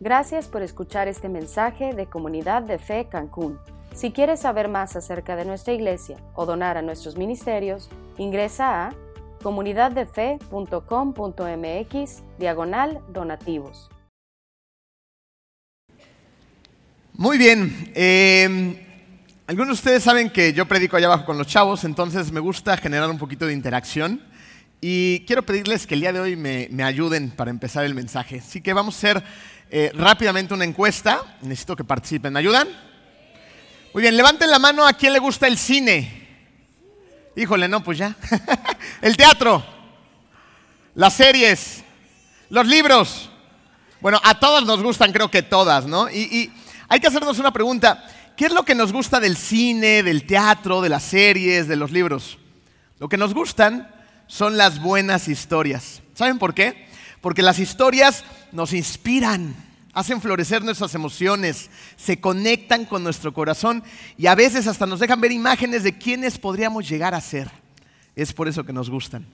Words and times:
Gracias 0.00 0.46
por 0.46 0.62
escuchar 0.62 1.08
este 1.08 1.28
mensaje 1.28 1.92
de 1.92 2.06
Comunidad 2.06 2.62
de 2.62 2.78
Fe 2.78 3.08
Cancún. 3.10 3.58
Si 3.94 4.12
quieres 4.12 4.38
saber 4.40 4.68
más 4.68 4.94
acerca 4.94 5.34
de 5.34 5.44
nuestra 5.44 5.74
iglesia 5.74 6.18
o 6.34 6.46
donar 6.46 6.76
a 6.76 6.82
nuestros 6.82 7.16
ministerios, 7.16 7.90
ingresa 8.16 8.86
a 8.86 8.94
comunidaddefe.com.mx 9.42 12.22
diagonal 12.38 13.00
donativos. 13.08 13.90
Muy 17.14 17.36
bien. 17.36 17.90
eh, 17.96 18.84
algunos 19.48 19.68
de 19.68 19.74
ustedes 19.74 20.04
saben 20.04 20.30
que 20.30 20.52
yo 20.52 20.68
predico 20.68 20.96
allá 20.96 21.06
abajo 21.06 21.24
con 21.24 21.38
los 21.38 21.48
chavos, 21.48 21.82
entonces 21.82 22.30
me 22.30 22.38
gusta 22.38 22.76
generar 22.76 23.10
un 23.10 23.18
poquito 23.18 23.46
de 23.46 23.52
interacción. 23.52 24.22
Y 24.80 25.24
quiero 25.26 25.42
pedirles 25.42 25.88
que 25.88 25.94
el 25.94 26.02
día 26.02 26.12
de 26.12 26.20
hoy 26.20 26.36
me, 26.36 26.68
me 26.70 26.84
ayuden 26.84 27.30
para 27.30 27.50
empezar 27.50 27.84
el 27.84 27.96
mensaje. 27.96 28.38
Así 28.38 28.60
que 28.60 28.72
vamos 28.72 28.94
a 28.94 28.98
hacer 28.98 29.24
eh, 29.70 29.92
rápidamente 29.94 30.54
una 30.54 30.64
encuesta. 30.64 31.22
Necesito 31.42 31.76
que 31.76 31.84
participen. 31.84 32.32
¿Me 32.32 32.40
ayudan? 32.40 32.68
Muy 33.92 34.02
bien, 34.02 34.16
levanten 34.16 34.50
la 34.50 34.58
mano 34.58 34.86
a 34.86 34.92
quien 34.92 35.12
le 35.12 35.18
gusta 35.18 35.46
el 35.46 35.58
cine. 35.58 36.28
Híjole, 37.36 37.68
no, 37.68 37.82
pues 37.82 37.98
ya. 37.98 38.16
el 39.02 39.16
teatro, 39.16 39.64
las 40.94 41.14
series, 41.14 41.84
los 42.50 42.66
libros. 42.66 43.30
Bueno, 44.00 44.20
a 44.24 44.38
todas 44.38 44.64
nos 44.64 44.82
gustan, 44.82 45.12
creo 45.12 45.30
que 45.30 45.42
todas, 45.42 45.86
¿no? 45.86 46.10
Y, 46.10 46.22
y 46.22 46.52
hay 46.88 47.00
que 47.00 47.06
hacernos 47.06 47.38
una 47.38 47.52
pregunta. 47.52 48.04
¿Qué 48.36 48.46
es 48.46 48.52
lo 48.52 48.64
que 48.64 48.74
nos 48.74 48.92
gusta 48.92 49.20
del 49.20 49.36
cine, 49.36 50.02
del 50.02 50.24
teatro, 50.24 50.80
de 50.80 50.88
las 50.88 51.02
series, 51.02 51.66
de 51.66 51.76
los 51.76 51.90
libros? 51.90 52.38
Lo 52.98 53.08
que 53.08 53.16
nos 53.16 53.34
gustan 53.34 53.92
son 54.26 54.56
las 54.56 54.80
buenas 54.80 55.28
historias. 55.28 56.02
¿Saben 56.14 56.38
por 56.38 56.54
qué? 56.54 56.88
Porque 57.20 57.42
las 57.42 57.58
historias 57.58 58.24
nos 58.52 58.72
inspiran, 58.72 59.54
hacen 59.98 60.20
florecer 60.20 60.62
nuestras 60.62 60.94
emociones, 60.94 61.70
se 61.96 62.20
conectan 62.20 62.84
con 62.84 63.02
nuestro 63.02 63.34
corazón 63.34 63.82
y 64.16 64.28
a 64.28 64.36
veces 64.36 64.68
hasta 64.68 64.86
nos 64.86 65.00
dejan 65.00 65.20
ver 65.20 65.32
imágenes 65.32 65.82
de 65.82 65.98
quiénes 65.98 66.38
podríamos 66.38 66.88
llegar 66.88 67.16
a 67.16 67.20
ser. 67.20 67.50
Es 68.14 68.32
por 68.32 68.46
eso 68.46 68.62
que 68.64 68.72
nos 68.72 68.90
gustan. 68.90 69.26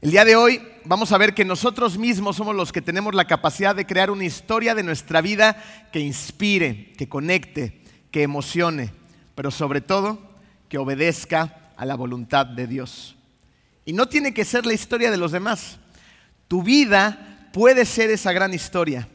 El 0.00 0.12
día 0.12 0.24
de 0.24 0.36
hoy 0.36 0.62
vamos 0.84 1.10
a 1.10 1.18
ver 1.18 1.34
que 1.34 1.44
nosotros 1.44 1.98
mismos 1.98 2.36
somos 2.36 2.54
los 2.54 2.70
que 2.70 2.80
tenemos 2.80 3.12
la 3.12 3.26
capacidad 3.26 3.74
de 3.74 3.84
crear 3.84 4.12
una 4.12 4.24
historia 4.24 4.76
de 4.76 4.84
nuestra 4.84 5.20
vida 5.20 5.60
que 5.92 5.98
inspire, 5.98 6.92
que 6.92 7.08
conecte, 7.08 7.82
que 8.12 8.22
emocione, 8.22 8.92
pero 9.34 9.50
sobre 9.50 9.80
todo 9.80 10.30
que 10.68 10.78
obedezca 10.78 11.72
a 11.76 11.84
la 11.84 11.96
voluntad 11.96 12.46
de 12.46 12.68
Dios. 12.68 13.16
Y 13.84 13.94
no 13.94 14.06
tiene 14.06 14.32
que 14.32 14.44
ser 14.44 14.64
la 14.64 14.74
historia 14.74 15.10
de 15.10 15.16
los 15.16 15.32
demás. 15.32 15.78
Tu 16.46 16.62
vida 16.62 17.48
puede 17.52 17.84
ser 17.84 18.10
esa 18.10 18.30
gran 18.30 18.54
historia. 18.54 19.08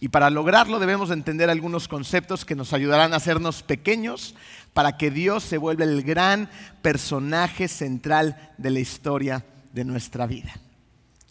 Y 0.00 0.08
para 0.08 0.30
lograrlo 0.30 0.78
debemos 0.78 1.10
entender 1.10 1.50
algunos 1.50 1.86
conceptos 1.86 2.46
que 2.46 2.54
nos 2.54 2.72
ayudarán 2.72 3.12
a 3.12 3.16
hacernos 3.16 3.62
pequeños 3.62 4.34
para 4.72 4.96
que 4.96 5.10
Dios 5.10 5.44
se 5.44 5.58
vuelva 5.58 5.84
el 5.84 6.02
gran 6.02 6.48
personaje 6.80 7.68
central 7.68 8.50
de 8.56 8.70
la 8.70 8.80
historia 8.80 9.44
de 9.74 9.84
nuestra 9.84 10.26
vida. 10.26 10.54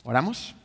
¿Oramos? 0.03 0.55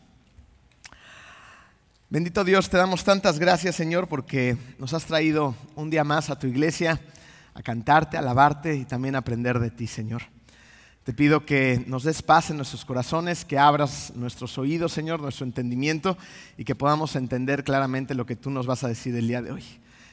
Bendito 2.11 2.45
Dios, 2.45 2.69
te 2.69 2.77
damos 2.77 3.03
tantas 3.03 3.39
gracias 3.39 3.75
Señor 3.75 4.07
porque 4.07 4.57
nos 4.79 4.93
has 4.93 5.07
traído 5.07 5.57
un 5.75 5.89
día 5.89 6.05
más 6.05 6.29
a 6.29 6.39
tu 6.39 6.47
iglesia 6.47 7.01
a 7.55 7.63
cantarte, 7.63 8.19
alabarte 8.19 8.77
y 8.77 8.85
también 8.85 9.15
a 9.15 9.19
aprender 9.19 9.59
de 9.59 9.71
ti 9.71 9.87
Señor. 9.87 10.23
Te 11.05 11.13
pido 11.13 11.45
que 11.45 11.85
nos 11.87 12.03
des 12.03 12.23
paz 12.23 12.49
en 12.49 12.57
nuestros 12.57 12.87
corazones, 12.87 13.45
que 13.45 13.59
abras 13.59 14.15
nuestros 14.17 14.57
oídos, 14.57 14.91
Señor, 14.93 15.21
nuestro 15.21 15.45
entendimiento 15.45 16.17
y 16.57 16.65
que 16.65 16.75
podamos 16.75 17.15
entender 17.15 17.63
claramente 17.63 18.15
lo 18.15 18.25
que 18.25 18.37
tú 18.37 18.49
nos 18.49 18.67
vas 18.67 18.85
a 18.85 18.89
decir 18.89 19.15
el 19.15 19.29
día 19.29 19.43
de 19.43 19.53
hoy. 19.53 19.63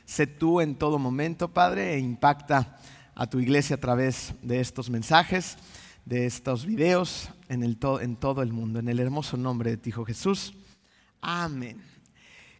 Sé 0.03 0.27
tú 0.27 0.59
en 0.59 0.75
todo 0.75 0.99
momento, 0.99 1.47
Padre, 1.47 1.93
e 1.93 1.99
impacta 1.99 2.77
a 3.15 3.29
tu 3.29 3.39
iglesia 3.39 3.77
a 3.77 3.79
través 3.79 4.33
de 4.41 4.59
estos 4.59 4.89
mensajes, 4.89 5.55
de 6.03 6.25
estos 6.25 6.65
videos 6.65 7.29
en, 7.47 7.63
el 7.63 7.77
to 7.77 8.01
en 8.01 8.17
todo 8.17 8.41
el 8.41 8.51
mundo. 8.51 8.79
En 8.79 8.89
el 8.89 8.99
hermoso 8.99 9.37
nombre 9.37 9.69
de 9.69 9.77
ti, 9.77 9.91
Hijo 9.91 10.03
Jesús. 10.03 10.53
Amén. 11.21 11.81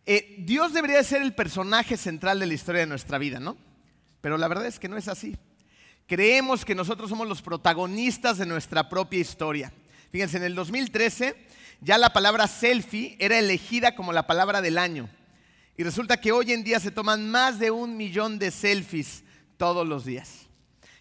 Eh, 0.05 0.37
Dios 0.39 0.71
debería 0.71 0.97
de 0.97 1.03
ser 1.03 1.21
el 1.21 1.35
personaje 1.35 1.97
central 1.97 2.39
de 2.39 2.47
la 2.47 2.53
historia 2.53 2.79
de 2.79 2.87
nuestra 2.87 3.17
vida, 3.17 3.41
¿no? 3.41 3.57
Pero 4.21 4.37
la 4.37 4.47
verdad 4.47 4.67
es 4.67 4.79
que 4.79 4.87
no 4.87 4.95
es 4.95 5.09
así 5.09 5.35
creemos 6.11 6.65
que 6.65 6.75
nosotros 6.75 7.09
somos 7.09 7.25
los 7.25 7.41
protagonistas 7.41 8.37
de 8.37 8.45
nuestra 8.45 8.89
propia 8.89 9.21
historia. 9.21 9.71
Fíjense, 10.11 10.35
en 10.35 10.43
el 10.43 10.55
2013 10.55 11.37
ya 11.79 11.97
la 11.97 12.11
palabra 12.11 12.49
selfie 12.49 13.15
era 13.17 13.39
elegida 13.39 13.95
como 13.95 14.11
la 14.11 14.27
palabra 14.27 14.61
del 14.61 14.77
año. 14.77 15.09
Y 15.77 15.83
resulta 15.83 16.19
que 16.19 16.33
hoy 16.33 16.51
en 16.51 16.65
día 16.65 16.81
se 16.81 16.91
toman 16.91 17.31
más 17.31 17.59
de 17.59 17.71
un 17.71 17.95
millón 17.95 18.39
de 18.39 18.51
selfies 18.51 19.23
todos 19.55 19.87
los 19.87 20.03
días. 20.03 20.47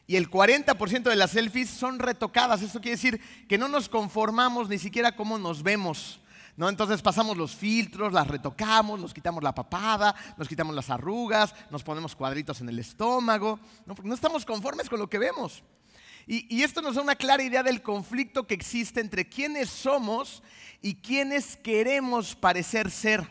Y 0.07 0.15
el 0.15 0.31
40% 0.31 1.03
de 1.03 1.17
las 1.17 1.33
selfies 1.33 1.71
son 1.71 1.99
retocadas. 1.99 2.63
Eso 2.63 2.81
quiere 2.81 2.95
decir 2.95 3.21
que 3.49 3.59
no 3.59 3.67
nos 3.67 3.89
conformamos 3.89 4.69
ni 4.69 4.79
siquiera 4.79 5.17
cómo 5.17 5.39
nos 5.39 5.65
vemos. 5.65 6.21
¿No? 6.57 6.69
Entonces 6.69 7.01
pasamos 7.01 7.37
los 7.37 7.55
filtros, 7.55 8.13
las 8.13 8.27
retocamos, 8.27 9.01
nos 9.01 9.15
quitamos 9.15 9.43
la 9.43 9.55
papada, 9.55 10.15
nos 10.37 10.49
quitamos 10.49 10.75
las 10.75 10.91
arrugas, 10.91 11.55
nos 11.71 11.83
ponemos 11.83 12.15
cuadritos 12.15 12.61
en 12.61 12.69
el 12.69 12.79
estómago, 12.79 13.59
¿no? 13.87 13.95
porque 13.95 14.09
no 14.09 14.15
estamos 14.15 14.45
conformes 14.45 14.89
con 14.89 14.99
lo 14.99 15.09
que 15.09 15.19
vemos. 15.19 15.63
Y, 16.33 16.63
esto 16.63 16.81
nos 16.81 16.95
da 16.95 17.03
una 17.03 17.17
clara 17.17 17.43
idea 17.43 17.65
del 17.65 17.83
conflicto 17.83 18.47
que 18.47 18.55
existe 18.55 19.01
entre 19.01 19.29
quiénes 19.29 19.69
somos 19.69 20.45
y 20.81 20.95
quiénes 20.95 21.57
queremos 21.57 22.37
parecer 22.37 22.91
ser. 22.91 23.29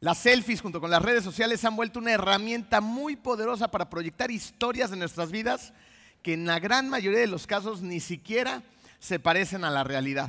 Las 0.00 0.18
selfies 0.18 0.60
junto 0.60 0.80
con 0.80 0.90
las 0.90 1.00
redes 1.00 1.24
sociales 1.24 1.64
han 1.64 1.76
vuelto 1.76 1.98
una 1.98 2.12
herramienta 2.12 2.82
muy 2.82 3.16
poderosa 3.16 3.70
para 3.70 3.88
proyectar 3.88 4.30
historias 4.30 4.90
de 4.90 4.98
nuestras 4.98 5.30
vidas 5.30 5.72
que 6.22 6.34
en 6.34 6.44
la 6.44 6.58
gran 6.58 6.88
mayoría 6.88 7.20
de 7.20 7.26
los 7.26 7.46
casos 7.46 7.80
ni 7.80 8.00
siquiera 8.00 8.62
se 8.98 9.18
parecen 9.18 9.64
a 9.64 9.70
la 9.70 9.84
realidad. 9.84 10.28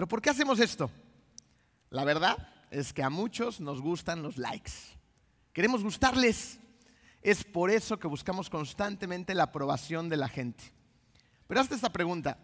Pero 0.00 0.08
¿por 0.08 0.22
qué 0.22 0.30
hacemos 0.30 0.58
esto? 0.60 0.90
La 1.90 2.04
verdad 2.04 2.38
es 2.70 2.90
que 2.90 3.02
a 3.02 3.10
muchos 3.10 3.60
nos 3.60 3.82
gustan 3.82 4.22
los 4.22 4.38
likes. 4.38 4.72
Queremos 5.52 5.82
gustarles. 5.82 6.58
Es 7.20 7.44
por 7.44 7.70
eso 7.70 7.98
que 7.98 8.08
buscamos 8.08 8.48
constantemente 8.48 9.34
la 9.34 9.42
aprobación 9.42 10.08
de 10.08 10.16
la 10.16 10.26
gente. 10.26 10.64
Pero 11.46 11.60
hazte 11.60 11.74
esta 11.74 11.92
pregunta. 11.92 12.38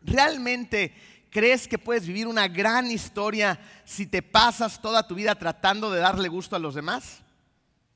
¿Realmente 0.00 0.94
crees 1.30 1.68
que 1.68 1.76
puedes 1.76 2.06
vivir 2.06 2.26
una 2.26 2.48
gran 2.48 2.90
historia 2.90 3.60
si 3.84 4.06
te 4.06 4.22
pasas 4.22 4.80
toda 4.80 5.06
tu 5.06 5.14
vida 5.14 5.34
tratando 5.34 5.90
de 5.90 6.00
darle 6.00 6.30
gusto 6.30 6.56
a 6.56 6.58
los 6.58 6.74
demás? 6.74 7.18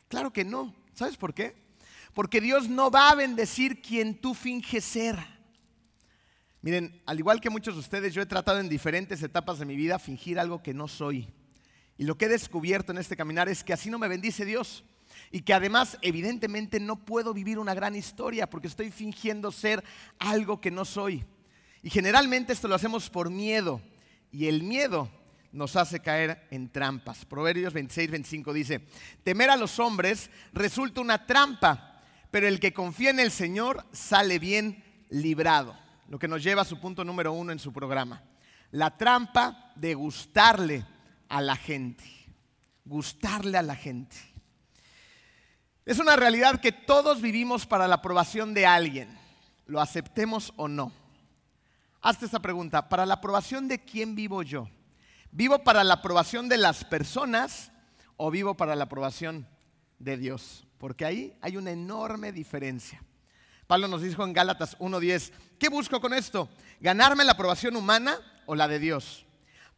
Claro 0.08 0.34
que 0.34 0.44
no. 0.44 0.74
¿Sabes 0.92 1.16
por 1.16 1.32
qué? 1.32 1.56
Porque 2.12 2.42
Dios 2.42 2.68
no 2.68 2.90
va 2.90 3.08
a 3.08 3.14
bendecir 3.14 3.80
quien 3.80 4.20
tú 4.20 4.34
finges 4.34 4.84
ser. 4.84 5.31
Miren, 6.62 7.02
al 7.06 7.18
igual 7.18 7.40
que 7.40 7.50
muchos 7.50 7.74
de 7.74 7.80
ustedes, 7.80 8.14
yo 8.14 8.22
he 8.22 8.26
tratado 8.26 8.60
en 8.60 8.68
diferentes 8.68 9.20
etapas 9.20 9.58
de 9.58 9.66
mi 9.66 9.74
vida 9.74 9.98
fingir 9.98 10.38
algo 10.38 10.62
que 10.62 10.72
no 10.72 10.86
soy. 10.86 11.28
Y 11.98 12.04
lo 12.04 12.16
que 12.16 12.26
he 12.26 12.28
descubierto 12.28 12.92
en 12.92 12.98
este 12.98 13.16
caminar 13.16 13.48
es 13.48 13.64
que 13.64 13.72
así 13.72 13.90
no 13.90 13.98
me 13.98 14.06
bendice 14.06 14.44
Dios. 14.44 14.84
Y 15.32 15.42
que 15.42 15.54
además, 15.54 15.98
evidentemente, 16.02 16.78
no 16.78 17.04
puedo 17.04 17.34
vivir 17.34 17.58
una 17.58 17.74
gran 17.74 17.96
historia 17.96 18.48
porque 18.48 18.68
estoy 18.68 18.92
fingiendo 18.92 19.50
ser 19.50 19.82
algo 20.20 20.60
que 20.60 20.70
no 20.70 20.84
soy. 20.84 21.24
Y 21.82 21.90
generalmente 21.90 22.52
esto 22.52 22.68
lo 22.68 22.76
hacemos 22.76 23.10
por 23.10 23.28
miedo. 23.28 23.82
Y 24.30 24.46
el 24.46 24.62
miedo 24.62 25.10
nos 25.50 25.74
hace 25.74 25.98
caer 25.98 26.46
en 26.52 26.70
trampas. 26.70 27.24
Proverbios 27.24 27.72
26, 27.72 28.08
25 28.08 28.52
dice, 28.52 28.86
temer 29.24 29.50
a 29.50 29.56
los 29.56 29.80
hombres 29.80 30.30
resulta 30.52 31.00
una 31.00 31.26
trampa, 31.26 32.04
pero 32.30 32.46
el 32.46 32.60
que 32.60 32.72
confía 32.72 33.10
en 33.10 33.18
el 33.18 33.32
Señor 33.32 33.84
sale 33.92 34.38
bien 34.38 34.84
librado 35.10 35.81
lo 36.12 36.18
que 36.18 36.28
nos 36.28 36.42
lleva 36.42 36.60
a 36.60 36.66
su 36.66 36.78
punto 36.78 37.06
número 37.06 37.32
uno 37.32 37.52
en 37.52 37.58
su 37.58 37.72
programa. 37.72 38.22
La 38.72 38.98
trampa 38.98 39.72
de 39.76 39.94
gustarle 39.94 40.84
a 41.26 41.40
la 41.40 41.56
gente. 41.56 42.04
Gustarle 42.84 43.56
a 43.56 43.62
la 43.62 43.74
gente. 43.74 44.14
Es 45.86 45.98
una 45.98 46.14
realidad 46.14 46.60
que 46.60 46.70
todos 46.70 47.22
vivimos 47.22 47.64
para 47.64 47.88
la 47.88 47.94
aprobación 47.94 48.52
de 48.52 48.66
alguien, 48.66 49.08
lo 49.64 49.80
aceptemos 49.80 50.52
o 50.56 50.68
no. 50.68 50.92
Hazte 52.02 52.26
esta 52.26 52.42
pregunta, 52.42 52.90
¿para 52.90 53.06
la 53.06 53.14
aprobación 53.14 53.66
de 53.66 53.82
quién 53.82 54.14
vivo 54.14 54.42
yo? 54.42 54.68
¿Vivo 55.30 55.64
para 55.64 55.82
la 55.82 55.94
aprobación 55.94 56.46
de 56.46 56.58
las 56.58 56.84
personas 56.84 57.72
o 58.18 58.30
vivo 58.30 58.54
para 58.54 58.76
la 58.76 58.84
aprobación 58.84 59.48
de 59.98 60.18
Dios? 60.18 60.66
Porque 60.76 61.06
ahí 61.06 61.34
hay 61.40 61.56
una 61.56 61.70
enorme 61.70 62.32
diferencia. 62.32 63.02
Pablo 63.72 63.88
nos 63.88 64.02
dijo 64.02 64.22
en 64.22 64.34
Gálatas 64.34 64.76
1.10, 64.80 65.32
¿qué 65.58 65.70
busco 65.70 65.98
con 65.98 66.12
esto? 66.12 66.46
¿Ganarme 66.78 67.24
la 67.24 67.32
aprobación 67.32 67.74
humana 67.74 68.18
o 68.44 68.54
la 68.54 68.68
de 68.68 68.78
Dios? 68.78 69.24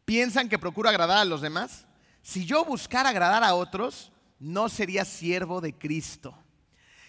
¿Piensan 0.05 0.49
que 0.49 0.59
procuro 0.59 0.89
agradar 0.89 1.19
a 1.19 1.25
los 1.25 1.41
demás? 1.41 1.87
Si 2.21 2.45
yo 2.45 2.65
buscara 2.65 3.11
agradar 3.11 3.45
a 3.45 3.55
otros, 3.55 4.11
no 4.41 4.69
sería 4.69 5.05
siervo 5.05 5.61
de 5.61 5.79
Cristo. 5.79 6.37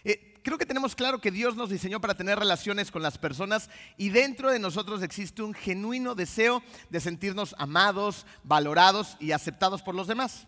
Eh, 0.04 0.40
creo 0.44 0.60
que 0.60 0.66
tenemos 0.68 0.94
claro 0.94 1.20
que 1.20 1.32
Dios 1.32 1.56
nos 1.56 1.72
diseñó 1.72 2.00
para 2.00 2.14
tener 2.14 2.38
relaciones 2.38 2.92
con 2.92 3.02
las 3.02 3.18
personas 3.18 3.68
y 3.98 4.10
dentro 4.10 4.52
de 4.52 4.60
nosotros 4.60 5.02
existe 5.02 5.42
un 5.42 5.56
genuino 5.56 6.14
deseo 6.14 6.62
de 6.92 7.00
sentirnos 7.00 7.56
amados, 7.58 8.28
valorados 8.44 9.18
y 9.20 9.31
aceptados 9.31 9.81
por 9.81 9.96
los 9.96 10.06
demás. 10.06 10.46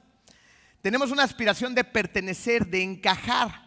Tenemos 0.83 1.09
una 1.09 1.23
aspiración 1.23 1.73
de 1.73 1.83
pertenecer, 1.83 2.67
de 2.67 2.83
encajar. 2.83 3.66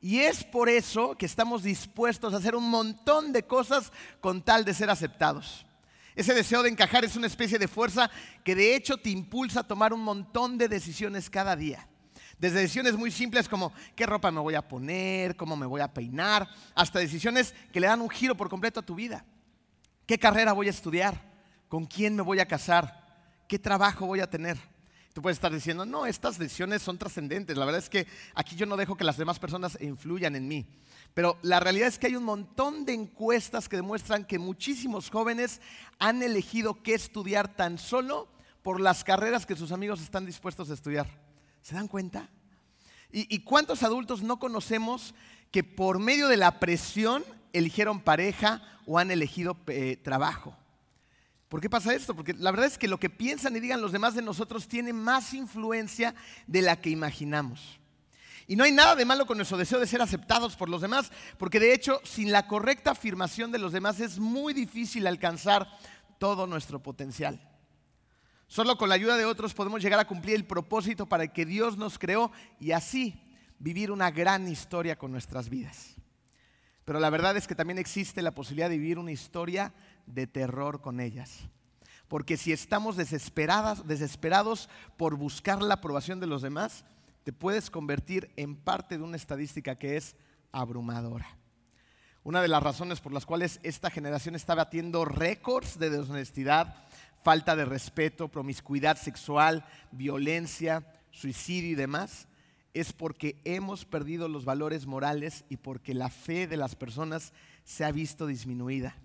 Y 0.00 0.20
es 0.20 0.44
por 0.44 0.68
eso 0.68 1.16
que 1.16 1.26
estamos 1.26 1.62
dispuestos 1.62 2.32
a 2.32 2.36
hacer 2.36 2.54
un 2.54 2.70
montón 2.70 3.32
de 3.32 3.42
cosas 3.42 3.92
con 4.20 4.42
tal 4.42 4.64
de 4.64 4.74
ser 4.74 4.90
aceptados. 4.90 5.66
Ese 6.14 6.34
deseo 6.34 6.62
de 6.62 6.68
encajar 6.68 7.04
es 7.04 7.16
una 7.16 7.26
especie 7.26 7.58
de 7.58 7.68
fuerza 7.68 8.10
que 8.44 8.54
de 8.54 8.74
hecho 8.74 8.96
te 8.96 9.10
impulsa 9.10 9.60
a 9.60 9.66
tomar 9.66 9.92
un 9.92 10.00
montón 10.00 10.58
de 10.58 10.68
decisiones 10.68 11.30
cada 11.30 11.56
día. 11.56 11.88
Desde 12.38 12.60
decisiones 12.60 12.96
muy 12.96 13.10
simples 13.10 13.48
como 13.48 13.72
qué 13.96 14.06
ropa 14.06 14.30
me 14.30 14.40
voy 14.40 14.54
a 14.54 14.66
poner, 14.66 15.36
cómo 15.36 15.56
me 15.56 15.66
voy 15.66 15.80
a 15.80 15.92
peinar, 15.92 16.48
hasta 16.74 17.00
decisiones 17.00 17.54
que 17.72 17.80
le 17.80 17.88
dan 17.88 18.00
un 18.00 18.10
giro 18.10 18.36
por 18.36 18.48
completo 18.48 18.80
a 18.80 18.86
tu 18.86 18.94
vida. 18.94 19.24
¿Qué 20.06 20.18
carrera 20.18 20.52
voy 20.52 20.68
a 20.68 20.70
estudiar? 20.70 21.20
¿Con 21.68 21.86
quién 21.86 22.14
me 22.14 22.22
voy 22.22 22.38
a 22.38 22.46
casar? 22.46 23.06
¿Qué 23.48 23.58
trabajo 23.58 24.06
voy 24.06 24.20
a 24.20 24.30
tener? 24.30 24.56
Tú 25.12 25.22
puedes 25.22 25.36
estar 25.36 25.52
diciendo, 25.52 25.84
no, 25.84 26.06
estas 26.06 26.38
decisiones 26.38 26.82
son 26.82 26.98
trascendentes. 26.98 27.56
La 27.56 27.64
verdad 27.64 27.80
es 27.80 27.88
que 27.88 28.06
aquí 28.34 28.54
yo 28.56 28.66
no 28.66 28.76
dejo 28.76 28.96
que 28.96 29.04
las 29.04 29.16
demás 29.16 29.38
personas 29.38 29.78
influyan 29.80 30.36
en 30.36 30.46
mí. 30.46 30.66
Pero 31.14 31.38
la 31.42 31.58
realidad 31.58 31.88
es 31.88 31.98
que 31.98 32.06
hay 32.06 32.16
un 32.16 32.24
montón 32.24 32.84
de 32.84 32.94
encuestas 32.94 33.68
que 33.68 33.76
demuestran 33.76 34.24
que 34.24 34.38
muchísimos 34.38 35.10
jóvenes 35.10 35.60
han 35.98 36.22
elegido 36.22 36.82
qué 36.82 36.94
estudiar 36.94 37.56
tan 37.56 37.78
solo 37.78 38.28
por 38.62 38.80
las 38.80 39.02
carreras 39.02 39.46
que 39.46 39.56
sus 39.56 39.72
amigos 39.72 40.00
están 40.00 40.26
dispuestos 40.26 40.70
a 40.70 40.74
estudiar. 40.74 41.08
¿Se 41.62 41.74
dan 41.74 41.88
cuenta? 41.88 42.28
¿Y, 43.10 43.38
cuántos 43.40 43.82
adultos 43.82 44.22
no 44.22 44.38
conocemos 44.38 45.14
que 45.50 45.64
por 45.64 45.98
medio 45.98 46.28
de 46.28 46.36
la 46.36 46.60
presión 46.60 47.24
eligieron 47.54 48.00
pareja 48.00 48.62
o 48.86 48.98
han 48.98 49.10
elegido 49.10 49.56
eh, 49.68 49.96
trabajo? 49.96 50.54
¿Por 51.48 51.60
qué 51.60 51.70
pasa 51.70 51.94
esto? 51.94 52.14
Porque 52.14 52.34
la 52.34 52.50
verdad 52.50 52.66
es 52.66 52.76
que 52.76 52.88
lo 52.88 53.00
que 53.00 53.08
piensan 53.08 53.56
y 53.56 53.60
digan 53.60 53.80
los 53.80 53.92
demás 53.92 54.14
de 54.14 54.22
nosotros 54.22 54.68
tiene 54.68 54.92
más 54.92 55.32
influencia 55.32 56.14
de 56.46 56.62
la 56.62 56.80
que 56.80 56.90
imaginamos. 56.90 57.78
Y 58.46 58.56
no 58.56 58.64
hay 58.64 58.72
nada 58.72 58.96
de 58.96 59.04
malo 59.04 59.26
con 59.26 59.36
nuestro 59.36 59.58
deseo 59.58 59.78
de 59.78 59.86
ser 59.86 60.00
aceptados 60.00 60.56
por 60.56 60.68
los 60.68 60.80
demás, 60.80 61.10
porque 61.38 61.60
de 61.60 61.72
hecho, 61.72 62.00
sin 62.04 62.32
la 62.32 62.46
correcta 62.46 62.92
afirmación 62.92 63.52
de 63.52 63.58
los 63.58 63.72
demás 63.72 64.00
es 64.00 64.18
muy 64.18 64.54
difícil 64.54 65.06
alcanzar 65.06 65.68
todo 66.18 66.46
nuestro 66.46 66.82
potencial. 66.82 67.40
Solo 68.46 68.78
con 68.78 68.88
la 68.88 68.94
ayuda 68.94 69.16
de 69.16 69.26
otros 69.26 69.52
podemos 69.52 69.82
llegar 69.82 70.00
a 70.00 70.06
cumplir 70.06 70.34
el 70.34 70.46
propósito 70.46 71.06
para 71.06 71.24
el 71.24 71.32
que 71.32 71.44
Dios 71.44 71.76
nos 71.76 71.98
creó 71.98 72.32
y 72.58 72.72
así 72.72 73.22
vivir 73.58 73.90
una 73.90 74.10
gran 74.10 74.48
historia 74.48 74.96
con 74.96 75.12
nuestras 75.12 75.50
vidas. 75.50 75.96
Pero 76.86 77.00
la 77.00 77.10
verdad 77.10 77.36
es 77.36 77.46
que 77.46 77.54
también 77.54 77.76
existe 77.76 78.22
la 78.22 78.34
posibilidad 78.34 78.70
de 78.70 78.78
vivir 78.78 78.98
una 78.98 79.12
historia 79.12 79.74
de 80.14 80.26
terror 80.26 80.80
con 80.80 81.00
ellas. 81.00 81.48
Porque 82.08 82.36
si 82.36 82.52
estamos 82.52 82.96
desesperadas, 82.96 83.86
desesperados 83.86 84.68
por 84.96 85.16
buscar 85.16 85.62
la 85.62 85.74
aprobación 85.74 86.20
de 86.20 86.26
los 86.26 86.42
demás, 86.42 86.84
te 87.24 87.32
puedes 87.32 87.70
convertir 87.70 88.30
en 88.36 88.56
parte 88.56 88.96
de 88.96 89.04
una 89.04 89.16
estadística 89.16 89.76
que 89.76 89.96
es 89.96 90.16
abrumadora. 90.50 91.28
Una 92.24 92.42
de 92.42 92.48
las 92.48 92.62
razones 92.62 93.00
por 93.00 93.12
las 93.12 93.26
cuales 93.26 93.60
esta 93.62 93.90
generación 93.90 94.34
está 94.34 94.54
batiendo 94.54 95.04
récords 95.04 95.78
de 95.78 95.90
deshonestidad, 95.90 96.74
falta 97.22 97.56
de 97.56 97.64
respeto, 97.64 98.28
promiscuidad 98.28 98.96
sexual, 98.96 99.64
violencia, 99.92 100.86
suicidio 101.10 101.70
y 101.70 101.74
demás, 101.74 102.28
es 102.74 102.92
porque 102.92 103.40
hemos 103.44 103.84
perdido 103.84 104.28
los 104.28 104.44
valores 104.44 104.86
morales 104.86 105.44
y 105.48 105.56
porque 105.56 105.94
la 105.94 106.10
fe 106.10 106.46
de 106.46 106.56
las 106.56 106.76
personas 106.76 107.32
se 107.64 107.84
ha 107.84 107.92
visto 107.92 108.26
disminuida. 108.26 108.96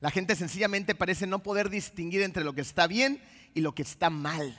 La 0.00 0.10
gente 0.10 0.34
sencillamente 0.34 0.94
parece 0.94 1.26
no 1.26 1.42
poder 1.42 1.68
distinguir 1.68 2.22
entre 2.22 2.44
lo 2.44 2.54
que 2.54 2.62
está 2.62 2.86
bien 2.86 3.22
y 3.54 3.60
lo 3.60 3.74
que 3.74 3.82
está 3.82 4.10
mal. 4.10 4.58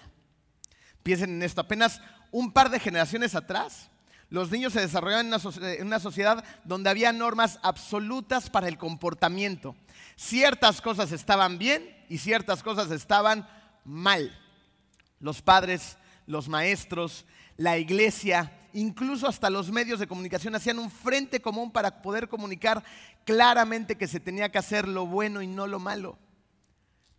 Piensen 1.04 1.32
en 1.32 1.44
esto, 1.44 1.62
apenas 1.62 2.02
un 2.32 2.52
par 2.52 2.70
de 2.70 2.80
generaciones 2.80 3.34
atrás, 3.36 3.90
los 4.32 4.50
niños 4.50 4.72
se 4.72 4.80
desarrollaban 4.80 5.26
en 5.28 5.88
una, 5.88 6.00
sociedad 6.00 6.46
donde 6.64 6.90
había 6.90 7.12
normas 7.12 7.60
absolutas 7.64 8.50
para 8.50 8.70
el 8.70 8.78
comportamiento. 8.78 9.76
Ciertas 10.16 10.80
cosas 10.80 11.12
estaban 11.12 11.58
bien 11.58 11.84
y 12.08 12.18
ciertas 12.18 12.64
cosas 12.64 12.92
estaban 12.92 13.46
mal. 13.84 14.34
Los 15.20 15.42
padres, 15.42 15.98
los 16.28 16.48
maestros, 16.48 17.26
la 17.58 17.78
iglesia, 17.78 18.58
incluso 18.74 19.28
hasta 19.28 19.50
los 19.50 19.72
medios 19.72 20.00
de 20.00 20.08
comunicación 20.08 20.56
hacían 20.56 20.80
un 20.80 20.92
frente 20.92 21.42
común 21.42 21.72
para 21.72 22.02
poder 22.02 22.28
comunicar 22.28 22.84
claramente 23.26 23.98
que 23.98 24.08
se 24.08 24.20
tenía 24.20 24.52
que 24.52 24.58
hacer 24.58 24.88
lo 24.88 25.06
bueno 25.06 25.42
y 25.42 25.48
no 25.48 25.68
lo 25.68 25.80
malo. 25.80 26.18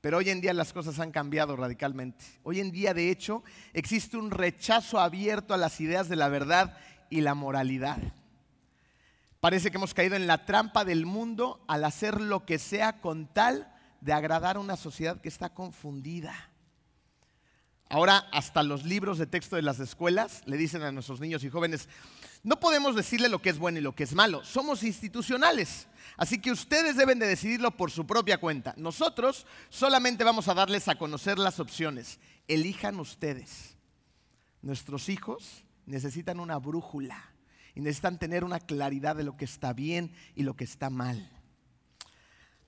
Pero 0.01 0.19
hoy 0.19 0.31
en 0.31 0.41
día 0.41 0.53
las 0.53 0.73
cosas 0.73 0.99
han 0.99 1.13
cambiado 1.13 1.55
radicalmente. 1.55 2.25
Hoy 2.43 2.59
en 2.59 2.73
día, 2.73 2.93
de 2.93 3.11
hecho, 3.11 3.45
existe 3.73 4.17
un 4.17 4.33
rechazo 4.33 4.99
abierto 4.99 5.55
a 5.55 5.57
las 5.57 5.81
ideas 5.81 6.09
de 6.09 6.17
la 6.17 6.29
verdad 6.29 6.77
y 7.09 7.21
la 7.21 7.35
moralidad. 7.35 7.99
Parece 9.39 9.71
que 9.71 9.77
hemos 9.77 9.95
caído 9.95 10.17
en 10.17 10.27
la 10.27 10.45
trampa 10.45 10.85
del 10.85 11.07
mundo 11.07 11.65
al 11.69 11.85
hacer 11.85 12.21
lo 12.21 12.45
que 12.45 12.59
sea 12.59 13.01
con 13.01 13.27
tal 13.27 13.73
de 14.01 14.13
agradar 14.13 14.57
a 14.57 14.61
una 14.61 14.77
sociedad 14.77 15.21
que 15.21 15.29
está 15.29 15.51
confundida. 15.51 16.52
Ahora 17.93 18.27
hasta 18.33 18.63
los 18.63 18.85
libros 18.85 19.19
de 19.19 19.27
texto 19.27 19.55
de 19.55 19.61
las 19.61 19.79
escuelas 19.79 20.41
le 20.47 20.57
dicen 20.57 20.81
a 20.81 20.93
nuestros 20.93 21.21
niños 21.21 21.45
y 21.45 21.51
jóvenes, 21.51 21.91
no 22.43 22.59
podemos 22.59 22.97
decirle 22.97 23.29
lo 23.29 23.43
que 23.43 23.51
es 23.51 23.59
bueno 23.59 23.81
y 23.81 23.83
lo 23.83 23.95
que 23.95 24.05
es 24.05 24.15
malo, 24.15 24.43
somos 24.47 24.83
institucionales, 24.83 25.89
así 26.17 26.41
que 26.41 26.51
ustedes 26.51 26.97
deben 26.97 27.19
de 27.19 27.27
decidirlo 27.27 27.71
por 27.77 27.91
su 27.91 28.07
propia 28.07 28.39
cuenta. 28.39 28.73
Nosotros 28.79 29.45
solamente 29.69 30.25
vamos 30.25 30.49
a 30.49 30.55
darles 30.55 30.89
a 30.89 30.95
conocer 30.95 31.39
las 31.39 31.61
opciones, 31.61 32.19
elijan 32.49 32.99
ustedes. 32.99 33.77
Nuestros 34.63 35.11
hijos 35.11 35.63
necesitan 35.85 36.41
una 36.41 36.57
brújula 36.57 37.23
y 37.75 37.83
necesitan 37.83 38.19
tener 38.19 38.43
una 38.43 38.61
claridad 38.61 39.17
de 39.17 39.25
lo 39.25 39.37
que 39.37 39.45
está 39.45 39.75
bien 39.75 40.15
y 40.35 40.45
lo 40.45 40.57
que 40.57 40.65
está 40.65 40.89
mal. 40.89 41.31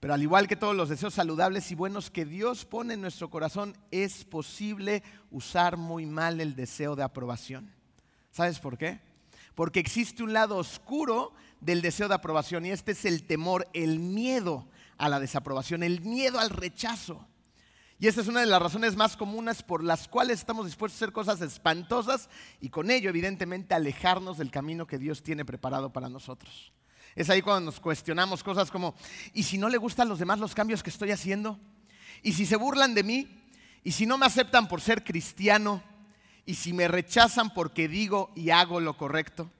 Pero 0.04 0.12
al 0.12 0.22
igual 0.22 0.46
que 0.46 0.54
todos 0.54 0.76
los 0.76 0.90
deseos 0.90 1.14
saludables 1.14 1.70
y 1.70 1.74
buenos 1.74 2.10
que 2.10 2.26
Dios 2.26 2.66
pone 2.66 2.92
en 2.92 3.00
nuestro 3.00 3.30
corazón, 3.30 3.74
es 3.90 4.26
posible 4.26 5.02
usar 5.30 5.78
muy 5.78 6.04
mal 6.04 6.42
el 6.42 6.54
deseo 6.54 6.94
de 6.94 7.02
aprobación. 7.02 7.72
¿Sabes 8.30 8.58
por 8.60 8.76
qué? 8.76 9.00
Porque 9.54 9.80
existe 9.80 10.22
un 10.22 10.34
lado 10.34 10.58
oscuro 10.58 11.32
del 11.62 11.80
deseo 11.80 12.06
de 12.08 12.16
aprobación 12.16 12.66
y 12.66 12.70
este 12.70 12.92
es 12.92 13.06
el 13.06 13.22
temor, 13.26 13.66
el 13.72 13.98
miedo 13.98 14.68
a 14.98 15.08
la 15.08 15.20
desaprobación, 15.20 15.82
el 15.82 16.02
miedo 16.02 16.38
al 16.38 16.50
rechazo. 16.50 17.26
Y 17.98 18.06
esta 18.06 18.20
es 18.20 18.28
una 18.28 18.40
de 18.40 18.46
las 18.46 18.60
razones 18.60 18.96
más 18.96 19.16
comunes 19.16 19.62
por 19.62 19.82
las 19.82 20.06
cuales 20.06 20.40
estamos 20.40 20.66
dispuestos 20.66 21.00
a 21.00 21.04
hacer 21.06 21.14
cosas 21.14 21.40
espantosas 21.40 22.28
y 22.60 22.68
con 22.68 22.90
ello 22.90 23.08
evidentemente 23.08 23.73
alejarnos 23.73 24.37
del 24.37 24.50
camino 24.50 24.87
que 24.87 24.99
Dios 24.99 25.23
tiene 25.23 25.46
preparado 25.46 25.94
para 25.94 26.11
nosotros. 26.11 26.75
Es 27.14 27.30
ahí 27.30 27.42
cuando 27.42 27.66
nos 27.71 27.80
cuestionamos 27.80 28.42
cosas 28.42 28.71
como, 28.71 28.94
¿y 29.33 29.44
si 29.44 29.56
no 29.56 29.68
le 29.68 29.78
gustan 29.78 30.09
los 30.09 30.18
demás 30.18 30.38
los 30.38 30.54
cambios 30.54 30.83
que 30.83 30.90
estoy 30.90 31.12
haciendo? 31.12 31.59
¿Y 32.23 32.33
si 32.33 32.47
se 32.47 32.56
burlan 32.56 32.94
de 32.94 33.04
mí? 33.04 33.42
¿Y 33.85 33.92
si 33.92 34.06
no 34.06 34.18
me 34.18 34.26
aceptan 34.26 34.66
por 34.66 34.80
ser 34.80 35.04
cristiano? 35.04 35.83
¿Y 36.47 36.54
si 36.54 36.73
me 36.73 36.88
rechazan 36.88 37.54
porque 37.54 37.87
digo 37.87 38.33
y 38.35 38.50
hago 38.50 38.80
lo 38.80 38.97
correcto? 38.97 39.50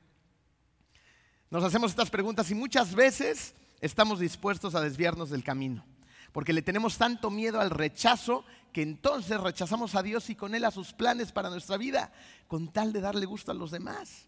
Nos 1.51 1.63
hacemos 1.63 1.93
estas 1.93 2.11
preguntas 2.11 2.51
y 2.51 2.55
muchas 2.55 2.95
veces 2.95 3.55
estamos 3.81 4.19
dispuestos 4.19 4.75
a 4.75 4.81
desviarnos 4.81 5.31
del 5.31 5.45
camino, 5.45 5.85
porque 6.33 6.53
le 6.53 6.63
tenemos 6.63 6.99
tanto 6.99 7.31
miedo 7.31 7.61
al 7.61 7.71
rechazo 7.71 8.45
que 8.73 8.83
entonces 8.83 9.41
rechazamos 9.41 9.95
a 9.95 10.03
Dios 10.03 10.29
y 10.31 10.35
con 10.35 10.55
Él 10.55 10.65
a 10.65 10.73
sus 10.73 10.93
planes 10.93 11.31
para 11.31 11.51
nuestra 11.51 11.77
vida, 11.77 12.13
con 12.49 12.73
tal 12.73 12.93
de 12.93 13.01
darle 13.01 13.27
gusto 13.27 13.53
a 13.53 13.55
los 13.55 13.71
demás. 13.71 14.27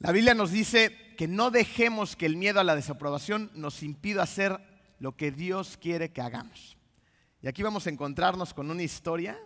La 0.00 0.12
Biblia 0.12 0.32
nos 0.32 0.50
dice 0.50 0.96
que 1.18 1.28
no 1.28 1.50
dejemos 1.50 2.16
que 2.16 2.24
el 2.24 2.38
miedo 2.38 2.58
a 2.58 2.64
la 2.64 2.74
desaprobación 2.74 3.50
nos 3.52 3.82
impida 3.82 4.22
hacer 4.22 4.58
lo 4.98 5.14
que 5.14 5.30
Dios 5.30 5.76
quiere 5.76 6.10
que 6.10 6.22
hagamos. 6.22 6.78
Y 7.42 7.48
aquí 7.48 7.62
vamos 7.62 7.86
a 7.86 7.90
encontrarnos 7.90 8.54
con 8.54 8.70
una 8.70 8.82
historia 8.82 9.38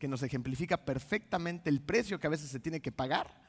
que 0.00 0.08
nos 0.08 0.24
ejemplifica 0.24 0.84
perfectamente 0.84 1.70
el 1.70 1.80
precio 1.80 2.18
que 2.18 2.26
a 2.26 2.30
veces 2.30 2.50
se 2.50 2.58
tiene 2.58 2.80
que 2.80 2.90
pagar, 2.90 3.40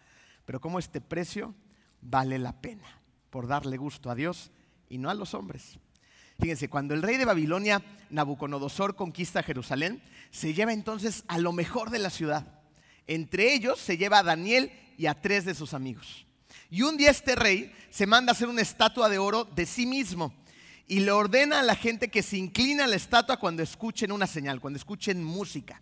pero 0.46 0.62
cómo 0.62 0.78
este 0.78 1.02
precio 1.02 1.56
vale 2.00 2.38
la 2.38 2.62
pena 2.62 3.02
por 3.32 3.48
darle 3.48 3.78
gusto 3.78 4.12
a 4.12 4.16
Dios 4.16 4.52
y 4.88 5.00
no 5.00 5.10
a 5.10 5.16
los 5.16 5.34
hombres. 5.34 5.80
Fíjense, 6.40 6.70
cuando 6.70 6.94
el 6.94 7.02
rey 7.02 7.18
de 7.18 7.26
Babilonia, 7.26 7.82
Nabucodonosor, 8.12 8.96
conquista 8.96 9.42
Jerusalén, 9.42 10.04
se 10.30 10.54
lleva 10.54 10.74
entonces 10.74 11.24
a 11.28 11.40
lo 11.40 11.54
mejor 11.54 11.90
de 11.90 11.98
la 11.98 12.12
ciudad. 12.12 12.62
Entre 13.08 13.52
ellos 13.52 13.80
se 13.80 13.98
lleva 13.98 14.20
a 14.20 14.24
Daniel 14.24 14.72
y 14.96 15.08
a 15.08 15.20
tres 15.20 15.44
de 15.44 15.56
sus 15.56 15.74
amigos. 15.74 16.28
Y 16.70 16.82
un 16.84 16.98
día 16.98 17.12
este 17.12 17.36
rey 17.36 17.74
se 17.90 18.08
manda 18.08 18.32
a 18.32 18.34
hacer 18.34 18.48
una 18.48 18.62
estatua 18.62 19.10
de 19.10 19.18
oro 19.18 19.46
de 19.46 19.66
sí 19.66 19.86
mismo 19.86 20.34
y 20.88 21.00
le 21.00 21.12
ordena 21.12 21.62
a 21.62 21.64
la 21.64 21.76
gente 21.76 22.10
que 22.10 22.22
se 22.22 22.38
incline 22.38 22.82
a 22.82 22.88
la 22.88 22.98
estatua 22.98 23.38
cuando 23.38 23.64
escuchen 23.64 24.12
una 24.12 24.28
señal, 24.28 24.60
cuando 24.60 24.78
escuchen 24.78 25.24
música. 25.24 25.82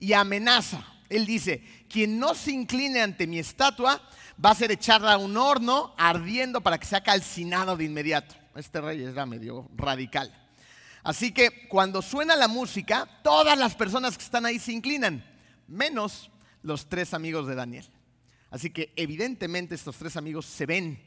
Y 0.00 0.12
amenaza. 0.12 0.84
Él 1.08 1.26
dice, 1.26 1.62
quien 1.88 2.18
no 2.18 2.34
se 2.34 2.52
incline 2.52 3.00
ante 3.00 3.26
mi 3.26 3.38
estatua 3.38 4.02
va 4.44 4.50
a 4.50 4.54
ser 4.54 4.72
echada 4.72 5.12
a 5.12 5.16
un 5.16 5.36
horno 5.36 5.94
ardiendo 5.96 6.60
para 6.60 6.78
que 6.78 6.86
sea 6.86 7.02
calcinado 7.02 7.76
de 7.76 7.84
inmediato. 7.84 8.34
Este 8.56 8.80
rey 8.80 9.02
era 9.02 9.26
medio 9.26 9.68
radical. 9.76 10.34
Así 11.02 11.32
que 11.32 11.68
cuando 11.68 12.02
suena 12.02 12.36
la 12.36 12.48
música, 12.48 13.08
todas 13.22 13.56
las 13.56 13.74
personas 13.74 14.18
que 14.18 14.24
están 14.24 14.44
ahí 14.44 14.58
se 14.58 14.72
inclinan, 14.72 15.24
menos 15.66 16.30
los 16.62 16.88
tres 16.88 17.14
amigos 17.14 17.46
de 17.46 17.54
Daniel. 17.54 17.88
Así 18.50 18.70
que 18.70 18.92
evidentemente 18.96 19.74
estos 19.74 19.96
tres 19.96 20.16
amigos 20.16 20.46
se 20.46 20.66
ven, 20.66 21.02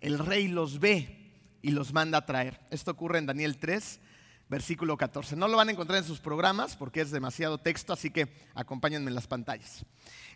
el 0.00 0.18
rey 0.18 0.48
los 0.48 0.80
ve 0.80 1.22
y 1.62 1.70
los 1.70 1.92
manda 1.92 2.18
a 2.18 2.26
traer. 2.26 2.60
Esto 2.70 2.90
ocurre 2.90 3.18
en 3.18 3.26
Daniel 3.26 3.58
3, 3.58 4.00
versículo 4.48 4.96
14. 4.96 5.36
No 5.36 5.46
lo 5.46 5.56
van 5.56 5.68
a 5.68 5.72
encontrar 5.72 5.98
en 5.98 6.04
sus 6.04 6.18
programas 6.18 6.76
porque 6.76 7.00
es 7.00 7.10
demasiado 7.10 7.58
texto, 7.58 7.92
así 7.92 8.10
que 8.10 8.28
acompáñenme 8.54 9.10
en 9.10 9.14
las 9.14 9.28
pantallas. 9.28 9.84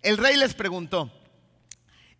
El 0.02 0.18
rey 0.18 0.36
les 0.36 0.54
preguntó, 0.54 1.12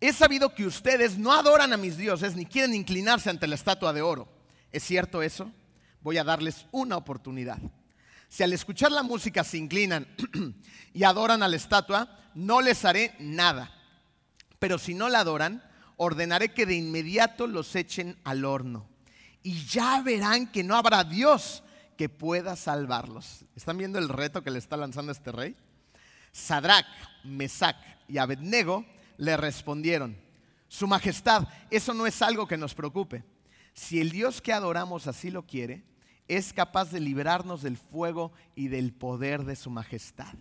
he 0.01 0.11
sabido 0.11 0.53
que 0.53 0.65
ustedes 0.65 1.17
no 1.17 1.31
adoran 1.31 1.71
a 1.71 1.77
mis 1.77 1.97
dioses 1.97 2.35
ni 2.35 2.45
quieren 2.45 2.75
inclinarse 2.75 3.29
ante 3.29 3.47
la 3.47 3.55
estatua 3.55 3.93
de 3.93 4.01
oro. 4.01 4.27
¿Es 4.71 4.83
cierto 4.83 5.23
eso? 5.23 5.49
Voy 6.01 6.17
a 6.17 6.25
darles 6.25 6.65
una 6.71 6.97
oportunidad. 6.97 7.59
Si 8.27 8.43
al 8.43 8.51
escuchar 8.51 8.91
la 8.91 9.03
música 9.03 9.45
se 9.45 9.57
inclinan 9.57 10.05
y 10.93 11.03
adoran 11.03 11.41
a 11.43 11.47
la 11.47 11.55
estatua, 11.55 12.29
no 12.35 12.59
les 12.59 12.83
haré 12.83 13.15
nada. 13.19 13.76
Pero 14.59 14.77
si 14.77 14.93
no 14.93 15.09
la 15.09 15.19
adoran, 15.19 15.63
ordenaré 15.97 16.53
que 16.53 16.65
de 16.65 16.75
inmediato 16.75 17.47
los 17.47 17.75
echen 17.75 18.17
al 18.23 18.45
horno. 18.45 18.87
Y 19.43 19.65
ya 19.65 20.01
verán 20.01 20.47
que 20.51 20.63
no 20.63 20.75
habrá 20.75 21.03
Dios 21.03 21.63
que 21.95 22.09
pueda 22.09 22.55
salvarlos. 22.55 23.45
¿Están 23.55 23.77
viendo 23.77 23.99
el 23.99 24.09
reto 24.09 24.43
que 24.43 24.51
le 24.51 24.59
está 24.59 24.77
lanzando 24.77 25.11
este 25.11 25.31
rey? 25.31 25.55
Sadrach, 26.31 26.85
Mesach 27.23 27.77
y 28.07 28.17
Abednego 28.17 28.85
le 29.17 29.35
respondieron, 29.37 30.17
Su 30.67 30.87
Majestad, 30.87 31.47
eso 31.71 31.93
no 31.93 32.05
es 32.05 32.21
algo 32.21 32.47
que 32.47 32.57
nos 32.57 32.75
preocupe. 32.75 33.23
Si 33.73 33.99
el 33.99 34.11
Dios 34.11 34.41
que 34.41 34.53
adoramos 34.53 35.07
así 35.07 35.31
lo 35.31 35.45
quiere, 35.45 35.83
es 36.27 36.53
capaz 36.53 36.91
de 36.91 36.99
librarnos 36.99 37.61
del 37.61 37.77
fuego 37.77 38.31
y 38.55 38.67
del 38.67 38.93
poder 38.93 39.45
de 39.45 39.55
su 39.55 39.69
majestad. 39.69 40.33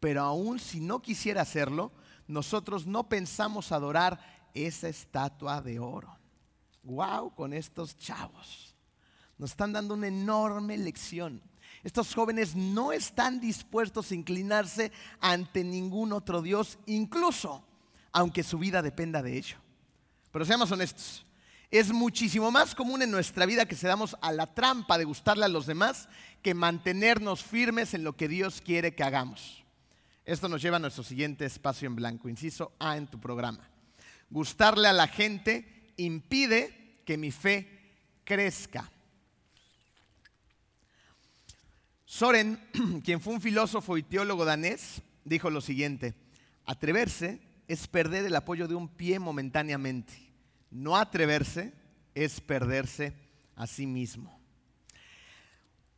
Pero 0.00 0.22
aun 0.22 0.58
si 0.58 0.80
no 0.80 1.02
quisiera 1.02 1.42
hacerlo, 1.42 1.92
nosotros 2.28 2.86
no 2.86 3.08
pensamos 3.08 3.72
adorar 3.72 4.20
esa 4.54 4.88
estatua 4.88 5.60
de 5.60 5.80
oro. 5.80 6.16
Wow, 6.82 7.34
con 7.34 7.52
estos 7.52 7.96
chavos. 7.98 8.74
Nos 9.38 9.50
están 9.50 9.72
dando 9.72 9.94
una 9.94 10.08
enorme 10.08 10.76
lección. 10.76 11.42
Estos 11.82 12.14
jóvenes 12.14 12.54
no 12.54 12.92
están 12.92 13.40
dispuestos 13.40 14.10
a 14.10 14.14
inclinarse 14.14 14.92
ante 15.20 15.64
ningún 15.64 16.12
otro 16.12 16.42
Dios, 16.42 16.78
incluso 16.86 17.64
aunque 18.12 18.42
su 18.42 18.58
vida 18.58 18.82
dependa 18.82 19.22
de 19.22 19.36
ello. 19.36 19.56
Pero 20.30 20.44
seamos 20.44 20.70
honestos, 20.70 21.24
es 21.70 21.92
muchísimo 21.92 22.50
más 22.50 22.74
común 22.74 23.02
en 23.02 23.10
nuestra 23.10 23.46
vida 23.46 23.66
que 23.66 23.76
se 23.76 23.86
damos 23.86 24.16
a 24.20 24.32
la 24.32 24.46
trampa 24.46 24.98
de 24.98 25.04
gustarle 25.04 25.44
a 25.44 25.48
los 25.48 25.66
demás 25.66 26.08
que 26.42 26.54
mantenernos 26.54 27.42
firmes 27.42 27.94
en 27.94 28.04
lo 28.04 28.16
que 28.16 28.28
Dios 28.28 28.60
quiere 28.60 28.94
que 28.94 29.04
hagamos. 29.04 29.64
Esto 30.28 30.48
nos 30.48 30.60
lleva 30.60 30.76
a 30.76 30.80
nuestro 30.80 31.02
siguiente 31.02 31.46
espacio 31.46 31.86
en 31.86 31.96
blanco, 31.96 32.28
inciso 32.28 32.72
A 32.78 32.96
en 32.96 33.06
tu 33.06 33.18
programa. 33.18 33.68
Gustarle 34.28 34.88
a 34.88 34.92
la 34.92 35.08
gente 35.08 35.92
impide 35.96 37.00
que 37.04 37.16
mi 37.16 37.30
fe 37.30 37.66
crezca. 38.24 38.90
Soren, 42.04 42.60
quien 43.04 43.20
fue 43.20 43.32
un 43.32 43.40
filósofo 43.40 43.96
y 43.96 44.02
teólogo 44.02 44.44
danés, 44.44 45.00
dijo 45.24 45.48
lo 45.48 45.62
siguiente, 45.62 46.14
atreverse 46.66 47.40
es 47.66 47.88
perder 47.88 48.26
el 48.26 48.36
apoyo 48.36 48.68
de 48.68 48.74
un 48.74 48.88
pie 48.88 49.18
momentáneamente 49.18 50.28
no 50.70 50.96
atreverse 50.96 51.72
es 52.14 52.40
perderse 52.40 53.14
a 53.56 53.66
sí 53.66 53.86
mismo. 53.86 54.38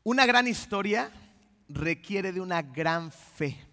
Una 0.03 0.27
gran 0.27 0.47
historia 0.47 1.11
requiere 1.69 2.33
de 2.33 2.41
una 2.41 2.63
gran 2.63 3.11
fe. 3.13 3.70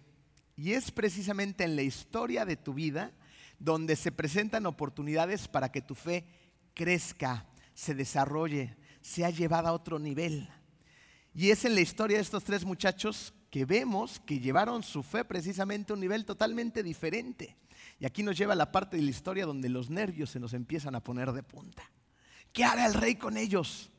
Y 0.58 0.72
es 0.72 0.90
precisamente 0.90 1.62
en 1.62 1.76
la 1.76 1.82
historia 1.82 2.44
de 2.44 2.56
tu 2.56 2.74
vida 2.74 3.12
donde 3.60 3.94
se 3.94 4.10
presentan 4.10 4.66
oportunidades 4.66 5.46
para 5.46 5.70
que 5.70 5.80
tu 5.80 5.94
fe 5.94 6.26
crezca, 6.74 7.46
se 7.74 7.94
desarrolle, 7.94 8.76
sea 9.00 9.30
llevada 9.30 9.68
a 9.68 9.72
otro 9.72 10.00
nivel. 10.00 10.48
Y 11.32 11.50
es 11.50 11.64
en 11.64 11.76
la 11.76 11.80
historia 11.80 12.16
de 12.16 12.24
estos 12.24 12.42
tres 12.42 12.64
muchachos 12.64 13.32
que 13.50 13.64
vemos 13.64 14.18
que 14.26 14.40
llevaron 14.40 14.82
su 14.82 15.04
fe 15.04 15.24
precisamente 15.24 15.92
a 15.92 15.94
un 15.94 16.00
nivel 16.00 16.24
totalmente 16.24 16.82
diferente. 16.82 17.56
Y 18.00 18.06
aquí 18.06 18.24
nos 18.24 18.36
lleva 18.36 18.54
a 18.54 18.56
la 18.56 18.72
parte 18.72 18.96
de 18.96 19.04
la 19.04 19.10
historia 19.10 19.46
donde 19.46 19.68
los 19.68 19.90
nervios 19.90 20.30
se 20.30 20.40
nos 20.40 20.54
empiezan 20.54 20.96
a 20.96 21.04
poner 21.04 21.30
de 21.30 21.44
punta. 21.44 21.88
¿Qué 22.52 22.64
hará 22.64 22.84
el 22.86 22.94
rey 22.94 23.14
con 23.14 23.36
ellos? 23.36 23.90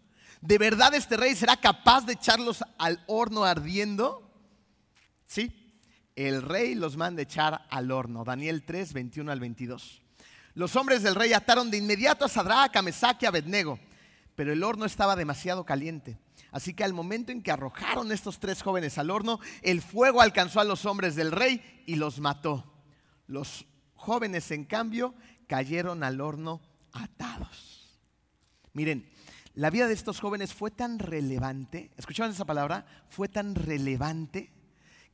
¿De 0.41 0.57
verdad 0.57 0.93
este 0.93 1.15
rey 1.15 1.35
será 1.35 1.55
capaz 1.55 2.05
de 2.05 2.13
echarlos 2.13 2.65
al 2.77 3.01
horno 3.07 3.45
ardiendo? 3.45 4.29
Sí, 5.25 5.58
el 6.27 6.41
rey 6.41 6.75
los 6.75 6.97
manda 6.97 7.21
echar 7.21 7.65
al 7.69 7.91
horno. 7.91 8.25
Daniel 8.25 8.63
3, 8.63 8.91
21 8.91 9.31
al 9.31 9.39
22. 9.39 10.01
Los 10.53 10.75
hombres 10.75 11.01
del 11.01 11.15
rey 11.15 11.31
ataron 11.31 11.71
de 11.71 11.77
inmediato 11.77 12.25
a 12.25 12.27
Sadrach, 12.27 12.75
a 12.75 12.81
Mesach 12.81 13.23
y 13.23 13.25
a 13.25 13.29
Abednego, 13.29 13.79
pero 14.35 14.51
el 14.51 14.61
horno 14.63 14.83
estaba 14.83 15.15
demasiado 15.15 15.65
caliente. 15.65 16.17
Así 16.51 16.73
que 16.73 16.83
al 16.83 16.91
momento 16.91 17.31
en 17.31 17.41
que 17.41 17.51
arrojaron 17.51 18.11
estos 18.11 18.39
tres 18.39 18.61
jóvenes 18.61 18.97
al 18.97 19.11
horno, 19.11 19.39
el 19.61 19.81
fuego 19.81 20.19
alcanzó 20.19 20.59
a 20.59 20.65
los 20.65 20.85
hombres 20.85 21.15
del 21.15 21.31
rey 21.31 21.83
y 21.85 21.95
los 21.95 22.19
mató. 22.19 22.69
Los 23.27 23.65
jóvenes, 23.95 24.51
en 24.51 24.65
cambio, 24.65 25.15
cayeron 25.47 26.03
al 26.03 26.19
horno 26.19 26.59
atados. 26.91 28.01
Miren, 28.73 29.09
la 29.53 29.69
vida 29.69 29.87
de 29.87 29.93
estos 29.93 30.19
jóvenes 30.19 30.53
fue 30.53 30.69
tan 30.69 30.99
relevante, 30.99 31.91
¿escuchaban 31.95 32.33
esa 32.33 32.45
palabra? 32.45 32.85
Fue 33.07 33.29
tan 33.29 33.55
relevante 33.55 34.51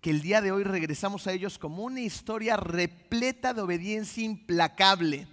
que 0.05 0.11
el 0.11 0.21
día 0.21 0.39
de 0.39 0.51
hoy 0.51 0.63
regresamos 0.63 1.25
a 1.25 1.31
ellos 1.31 1.57
como 1.57 1.81
una 1.81 1.99
historia 1.99 2.57
repleta 2.57 3.55
de 3.55 3.61
obediencia 3.61 4.23
implacable. 4.23 5.27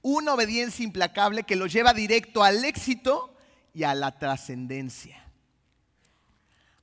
Una 0.00 0.32
obediencia 0.32 0.86
implacable 0.86 1.42
que 1.42 1.54
los 1.54 1.70
lleva 1.70 1.92
directo 1.92 2.42
al 2.42 2.64
éxito 2.64 3.36
y 3.74 3.82
a 3.82 3.94
la 3.94 4.18
trascendencia. 4.18 5.22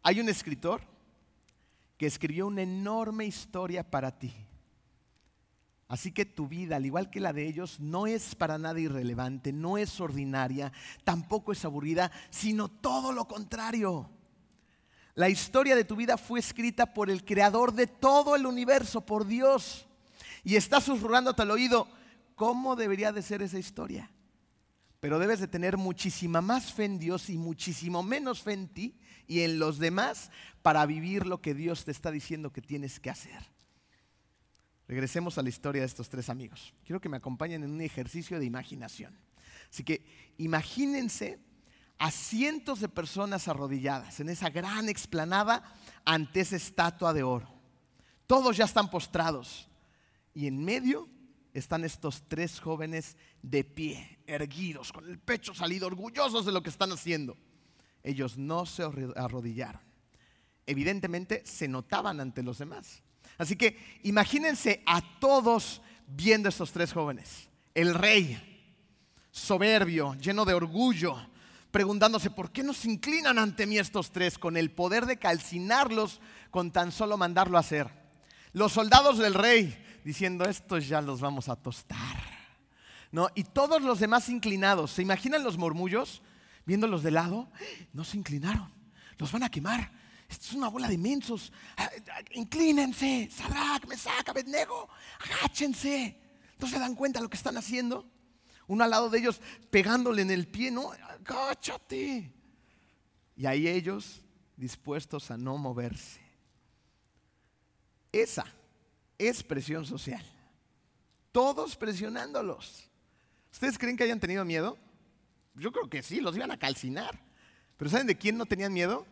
Hay 0.03 0.19
un 0.19 0.29
escritor 0.29 0.83
que 1.97 2.05
escribió 2.05 2.45
una 2.45 2.61
enorme 2.61 3.25
historia 3.25 3.81
para 3.81 4.11
ti. 4.11 4.31
Así 5.87 6.11
que 6.11 6.25
tu 6.25 6.47
vida, 6.47 6.75
al 6.75 6.85
igual 6.85 7.09
que 7.09 7.19
la 7.19 7.33
de 7.33 7.47
ellos, 7.47 7.79
no 7.79 8.05
es 8.05 8.35
para 8.35 8.59
nada 8.59 8.79
irrelevante, 8.79 9.51
no 9.51 9.79
es 9.79 9.99
ordinaria, 9.99 10.71
tampoco 11.03 11.51
es 11.51 11.65
aburrida, 11.65 12.11
sino 12.29 12.67
todo 12.67 13.11
lo 13.11 13.27
contrario. 13.27 14.07
La 15.15 15.29
historia 15.29 15.75
de 15.75 15.85
tu 15.85 15.95
vida 15.95 16.17
fue 16.17 16.39
escrita 16.39 16.93
por 16.93 17.09
el 17.09 17.23
creador 17.23 17.73
de 17.73 17.87
todo 17.87 18.35
el 18.35 18.45
universo, 18.45 19.01
por 19.01 19.27
Dios. 19.27 19.85
Y 20.43 20.55
está 20.55 20.81
susurrándote 20.81 21.43
al 21.43 21.51
oído, 21.51 21.87
¿cómo 22.35 22.75
debería 22.75 23.11
de 23.11 23.21
ser 23.21 23.41
esa 23.41 23.59
historia? 23.59 24.09
Pero 24.99 25.19
debes 25.19 25.39
de 25.39 25.47
tener 25.47 25.77
muchísima 25.77 26.41
más 26.41 26.73
fe 26.73 26.85
en 26.85 26.97
Dios 26.97 27.29
y 27.29 27.37
muchísimo 27.37 28.01
menos 28.01 28.41
fe 28.41 28.53
en 28.53 28.67
ti 28.69 28.95
y 29.27 29.41
en 29.41 29.59
los 29.59 29.77
demás 29.77 30.31
para 30.61 30.85
vivir 30.85 31.27
lo 31.27 31.41
que 31.41 31.53
Dios 31.53 31.85
te 31.85 31.91
está 31.91 32.09
diciendo 32.09 32.51
que 32.51 32.61
tienes 32.61 32.99
que 32.99 33.09
hacer. 33.09 33.51
Regresemos 34.87 35.37
a 35.37 35.43
la 35.43 35.49
historia 35.49 35.81
de 35.81 35.87
estos 35.87 36.09
tres 36.09 36.29
amigos. 36.29 36.73
Quiero 36.85 36.99
que 36.99 37.09
me 37.09 37.17
acompañen 37.17 37.63
en 37.63 37.71
un 37.71 37.81
ejercicio 37.81 38.39
de 38.39 38.45
imaginación. 38.45 39.17
Así 39.69 39.83
que 39.83 40.05
imagínense 40.37 41.39
a 42.03 42.11
cientos 42.11 42.81
de 42.81 42.89
personas 42.89 43.47
arrodilladas 43.47 44.19
en 44.19 44.27
esa 44.27 44.49
gran 44.49 44.89
explanada 44.89 45.63
ante 46.03 46.41
esa 46.41 46.57
estatua 46.57 47.13
de 47.13 47.23
oro. 47.23 47.47
Todos 48.27 48.57
ya 48.57 48.65
están 48.65 48.89
postrados 48.89 49.69
y 50.33 50.47
en 50.47 50.65
medio 50.65 51.07
están 51.53 51.85
estos 51.85 52.27
tres 52.27 52.59
jóvenes 52.59 53.15
de 53.41 53.63
pie, 53.63 54.19
erguidos, 54.27 54.91
con 54.91 55.09
el 55.09 55.17
pecho 55.17 55.53
salido, 55.53 55.87
orgullosos 55.87 56.45
de 56.45 56.51
lo 56.51 56.61
que 56.61 56.71
están 56.71 56.91
haciendo. 56.91 57.37
Ellos 58.03 58.37
no 58.37 58.65
se 58.65 58.83
arrodillaron. 58.83 59.81
Evidentemente 60.65 61.41
se 61.45 61.69
notaban 61.69 62.19
ante 62.19 62.43
los 62.43 62.57
demás. 62.57 63.01
Así 63.37 63.55
que 63.55 63.77
imagínense 64.03 64.83
a 64.85 65.01
todos 65.21 65.81
viendo 66.05 66.49
estos 66.49 66.73
tres 66.73 66.91
jóvenes. 66.91 67.47
El 67.73 67.93
rey, 67.93 68.75
soberbio, 69.31 70.15
lleno 70.15 70.43
de 70.43 70.53
orgullo, 70.53 71.31
preguntándose, 71.73 72.29
¿por 72.29 72.51
qué 72.51 72.61
nos 72.61 72.85
inclinan 72.85 73.39
ante 73.39 73.65
mí 73.65 73.79
estos 73.79 74.11
tres 74.11 74.37
con 74.37 74.55
el 74.55 74.71
poder 74.71 75.07
de 75.07 75.17
calcinarlos 75.17 76.21
con 76.51 76.71
tan 76.71 76.91
solo 76.91 77.17
mandarlo 77.17 77.57
a 77.57 77.61
hacer? 77.61 77.89
Los 78.53 78.73
soldados 78.73 79.17
del 79.17 79.33
rey 79.33 79.75
diciendo, 80.05 80.45
estos 80.45 80.87
ya 80.87 81.01
los 81.01 81.19
vamos 81.19 81.49
a 81.49 81.55
tostar. 81.55 82.31
¿No? 83.11 83.29
Y 83.35 83.43
todos 83.43 83.81
los 83.81 83.99
demás 83.99 84.29
inclinados, 84.29 84.91
¿se 84.91 85.01
imaginan 85.01 85.43
los 85.43 85.57
murmullos? 85.57 86.21
Viéndolos 86.65 87.03
de 87.03 87.11
lado, 87.11 87.49
no 87.91 88.03
se 88.03 88.17
inclinaron, 88.17 88.71
los 89.17 89.31
van 89.31 89.43
a 89.43 89.49
quemar 89.49 89.91
esto 90.33 90.47
es 90.47 90.53
una 90.53 90.67
bola 90.67 90.87
de 90.87 90.97
mensos. 90.97 91.51
Ah, 91.77 91.89
ah, 92.11 92.21
inclínense, 92.31 93.29
Sadrach, 93.31 93.85
Mesach, 93.85 94.27
Abednego, 94.27 94.89
agáchense. 95.19 96.19
¿No 96.57 96.67
se 96.67 96.79
dan 96.79 96.95
cuenta 96.95 97.19
de 97.19 97.23
lo 97.23 97.29
que 97.29 97.37
están 97.37 97.55
haciendo? 97.55 98.09
Uno 98.73 98.83
al 98.83 98.89
lado 98.89 99.07
de 99.11 99.19
ellos 99.19 99.39
pegándole 99.69 100.23
en 100.23 100.31
el 100.31 100.47
pie, 100.47 100.71
no, 100.71 100.91
agáchate. 100.91 102.33
Y 103.35 103.45
ahí 103.45 103.67
ellos 103.67 104.23
dispuestos 104.57 105.29
a 105.29 105.37
no 105.37 105.57
moverse. 105.59 106.19
Esa 108.11 108.45
es 109.19 109.43
presión 109.43 109.85
social. 109.85 110.25
Todos 111.31 111.75
presionándolos. 111.75 112.89
¿Ustedes 113.51 113.77
creen 113.77 113.95
que 113.95 114.05
hayan 114.05 114.19
tenido 114.19 114.43
miedo? 114.43 114.75
Yo 115.53 115.71
creo 115.71 115.87
que 115.87 116.01
sí, 116.01 116.19
los 116.19 116.35
iban 116.35 116.49
a 116.49 116.57
calcinar. 116.57 117.19
Pero 117.77 117.91
¿saben 117.91 118.07
de 118.07 118.17
quién 118.17 118.39
no 118.39 118.47
tenían 118.47 118.73
miedo? 118.73 119.05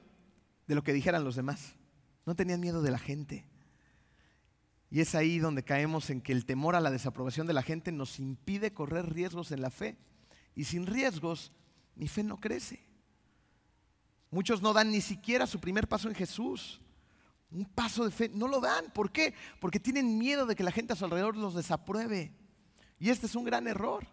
De 0.65 0.73
lo 0.73 0.83
que 0.83 0.91
dijeran 0.91 1.23
los 1.23 1.35
demás. 1.35 1.75
No 2.25 2.33
tenían 2.33 2.59
miedo 2.59 2.81
de 2.81 2.89
la 2.89 2.97
gente. 2.97 3.45
Y 4.91 4.99
es 4.99 5.15
ahí 5.15 5.39
donde 5.39 5.63
caemos 5.63 6.09
en 6.09 6.19
que 6.19 6.33
el 6.33 6.45
temor 6.45 6.75
a 6.75 6.81
la 6.81 6.91
desaprobación 6.91 7.47
de 7.47 7.53
la 7.53 7.63
gente 7.63 7.93
nos 7.93 8.19
impide 8.19 8.73
correr 8.73 9.13
riesgos 9.13 9.53
en 9.53 9.61
la 9.61 9.71
fe. 9.71 9.97
Y 10.53 10.65
sin 10.65 10.85
riesgos, 10.85 11.53
mi 11.95 12.09
fe 12.09 12.23
no 12.23 12.41
crece. 12.41 12.85
Muchos 14.31 14.61
no 14.61 14.73
dan 14.73 14.91
ni 14.91 14.99
siquiera 14.99 15.47
su 15.47 15.61
primer 15.61 15.87
paso 15.87 16.09
en 16.09 16.15
Jesús. 16.15 16.81
Un 17.51 17.65
paso 17.65 18.03
de 18.03 18.11
fe, 18.11 18.29
no 18.33 18.49
lo 18.49 18.59
dan. 18.59 18.91
¿Por 18.93 19.13
qué? 19.13 19.33
Porque 19.61 19.79
tienen 19.79 20.17
miedo 20.17 20.45
de 20.45 20.55
que 20.55 20.63
la 20.63 20.71
gente 20.71 20.91
a 20.91 20.97
su 20.97 21.05
alrededor 21.05 21.37
los 21.37 21.55
desapruebe. 21.55 22.33
Y 22.99 23.09
este 23.09 23.27
es 23.27 23.35
un 23.35 23.45
gran 23.45 23.67
error, 23.67 24.05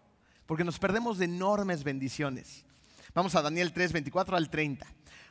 porque 0.45 0.63
nos 0.63 0.79
perdemos 0.79 1.17
de 1.17 1.25
enormes 1.25 1.83
bendiciones. 1.83 2.65
Vamos 3.13 3.35
a 3.35 3.41
Daniel 3.41 3.73
3, 3.73 3.91
24 3.91 4.37
al 4.37 4.49
30. 4.49 4.87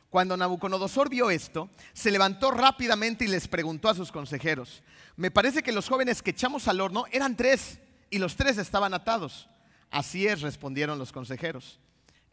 Cuando 0.09 0.35
Nabucodonosor 0.35 1.09
vio 1.09 1.29
esto, 1.29 1.69
se 1.93 2.09
levantó 2.11 2.51
rápidamente 2.51 3.25
y 3.25 3.27
les 3.27 3.47
preguntó 3.47 3.89
a 3.89 3.95
sus 3.95 4.11
consejeros, 4.11 4.81
me 5.15 5.29
parece 5.29 5.61
que 5.61 5.71
los 5.71 5.87
jóvenes 5.87 6.21
que 6.21 6.31
echamos 6.31 6.67
al 6.67 6.81
horno 6.81 7.05
eran 7.11 7.35
tres 7.35 7.79
y 8.09 8.17
los 8.17 8.35
tres 8.35 8.57
estaban 8.57 8.93
atados. 8.93 9.49
Así 9.91 10.27
es, 10.27 10.41
respondieron 10.41 10.97
los 10.97 11.11
consejeros. 11.11 11.79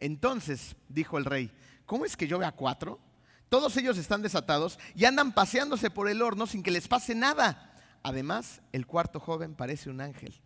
Entonces, 0.01 0.77
dijo 0.89 1.19
el 1.19 1.25
rey, 1.25 1.51
¿cómo 1.85 2.05
es 2.05 2.17
que 2.17 2.27
yo 2.29 2.39
vea 2.39 2.53
cuatro? 2.53 2.99
Todos 3.49 3.77
ellos 3.77 3.99
están 3.99 4.23
desatados 4.23 4.79
y 4.95 5.05
andan 5.05 5.33
paseándose 5.33 5.91
por 5.91 6.09
el 6.09 6.23
horno 6.23 6.47
sin 6.47 6.63
que 6.63 6.71
les 6.71 6.89
pase 6.89 7.15
nada. 7.15 7.75
Además, 8.03 8.61
el 8.73 8.87
cuarto 8.87 9.21
joven 9.21 9.55
parece 9.55 9.91
un 9.91 10.01
ángel. 10.01 10.41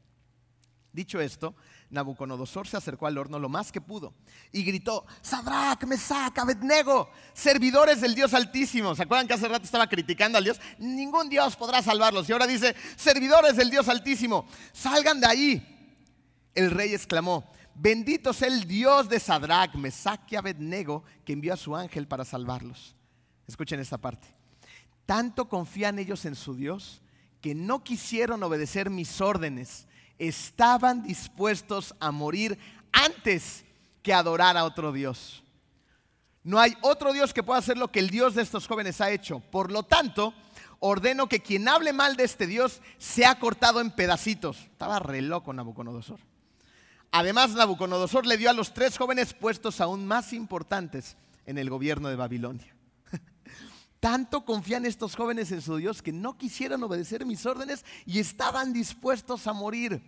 Dicho 0.93 1.21
esto, 1.21 1.55
Nabucodonosor 1.91 2.67
se 2.67 2.77
acercó 2.77 3.07
al 3.07 3.17
horno 3.17 3.39
lo 3.39 3.49
más 3.49 3.71
que 3.71 3.81
pudo 3.81 4.13
y 4.51 4.65
gritó, 4.65 5.07
Sadrach, 5.23 5.85
Mesach, 5.85 6.37
Abednego, 6.37 7.11
servidores 7.33 8.01
del 8.01 8.15
Dios 8.15 8.35
Altísimo. 8.35 8.97
¿Se 8.97 9.05
acuerdan 9.05 9.29
que 9.29 9.35
hace 9.35 9.47
rato 9.47 9.65
estaba 9.65 9.89
criticando 9.89 10.39
al 10.39 10.45
Dios? 10.45 10.61
Ningún 10.79 11.29
Dios 11.29 11.55
podrá 11.55 11.81
salvarlos. 11.81 12.29
Y 12.29 12.33
ahora 12.33 12.49
dice, 12.49 12.75
servidores 12.97 13.57
del 13.57 13.71
Dios 13.71 13.89
Altísimo, 13.89 14.47
salgan 14.73 15.21
de 15.21 15.27
ahí. 15.29 16.03
El 16.55 16.73
rey 16.73 16.93
exclamó, 16.93 17.49
bendito 17.77 18.33
sea 18.33 18.49
el 18.49 18.67
Dios 18.67 19.09
de 19.09 19.21
Sadrach, 19.21 19.75
Mesach 19.77 20.21
y 20.33 20.37
Abednego 20.37 21.05
que 21.25 21.33
envió 21.33 21.55
a 21.55 21.57
su 21.57 21.77
ángel 21.77 22.09
para 22.09 22.25
salvarlos. 22.25 22.97
Escuchen 23.47 23.79
esta 23.79 23.99
parte. 23.99 24.27
Tanto 25.07 25.49
confían 25.49 26.01
ellos 26.01 26.25
en 26.25 26.35
su 26.35 26.55
Dios 26.55 27.01
que 27.41 27.55
no 27.55 27.83
quisieron 27.83 28.43
obedecer 28.43 28.91
mis 28.91 29.21
órdenes 29.21 29.87
estaban 30.21 31.03
dispuestos 31.03 31.95
a 31.99 32.13
morir 32.13 32.59
antes 32.93 33.65
que 34.03 34.15
adorar 34.15 34.57
a 34.57 34.65
otro 34.65 34.93
Dios. 34.93 35.43
No 36.45 36.61
hay 36.61 36.77
otro 36.83 37.13
Dios 37.13 37.35
que 37.35 37.43
pueda 37.43 37.59
hacer 37.59 37.77
lo 37.77 37.89
que 37.89 37.99
el 37.99 38.11
Dios 38.11 38.35
de 38.35 38.43
estos 38.43 38.67
jóvenes 38.67 39.01
ha 39.01 39.11
hecho. 39.11 39.41
Por 39.41 39.73
lo 39.73 39.83
tanto, 39.83 40.35
ordeno 40.79 41.29
que 41.29 41.41
quien 41.41 41.69
hable 41.69 41.93
mal 41.93 42.17
de 42.17 42.25
este 42.25 42.47
Dios 42.47 42.81
sea 42.99 43.39
cortado 43.39 43.81
en 43.81 43.91
pedacitos. 43.91 44.59
Estaba 44.59 44.99
re 44.99 45.23
loco 45.23 45.53
Nabucodonosor. 45.53 46.21
Además, 47.11 47.51
Nabucodonosor 47.51 48.27
le 48.27 48.37
dio 48.37 48.51
a 48.51 48.55
los 48.55 48.73
tres 48.73 48.97
jóvenes 48.97 49.35
puestos 49.35 49.81
aún 49.81 50.07
más 50.07 50.33
importantes 50.33 51.17
en 51.47 51.59
el 51.59 51.69
gobierno 51.69 52.09
de 52.09 52.17
Babilonia. 52.17 52.75
Tanto 54.01 54.47
confían 54.47 54.87
estos 54.87 55.15
jóvenes 55.15 55.53
en 55.53 55.61
su 55.61 55.77
Dios 55.77 56.01
que 56.01 56.11
no 56.11 56.39
quisieron 56.39 56.83
obedecer 56.83 57.27
mis 57.27 57.45
órdenes 57.45 57.85
y 58.07 58.19
estaban 58.19 58.73
dispuestos 58.73 59.47
a 59.47 59.53
morir. 59.53 60.03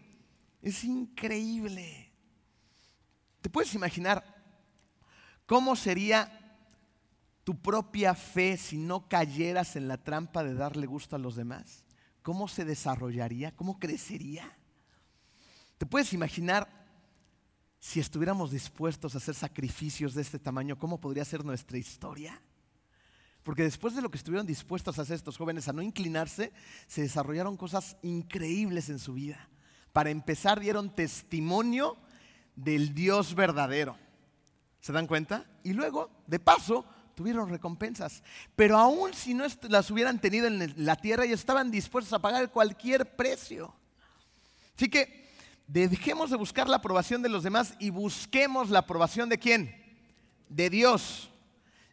Es 0.63 0.83
increíble. 0.83 2.11
¿Te 3.43 3.51
puedes 3.51 3.75
imaginar 3.75 4.25
cómo 5.45 5.77
sería 5.77 6.39
tu 7.45 7.61
propia 7.61 8.15
fe 8.15 8.57
si 8.57 8.79
no 8.79 9.09
cayeras 9.09 9.77
en 9.77 9.89
la 9.89 9.99
trampa 9.99 10.43
de 10.43 10.55
darle 10.55 10.87
gusto 10.87 11.15
a 11.15 11.19
los 11.19 11.37
demás? 11.37 11.85
¿Cómo 12.23 12.49
se 12.49 12.65
desarrollaría? 12.65 13.55
¿Cómo 13.55 13.79
crecería? 13.79 14.57
¿Te 15.77 15.85
puedes 15.85 16.15
imaginar 16.15 16.67
si 17.79 18.01
estuviéramos 18.01 18.53
dispuestos 18.53 19.15
a 19.15 19.19
hacer 19.19 19.35
sacrificios 19.35 20.15
de 20.15 20.23
este 20.23 20.39
tamaño? 20.39 20.79
¿Cómo 20.79 20.99
podría 20.99 21.27
ser 21.27 21.45
nuestra 21.45 21.77
historia? 21.77 22.41
Porque 23.43 23.65
después 23.65 23.95
de 23.95 24.03
lo 24.03 24.11
que 24.11 24.19
estuvieron 24.19 24.47
dispuestos 24.47 24.99
a 24.99 25.03
hacer 25.03 25.17
estos 25.17 25.37
jóvenes, 25.37 25.69
a 25.69 25.73
no 25.73 25.83
inclinarse, 25.83 26.53
se 26.87 27.03
desarrollaron 27.03 27.57
cosas 27.57 27.97
increíbles 28.03 28.89
en 28.89 28.99
su 28.99 29.15
vida. 29.15 29.49
Para 29.93 30.11
empezar, 30.11 30.61
dieron 30.61 30.95
testimonio 30.95 31.97
del 32.55 32.95
Dios 32.95 33.35
verdadero. 33.35 33.97
¿Se 34.81 34.93
dan 34.93 35.07
cuenta? 35.07 35.47
Y 35.65 35.73
luego, 35.73 36.11
de 36.27 36.39
paso, 36.39 36.85
tuvieron 37.15 37.49
recompensas. 37.49 38.23
Pero 38.57 38.79
aún 38.79 39.13
si 39.13 39.35
no 39.35 39.45
las 39.69 39.91
hubieran 39.91 40.21
tenido 40.21 40.47
en 40.47 40.75
la 40.77 40.97
tierra, 40.97 41.25
ellos 41.25 41.41
estaban 41.41 41.71
dispuestos 41.71 42.13
a 42.13 42.21
pagar 42.21 42.51
cualquier 42.51 43.17
precio. 43.17 43.75
Así 44.77 44.89
que 44.89 45.31
dejemos 45.67 46.31
de 46.31 46.37
buscar 46.37 46.69
la 46.69 46.77
aprobación 46.77 47.23
de 47.23 47.29
los 47.29 47.43
demás 47.43 47.75
y 47.79 47.91
busquemos 47.91 48.71
la 48.71 48.81
aprobación 48.81 49.29
de 49.29 49.39
quién? 49.39 49.75
De 50.49 50.71
Dios. 50.71 51.32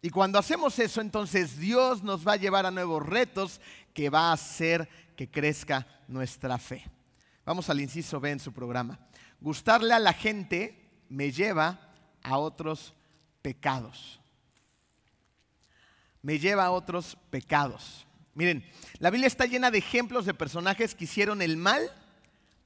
Y 0.01 0.09
cuando 0.09 0.39
hacemos 0.39 0.79
eso, 0.79 1.01
entonces 1.01 1.57
Dios 1.57 2.03
nos 2.03 2.25
va 2.25 2.33
a 2.33 2.38
llevar 2.38 2.65
a 2.65 2.71
nuevos 2.71 3.05
retos 3.05 3.59
que 3.93 4.09
va 4.09 4.29
a 4.29 4.33
hacer 4.33 4.88
que 5.15 5.29
crezca 5.29 5.85
nuestra 6.07 6.57
fe. 6.57 6.85
Vamos 7.45 7.69
al 7.69 7.81
inciso 7.81 8.19
B 8.19 8.31
en 8.31 8.39
su 8.39 8.53
programa. 8.53 8.99
Gustarle 9.41 9.93
a 9.93 9.99
la 9.99 10.13
gente 10.13 10.89
me 11.09 11.31
lleva 11.31 11.91
a 12.23 12.38
otros 12.38 12.93
pecados. 13.41 14.21
Me 16.21 16.39
lleva 16.39 16.65
a 16.65 16.71
otros 16.71 17.17
pecados. 17.29 18.05
Miren, 18.35 18.65
la 18.99 19.09
Biblia 19.09 19.27
está 19.27 19.45
llena 19.45 19.71
de 19.71 19.79
ejemplos 19.79 20.25
de 20.25 20.33
personajes 20.33 20.95
que 20.95 21.03
hicieron 21.03 21.41
el 21.41 21.57
mal 21.57 21.91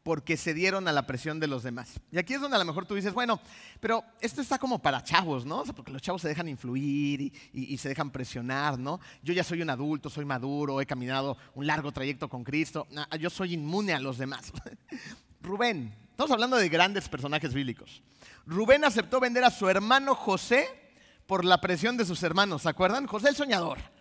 porque 0.04 0.36
se 0.36 0.54
dieron 0.54 0.88
a 0.88 0.92
la 0.92 1.08
presión 1.08 1.40
de 1.40 1.48
los 1.48 1.64
demás. 1.64 2.00
Y 2.12 2.18
aquí 2.18 2.34
es 2.34 2.42
donde 2.42 2.58
a 2.58 2.60
lo 2.60 2.66
mejor 2.66 2.86
tú 2.86 2.94
dices, 2.94 3.14
bueno, 3.14 3.40
pero 3.80 4.04
esto 4.20 4.42
está 4.42 4.60
como 4.60 4.80
para 4.80 5.02
chavos, 5.02 5.46
¿no? 5.46 5.64
porque 5.76 5.92
los 5.92 6.02
chavos 6.02 6.22
se 6.22 6.28
dejan 6.28 6.50
influir 6.50 7.32
y, 7.54 7.78
se 7.78 7.90
dejan 7.90 8.12
presionar, 8.12 8.78
¿no? 8.78 9.00
Yo 9.24 9.34
ya 9.34 9.44
soy 9.44 9.62
un 9.62 9.70
adulto, 9.70 10.10
soy 10.10 10.26
maduro, 10.26 10.82
he 10.82 10.86
caminado 10.86 11.38
un 11.56 11.66
largo 11.66 11.92
trayecto 11.92 12.30
con 12.30 12.44
Cristo, 12.44 12.88
yo 13.20 13.30
soy 13.30 13.54
inmune 13.54 13.94
a 13.94 14.00
los 14.00 14.18
demás. 14.18 14.52
Rubén, 15.42 15.94
estamos 16.12 16.32
hablando 16.32 16.58
de 16.58 16.70
grandes 16.70 17.08
personajes 17.08 17.54
bíblicos. 17.54 18.04
Rubén 18.46 18.84
aceptó 18.84 19.20
vender 19.20 19.44
a 19.44 19.52
su 19.52 19.70
hermano 19.70 20.16
José 20.16 20.68
por 21.26 21.46
la 21.46 21.62
presión 21.62 21.96
de 21.98 22.06
sus 22.06 22.22
hermanos, 22.24 22.64
¿se 22.64 22.70
acuerdan? 22.70 23.08
José 23.08 23.30
el 23.30 23.36
soñador. 23.36 23.93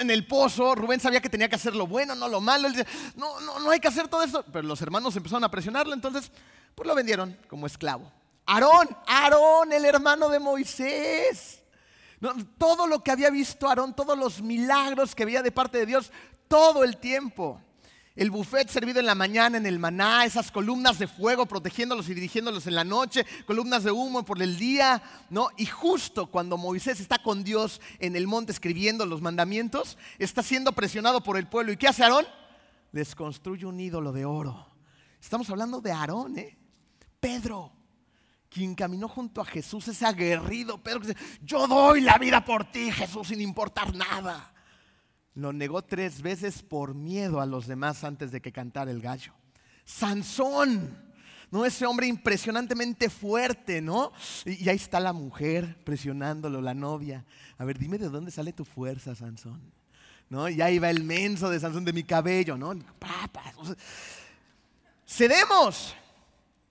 En 0.00 0.10
el 0.10 0.26
pozo, 0.26 0.74
Rubén 0.74 0.98
sabía 0.98 1.20
que 1.20 1.28
tenía 1.28 1.48
que 1.48 1.56
hacer 1.56 1.76
lo 1.76 1.86
bueno, 1.86 2.14
no 2.14 2.28
lo 2.28 2.40
malo. 2.40 2.68
Él 2.68 2.86
no, 3.16 3.38
no, 3.40 3.58
no 3.58 3.70
hay 3.70 3.80
que 3.80 3.88
hacer 3.88 4.08
todo 4.08 4.22
eso. 4.22 4.42
Pero 4.50 4.66
los 4.66 4.80
hermanos 4.80 5.14
empezaron 5.14 5.44
a 5.44 5.50
presionarlo, 5.50 5.92
entonces, 5.92 6.30
pues 6.74 6.86
lo 6.86 6.94
vendieron 6.94 7.36
como 7.48 7.66
esclavo. 7.66 8.10
Aarón, 8.46 8.88
Aarón, 9.06 9.72
el 9.72 9.84
hermano 9.84 10.28
de 10.28 10.38
Moisés. 10.38 11.62
todo 12.56 12.86
lo 12.86 13.02
que 13.02 13.10
había 13.10 13.30
visto 13.30 13.68
Aarón, 13.68 13.94
todos 13.94 14.16
los 14.18 14.40
milagros 14.40 15.14
que 15.14 15.22
había 15.22 15.42
de 15.42 15.52
parte 15.52 15.78
de 15.78 15.86
Dios, 15.86 16.10
todo 16.48 16.82
el 16.82 16.96
tiempo 16.96 17.60
el 18.16 18.30
buffet 18.30 18.68
servido 18.68 19.00
en 19.00 19.06
la 19.06 19.16
mañana 19.16 19.58
en 19.58 19.66
el 19.66 19.80
maná, 19.80 20.24
esas 20.24 20.52
columnas 20.52 20.98
de 21.00 21.08
fuego 21.08 21.46
protegiéndolos 21.46 22.08
y 22.08 22.14
dirigiéndolos 22.14 22.66
en 22.68 22.76
la 22.76 22.84
noche, 22.84 23.26
columnas 23.44 23.82
de 23.82 23.90
humo 23.90 24.24
por 24.24 24.40
el 24.40 24.56
día, 24.56 25.02
¿no? 25.30 25.48
Y 25.56 25.66
justo 25.66 26.26
cuando 26.28 26.56
Moisés 26.56 27.00
está 27.00 27.18
con 27.18 27.42
Dios 27.42 27.80
en 27.98 28.14
el 28.14 28.28
monte 28.28 28.52
escribiendo 28.52 29.04
los 29.04 29.20
mandamientos, 29.20 29.98
está 30.18 30.44
siendo 30.44 30.72
presionado 30.72 31.22
por 31.24 31.36
el 31.36 31.48
pueblo. 31.48 31.72
¿Y 31.72 31.76
qué 31.76 31.88
hace 31.88 32.04
Aarón? 32.04 32.24
Les 32.92 33.16
construye 33.16 33.66
un 33.66 33.80
ídolo 33.80 34.12
de 34.12 34.24
oro. 34.24 34.68
Estamos 35.20 35.50
hablando 35.50 35.80
de 35.80 35.90
Aarón, 35.90 36.38
¿eh? 36.38 36.56
Pedro, 37.18 37.72
quien 38.48 38.76
caminó 38.76 39.08
junto 39.08 39.40
a 39.40 39.44
Jesús, 39.44 39.88
ese 39.88 40.06
aguerrido 40.06 40.78
Pedro 40.78 41.00
que 41.00 41.08
dice, 41.08 41.20
yo 41.42 41.66
doy 41.66 42.02
la 42.02 42.18
vida 42.18 42.44
por 42.44 42.70
ti, 42.70 42.92
Jesús, 42.92 43.26
sin 43.26 43.40
importar 43.40 43.92
nada. 43.92 44.53
Lo 45.34 45.52
negó 45.52 45.82
tres 45.82 46.22
veces 46.22 46.62
por 46.62 46.94
miedo 46.94 47.40
a 47.40 47.46
los 47.46 47.66
demás 47.66 48.04
antes 48.04 48.30
de 48.30 48.40
que 48.40 48.52
cantara 48.52 48.90
el 48.90 49.00
gallo. 49.00 49.32
Sansón, 49.84 50.96
¿no? 51.50 51.64
Ese 51.64 51.86
hombre 51.86 52.06
impresionantemente 52.06 53.10
fuerte, 53.10 53.82
¿no? 53.82 54.12
Y, 54.44 54.68
ahí 54.68 54.76
está 54.76 55.00
la 55.00 55.12
mujer 55.12 55.76
presionándolo, 55.84 56.60
la 56.60 56.74
novia. 56.74 57.24
A 57.58 57.64
ver, 57.64 57.78
dime 57.78 57.98
de 57.98 58.08
dónde 58.08 58.30
sale 58.30 58.52
tu 58.52 58.64
fuerza, 58.64 59.14
Sansón. 59.14 59.60
¿No? 60.30 60.48
Y 60.48 60.62
ahí 60.62 60.78
va 60.78 60.88
el 60.88 61.04
menso 61.04 61.50
de 61.50 61.60
Sansón 61.60 61.84
de 61.84 61.92
mi 61.92 62.02
cabello, 62.02 62.56
¿no? 62.56 62.74
Cedemos, 65.06 65.94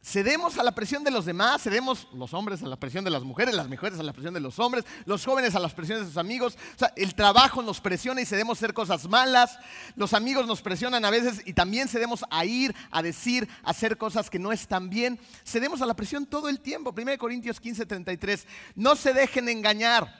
Cedemos 0.05 0.57
a 0.57 0.63
la 0.63 0.75
presión 0.75 1.05
de 1.05 1.11
los 1.11 1.23
demás, 1.23 1.61
cedemos 1.61 2.09
los 2.13 2.33
hombres 2.33 2.61
a 2.61 2.67
la 2.67 2.75
presión 2.75 3.05
de 3.05 3.09
las 3.09 3.23
mujeres, 3.23 3.55
las 3.55 3.69
mujeres 3.69 3.97
a 3.97 4.03
la 4.03 4.11
presión 4.11 4.33
de 4.33 4.41
los 4.41 4.59
hombres, 4.59 4.83
los 5.05 5.23
jóvenes 5.23 5.55
a 5.55 5.59
las 5.59 5.73
presiones 5.73 6.03
de 6.03 6.09
sus 6.09 6.17
amigos. 6.17 6.57
O 6.75 6.79
sea, 6.79 6.91
el 6.97 7.15
trabajo 7.15 7.63
nos 7.63 7.79
presiona 7.79 8.19
y 8.19 8.25
cedemos 8.25 8.57
a 8.57 8.59
hacer 8.59 8.73
cosas 8.73 9.07
malas. 9.07 9.57
Los 9.95 10.13
amigos 10.13 10.45
nos 10.45 10.61
presionan 10.61 11.05
a 11.05 11.09
veces 11.09 11.41
y 11.45 11.53
también 11.53 11.87
cedemos 11.87 12.25
a 12.29 12.43
ir, 12.43 12.75
a 12.91 13.01
decir, 13.01 13.47
a 13.63 13.69
hacer 13.69 13.97
cosas 13.97 14.29
que 14.29 14.39
no 14.39 14.51
están 14.51 14.89
bien. 14.89 15.17
Cedemos 15.45 15.81
a 15.81 15.85
la 15.85 15.93
presión 15.93 16.25
todo 16.25 16.49
el 16.49 16.59
tiempo. 16.59 16.93
1 16.93 17.17
Corintios 17.17 17.61
15, 17.61 17.85
33. 17.85 18.45
No 18.75 18.97
se 18.97 19.13
dejen 19.13 19.47
engañar. 19.47 20.13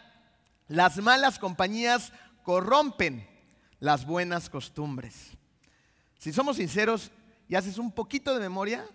Las 0.70 0.96
malas 0.96 1.38
compañías 1.40 2.14
corrompen 2.44 3.28
las 3.82 4.06
buenas 4.06 4.50
costumbres. 4.50 5.32
Si 6.20 6.32
somos 6.32 6.56
sinceros 6.56 7.12
y 7.50 7.56
haces 7.56 7.78
un 7.78 7.92
poquito 7.92 8.34
de 8.34 8.40
memoria, 8.40 8.86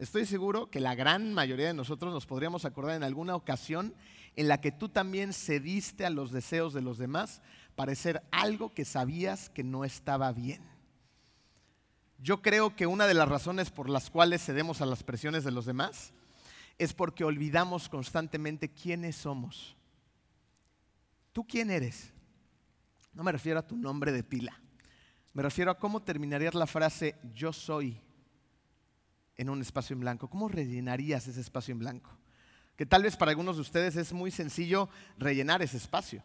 Estoy 0.00 0.24
seguro 0.24 0.70
que 0.70 0.80
la 0.80 0.94
gran 0.94 1.34
mayoría 1.34 1.66
de 1.66 1.74
nosotros 1.74 2.10
nos 2.14 2.24
podríamos 2.24 2.64
acordar 2.64 2.96
en 2.96 3.02
alguna 3.02 3.36
ocasión 3.36 3.94
en 4.34 4.48
la 4.48 4.58
que 4.58 4.72
tú 4.72 4.88
también 4.88 5.34
cediste 5.34 6.06
a 6.06 6.10
los 6.10 6.32
deseos 6.32 6.72
de 6.72 6.80
los 6.80 6.96
demás 6.96 7.42
para 7.76 7.92
hacer 7.92 8.22
algo 8.30 8.72
que 8.72 8.86
sabías 8.86 9.50
que 9.50 9.62
no 9.62 9.84
estaba 9.84 10.32
bien. 10.32 10.62
Yo 12.18 12.40
creo 12.40 12.74
que 12.74 12.86
una 12.86 13.06
de 13.06 13.12
las 13.12 13.28
razones 13.28 13.70
por 13.70 13.90
las 13.90 14.08
cuales 14.08 14.42
cedemos 14.42 14.80
a 14.80 14.86
las 14.86 15.02
presiones 15.02 15.44
de 15.44 15.50
los 15.50 15.66
demás 15.66 16.14
es 16.78 16.94
porque 16.94 17.24
olvidamos 17.24 17.90
constantemente 17.90 18.70
quiénes 18.70 19.16
somos. 19.16 19.76
¿Tú 21.34 21.46
quién 21.46 21.70
eres? 21.70 22.10
No 23.12 23.22
me 23.22 23.32
refiero 23.32 23.58
a 23.58 23.66
tu 23.66 23.76
nombre 23.76 24.12
de 24.12 24.24
pila. 24.24 24.58
Me 25.34 25.42
refiero 25.42 25.70
a 25.70 25.78
cómo 25.78 26.00
terminarías 26.00 26.54
la 26.54 26.66
frase 26.66 27.16
yo 27.34 27.52
soy 27.52 28.00
en 29.40 29.48
un 29.48 29.62
espacio 29.62 29.94
en 29.94 30.00
blanco? 30.00 30.28
¿Cómo 30.28 30.48
rellenarías 30.48 31.26
ese 31.26 31.40
espacio 31.40 31.72
en 31.72 31.78
blanco? 31.78 32.10
Que 32.76 32.84
tal 32.84 33.02
vez 33.02 33.16
para 33.16 33.30
algunos 33.30 33.56
de 33.56 33.62
ustedes 33.62 33.96
es 33.96 34.12
muy 34.12 34.30
sencillo 34.30 34.90
rellenar 35.16 35.62
ese 35.62 35.78
espacio. 35.78 36.22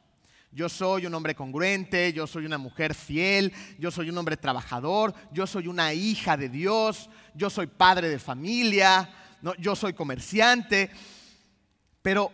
Yo 0.51 0.67
soy 0.67 1.05
un 1.05 1.13
hombre 1.13 1.33
congruente, 1.33 2.11
yo 2.11 2.27
soy 2.27 2.45
una 2.45 2.57
mujer 2.57 2.93
fiel, 2.93 3.53
yo 3.79 3.89
soy 3.89 4.09
un 4.09 4.17
hombre 4.17 4.35
trabajador, 4.35 5.13
yo 5.31 5.47
soy 5.47 5.69
una 5.69 5.93
hija 5.93 6.35
de 6.35 6.49
Dios, 6.49 7.09
yo 7.33 7.49
soy 7.49 7.67
padre 7.67 8.09
de 8.09 8.19
familia, 8.19 9.09
yo 9.59 9.77
soy 9.77 9.93
comerciante. 9.93 10.89
Pero 12.01 12.33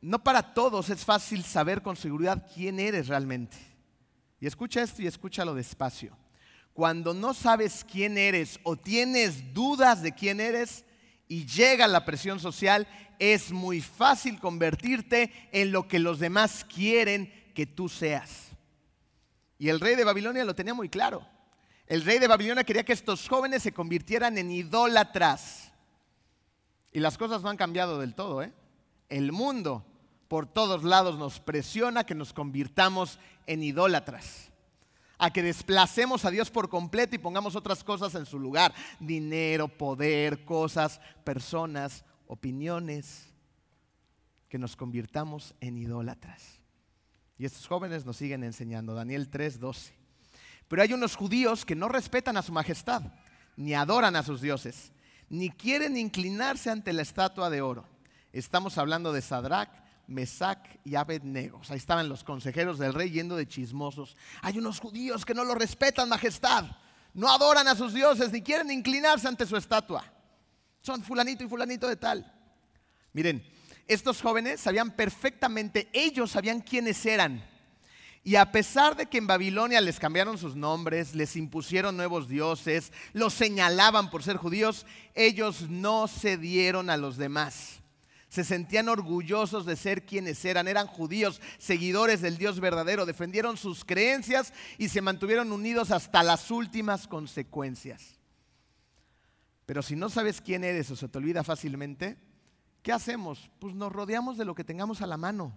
no 0.00 0.18
para 0.24 0.52
todos 0.52 0.90
es 0.90 1.04
fácil 1.04 1.44
saber 1.44 1.80
con 1.80 1.94
seguridad 1.94 2.44
quién 2.52 2.80
eres 2.80 3.06
realmente. 3.06 3.56
Y 4.40 4.48
escucha 4.48 4.82
esto 4.82 5.00
y 5.00 5.06
escúchalo 5.06 5.54
despacio 5.54 6.16
cuando 6.78 7.12
no 7.12 7.34
sabes 7.34 7.84
quién 7.90 8.16
eres 8.16 8.60
o 8.62 8.76
tienes 8.76 9.52
dudas 9.52 10.00
de 10.00 10.14
quién 10.14 10.38
eres 10.38 10.84
y 11.26 11.44
llega 11.44 11.88
la 11.88 12.04
presión 12.04 12.38
social, 12.38 12.86
es 13.18 13.50
muy 13.50 13.80
fácil 13.80 14.38
convertirte 14.38 15.32
en 15.50 15.72
lo 15.72 15.88
que 15.88 15.98
los 15.98 16.20
demás 16.20 16.64
quieren 16.72 17.32
que 17.52 17.66
tú 17.66 17.88
seas. 17.88 18.50
Y 19.58 19.70
el 19.70 19.80
rey 19.80 19.96
de 19.96 20.04
Babilonia 20.04 20.44
lo 20.44 20.54
tenía 20.54 20.72
muy 20.72 20.88
claro. 20.88 21.26
El 21.88 22.04
rey 22.04 22.20
de 22.20 22.28
Babilonia 22.28 22.62
quería 22.62 22.84
que 22.84 22.92
estos 22.92 23.26
jóvenes 23.28 23.64
se 23.64 23.72
convirtieran 23.72 24.38
en 24.38 24.48
idólatras. 24.52 25.72
Y 26.92 27.00
las 27.00 27.18
cosas 27.18 27.42
no 27.42 27.48
han 27.48 27.56
cambiado 27.56 27.98
del 27.98 28.14
todo. 28.14 28.40
¿eh? 28.40 28.52
El 29.08 29.32
mundo 29.32 29.84
por 30.28 30.46
todos 30.46 30.84
lados 30.84 31.18
nos 31.18 31.40
presiona 31.40 32.06
que 32.06 32.14
nos 32.14 32.32
convirtamos 32.32 33.18
en 33.48 33.64
idólatras 33.64 34.47
a 35.18 35.30
que 35.32 35.42
desplacemos 35.42 36.24
a 36.24 36.30
Dios 36.30 36.50
por 36.50 36.68
completo 36.68 37.16
y 37.16 37.18
pongamos 37.18 37.56
otras 37.56 37.82
cosas 37.82 38.14
en 38.14 38.24
su 38.24 38.38
lugar. 38.38 38.72
Dinero, 39.00 39.68
poder, 39.68 40.44
cosas, 40.44 41.00
personas, 41.24 42.04
opiniones, 42.26 43.34
que 44.48 44.58
nos 44.58 44.76
convirtamos 44.76 45.54
en 45.60 45.76
idólatras. 45.76 46.60
Y 47.36 47.44
estos 47.44 47.66
jóvenes 47.66 48.04
nos 48.04 48.16
siguen 48.16 48.44
enseñando, 48.44 48.94
Daniel 48.94 49.30
3:12. 49.30 49.92
Pero 50.68 50.82
hay 50.82 50.92
unos 50.92 51.16
judíos 51.16 51.64
que 51.64 51.74
no 51.74 51.88
respetan 51.88 52.36
a 52.36 52.42
su 52.42 52.52
majestad, 52.52 53.02
ni 53.56 53.74
adoran 53.74 54.16
a 54.16 54.22
sus 54.22 54.40
dioses, 54.40 54.92
ni 55.28 55.50
quieren 55.50 55.96
inclinarse 55.96 56.70
ante 56.70 56.92
la 56.92 57.02
estatua 57.02 57.50
de 57.50 57.60
oro. 57.60 57.86
Estamos 58.32 58.76
hablando 58.78 59.12
de 59.12 59.22
Sadrach, 59.22 59.70
Mesac 60.08 60.80
y 60.84 60.94
Abednego. 60.96 61.60
Ahí 61.68 61.76
estaban 61.76 62.08
los 62.08 62.24
consejeros 62.24 62.78
del 62.78 62.94
rey 62.94 63.10
yendo 63.10 63.36
de 63.36 63.46
chismosos. 63.46 64.16
Hay 64.42 64.58
unos 64.58 64.80
judíos 64.80 65.24
que 65.24 65.34
no 65.34 65.44
lo 65.44 65.54
respetan, 65.54 66.08
majestad. 66.08 66.64
No 67.14 67.30
adoran 67.30 67.68
a 67.68 67.76
sus 67.76 67.94
dioses 67.94 68.32
ni 68.32 68.42
quieren 68.42 68.70
inclinarse 68.70 69.28
ante 69.28 69.46
su 69.46 69.56
estatua. 69.56 70.04
Son 70.80 71.02
fulanito 71.02 71.44
y 71.44 71.48
fulanito 71.48 71.86
de 71.86 71.96
tal. 71.96 72.34
Miren, 73.12 73.44
estos 73.86 74.20
jóvenes 74.22 74.60
sabían 74.60 74.96
perfectamente, 74.96 75.88
ellos 75.92 76.30
sabían 76.30 76.60
quiénes 76.60 77.04
eran. 77.04 77.44
Y 78.24 78.36
a 78.36 78.50
pesar 78.50 78.96
de 78.96 79.06
que 79.06 79.18
en 79.18 79.26
Babilonia 79.26 79.80
les 79.80 79.98
cambiaron 79.98 80.38
sus 80.38 80.56
nombres, 80.56 81.14
les 81.14 81.36
impusieron 81.36 81.96
nuevos 81.96 82.28
dioses, 82.28 82.92
los 83.12 83.34
señalaban 83.34 84.10
por 84.10 84.22
ser 84.22 84.36
judíos, 84.36 84.86
ellos 85.14 85.68
no 85.68 86.08
cedieron 86.08 86.90
a 86.90 86.96
los 86.96 87.16
demás 87.16 87.78
se 88.28 88.44
sentían 88.44 88.88
orgullosos 88.88 89.64
de 89.64 89.76
ser 89.76 90.04
quienes 90.04 90.44
eran, 90.44 90.68
eran 90.68 90.86
judíos, 90.86 91.40
seguidores 91.58 92.20
del 92.20 92.36
Dios 92.36 92.60
verdadero, 92.60 93.06
defendieron 93.06 93.56
sus 93.56 93.84
creencias 93.84 94.52
y 94.76 94.88
se 94.88 95.00
mantuvieron 95.00 95.50
unidos 95.50 95.90
hasta 95.90 96.22
las 96.22 96.50
últimas 96.50 97.08
consecuencias. 97.08 98.18
Pero 99.64 99.82
si 99.82 99.96
no 99.96 100.08
sabes 100.08 100.40
quién 100.40 100.64
eres 100.64 100.90
o 100.90 100.96
se 100.96 101.08
te 101.08 101.18
olvida 101.18 101.44
fácilmente, 101.44 102.18
¿qué 102.82 102.92
hacemos? 102.92 103.50
Pues 103.58 103.74
nos 103.74 103.92
rodeamos 103.92 104.36
de 104.38 104.44
lo 104.44 104.54
que 104.54 104.64
tengamos 104.64 105.02
a 105.02 105.06
la 105.06 105.16
mano, 105.16 105.54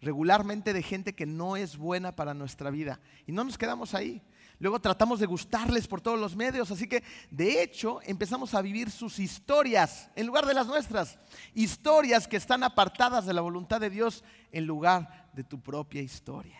regularmente 0.00 0.72
de 0.72 0.82
gente 0.82 1.14
que 1.14 1.26
no 1.26 1.56
es 1.56 1.76
buena 1.76 2.16
para 2.16 2.34
nuestra 2.34 2.70
vida. 2.70 3.00
Y 3.26 3.32
no 3.32 3.44
nos 3.44 3.58
quedamos 3.58 3.94
ahí. 3.94 4.22
Luego 4.64 4.80
tratamos 4.80 5.20
de 5.20 5.26
gustarles 5.26 5.86
por 5.86 6.00
todos 6.00 6.18
los 6.18 6.34
medios. 6.34 6.70
Así 6.70 6.88
que, 6.88 7.02
de 7.30 7.62
hecho, 7.62 8.00
empezamos 8.02 8.54
a 8.54 8.62
vivir 8.62 8.90
sus 8.90 9.18
historias 9.18 10.08
en 10.16 10.26
lugar 10.26 10.46
de 10.46 10.54
las 10.54 10.66
nuestras. 10.66 11.18
Historias 11.52 12.26
que 12.26 12.38
están 12.38 12.62
apartadas 12.62 13.26
de 13.26 13.34
la 13.34 13.42
voluntad 13.42 13.78
de 13.78 13.90
Dios 13.90 14.24
en 14.52 14.64
lugar 14.64 15.28
de 15.34 15.44
tu 15.44 15.60
propia 15.60 16.00
historia. 16.00 16.58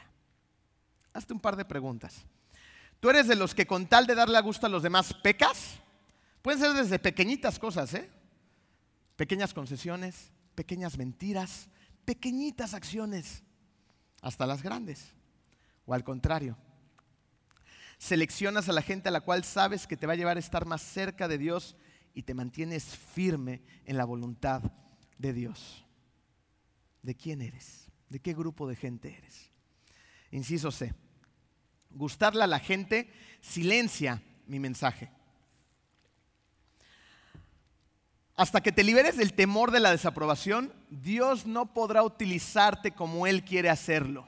Hazte 1.14 1.32
un 1.32 1.40
par 1.40 1.56
de 1.56 1.64
preguntas. 1.64 2.26
¿Tú 3.00 3.08
eres 3.08 3.26
de 3.26 3.36
los 3.36 3.54
que 3.54 3.66
con 3.66 3.86
tal 3.86 4.06
de 4.06 4.14
darle 4.14 4.36
a 4.36 4.42
gusto 4.42 4.66
a 4.66 4.68
los 4.68 4.82
demás 4.82 5.14
pecas? 5.22 5.76
Pueden 6.42 6.60
ser 6.60 6.74
desde 6.74 6.98
pequeñitas 6.98 7.58
cosas, 7.58 7.94
¿eh? 7.94 8.10
Pequeñas 9.16 9.54
concesiones, 9.54 10.30
pequeñas 10.54 10.98
mentiras, 10.98 11.70
pequeñitas 12.04 12.74
acciones, 12.74 13.42
hasta 14.20 14.46
las 14.46 14.62
grandes. 14.62 15.14
O 15.86 15.94
al 15.94 16.04
contrario, 16.04 16.58
seleccionas 17.98 18.68
a 18.68 18.72
la 18.72 18.82
gente 18.82 19.08
a 19.08 19.12
la 19.12 19.20
cual 19.20 19.44
sabes 19.44 19.86
que 19.86 19.96
te 19.96 20.06
va 20.06 20.14
a 20.14 20.16
llevar 20.16 20.36
a 20.36 20.40
estar 20.40 20.66
más 20.66 20.82
cerca 20.82 21.28
de 21.28 21.38
Dios 21.38 21.76
y 22.14 22.22
te 22.22 22.34
mantienes 22.34 22.84
firme 22.84 23.62
en 23.84 23.96
la 23.96 24.04
voluntad 24.04 24.62
de 25.18 25.32
Dios. 25.32 25.84
¿De 27.02 27.14
quién 27.14 27.42
eres? 27.42 27.90
¿De 28.08 28.20
qué 28.20 28.32
grupo 28.32 28.68
de 28.68 28.76
gente 28.76 29.14
eres? 29.16 29.50
Inciso 30.30 30.70
C. 30.70 30.94
Gustarle 31.90 32.44
a 32.44 32.48
la 32.48 32.58
gente 32.58 33.10
silencia 33.40 34.22
mi 34.46 34.58
mensaje. 34.58 35.10
Hasta 38.36 38.60
que 38.60 38.72
te 38.72 38.82
liberes 38.82 39.16
del 39.16 39.32
temor 39.32 39.70
de 39.70 39.80
la 39.80 39.92
desaprobación, 39.92 40.72
Dios 40.90 41.46
no 41.46 41.72
podrá 41.72 42.02
utilizarte 42.02 42.90
como 42.90 43.26
Él 43.26 43.44
quiere 43.44 43.70
hacerlo. 43.70 44.26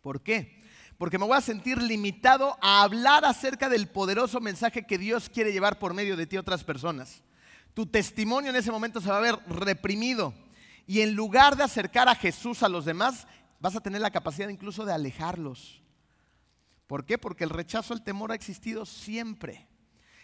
¿Por 0.00 0.22
qué? 0.22 0.63
Porque 0.98 1.18
me 1.18 1.26
voy 1.26 1.36
a 1.36 1.40
sentir 1.40 1.80
limitado 1.82 2.56
a 2.60 2.82
hablar 2.82 3.24
acerca 3.24 3.68
del 3.68 3.88
poderoso 3.88 4.40
mensaje 4.40 4.86
que 4.86 4.98
Dios 4.98 5.28
quiere 5.28 5.52
llevar 5.52 5.78
por 5.78 5.94
medio 5.94 6.16
de 6.16 6.26
ti 6.26 6.36
a 6.36 6.40
otras 6.40 6.64
personas. 6.64 7.22
Tu 7.74 7.86
testimonio 7.86 8.50
en 8.50 8.56
ese 8.56 8.70
momento 8.70 9.00
se 9.00 9.08
va 9.08 9.18
a 9.18 9.20
ver 9.20 9.38
reprimido 9.48 10.32
y 10.86 11.00
en 11.00 11.14
lugar 11.14 11.56
de 11.56 11.64
acercar 11.64 12.08
a 12.08 12.14
Jesús 12.14 12.62
a 12.62 12.68
los 12.68 12.84
demás, 12.84 13.26
vas 13.58 13.74
a 13.74 13.80
tener 13.80 14.00
la 14.00 14.10
capacidad 14.10 14.48
incluso 14.48 14.84
de 14.84 14.92
alejarlos. 14.92 15.82
¿Por 16.86 17.04
qué? 17.04 17.18
Porque 17.18 17.44
el 17.44 17.50
rechazo 17.50 17.94
al 17.94 18.04
temor 18.04 18.30
ha 18.30 18.34
existido 18.34 18.84
siempre. 18.86 19.66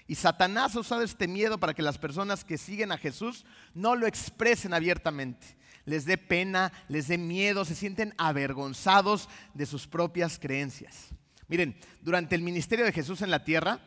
Y 0.07 0.17
Satanás 0.17 0.77
ha 0.77 0.81
usado 0.81 1.03
este 1.03 1.27
miedo 1.27 1.59
para 1.59 1.73
que 1.73 1.83
las 1.83 1.99
personas 1.99 2.45
que 2.45 2.59
siguen 2.59 2.93
a 2.93 2.99
Jesús 2.99 3.45
no 3.75 3.97
lo 3.97 4.07
expresen 4.07 4.75
abiertamente 4.75 5.57
les 5.85 6.05
dé 6.05 6.19
pena, 6.19 6.73
les 6.89 7.09
dé 7.09 7.19
miedo, 7.19 7.65
se 7.65 7.75
sienten 7.75 8.15
avergonzados 8.19 9.29
de 9.55 9.67
sus 9.67 9.87
propias 9.87 10.39
creencias. 10.39 11.09
Miren, 11.49 11.77
durante 12.01 12.35
el 12.35 12.43
ministerio 12.43 12.85
de 12.85 12.93
Jesús 12.93 13.23
en 13.23 13.31
la 13.31 13.45
tierra, 13.45 13.81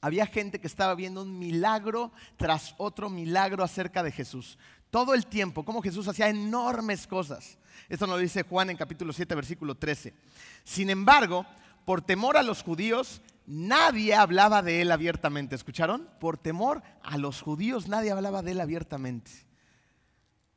había 0.00 0.26
gente 0.26 0.60
que 0.60 0.66
estaba 0.66 0.94
viendo 0.94 1.22
un 1.22 1.38
milagro 1.38 2.12
tras 2.36 2.74
otro 2.78 3.08
milagro 3.08 3.62
acerca 3.62 4.02
de 4.02 4.10
Jesús. 4.10 4.58
Todo 4.90 5.14
el 5.14 5.26
tiempo, 5.26 5.64
como 5.64 5.82
Jesús 5.82 6.08
hacía 6.08 6.28
enormes 6.28 7.06
cosas. 7.06 7.58
Esto 7.88 8.06
nos 8.06 8.16
lo 8.16 8.22
dice 8.22 8.42
Juan 8.42 8.70
en 8.70 8.76
capítulo 8.76 9.12
7, 9.12 9.34
versículo 9.34 9.76
13. 9.76 10.14
Sin 10.64 10.90
embargo, 10.90 11.46
por 11.84 12.02
temor 12.02 12.36
a 12.36 12.42
los 12.42 12.62
judíos, 12.62 13.22
nadie 13.46 14.14
hablaba 14.14 14.62
de 14.62 14.82
él 14.82 14.92
abiertamente. 14.92 15.54
¿Escucharon? 15.54 16.08
Por 16.20 16.36
temor 16.36 16.82
a 17.02 17.16
los 17.16 17.40
judíos, 17.40 17.88
nadie 17.88 18.10
hablaba 18.10 18.42
de 18.42 18.52
él 18.52 18.60
abiertamente. 18.60 19.30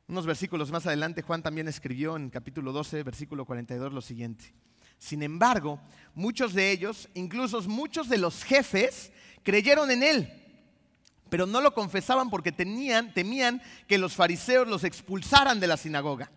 Unos 0.08 0.24
versículos 0.24 0.70
más 0.70 0.86
adelante, 0.86 1.22
Juan 1.22 1.42
también 1.42 1.66
escribió 1.66 2.16
en 2.16 2.30
capítulo 2.30 2.72
12, 2.72 3.02
versículo 3.02 3.44
42, 3.44 3.92
lo 3.92 4.00
siguiente. 4.00 4.54
Sin 4.98 5.22
embargo, 5.22 5.80
muchos 6.14 6.54
de 6.54 6.70
ellos, 6.70 7.08
incluso 7.14 7.60
muchos 7.62 8.08
de 8.08 8.18
los 8.18 8.44
jefes, 8.44 9.10
creyeron 9.42 9.90
en 9.90 10.04
él, 10.04 10.32
pero 11.28 11.44
no 11.44 11.60
lo 11.60 11.74
confesaban 11.74 12.30
porque 12.30 12.52
temían 12.52 13.60
que 13.88 13.98
los 13.98 14.14
fariseos 14.14 14.68
los 14.68 14.84
expulsaran 14.84 15.58
de 15.58 15.66
la 15.66 15.76
sinagoga. 15.76 16.30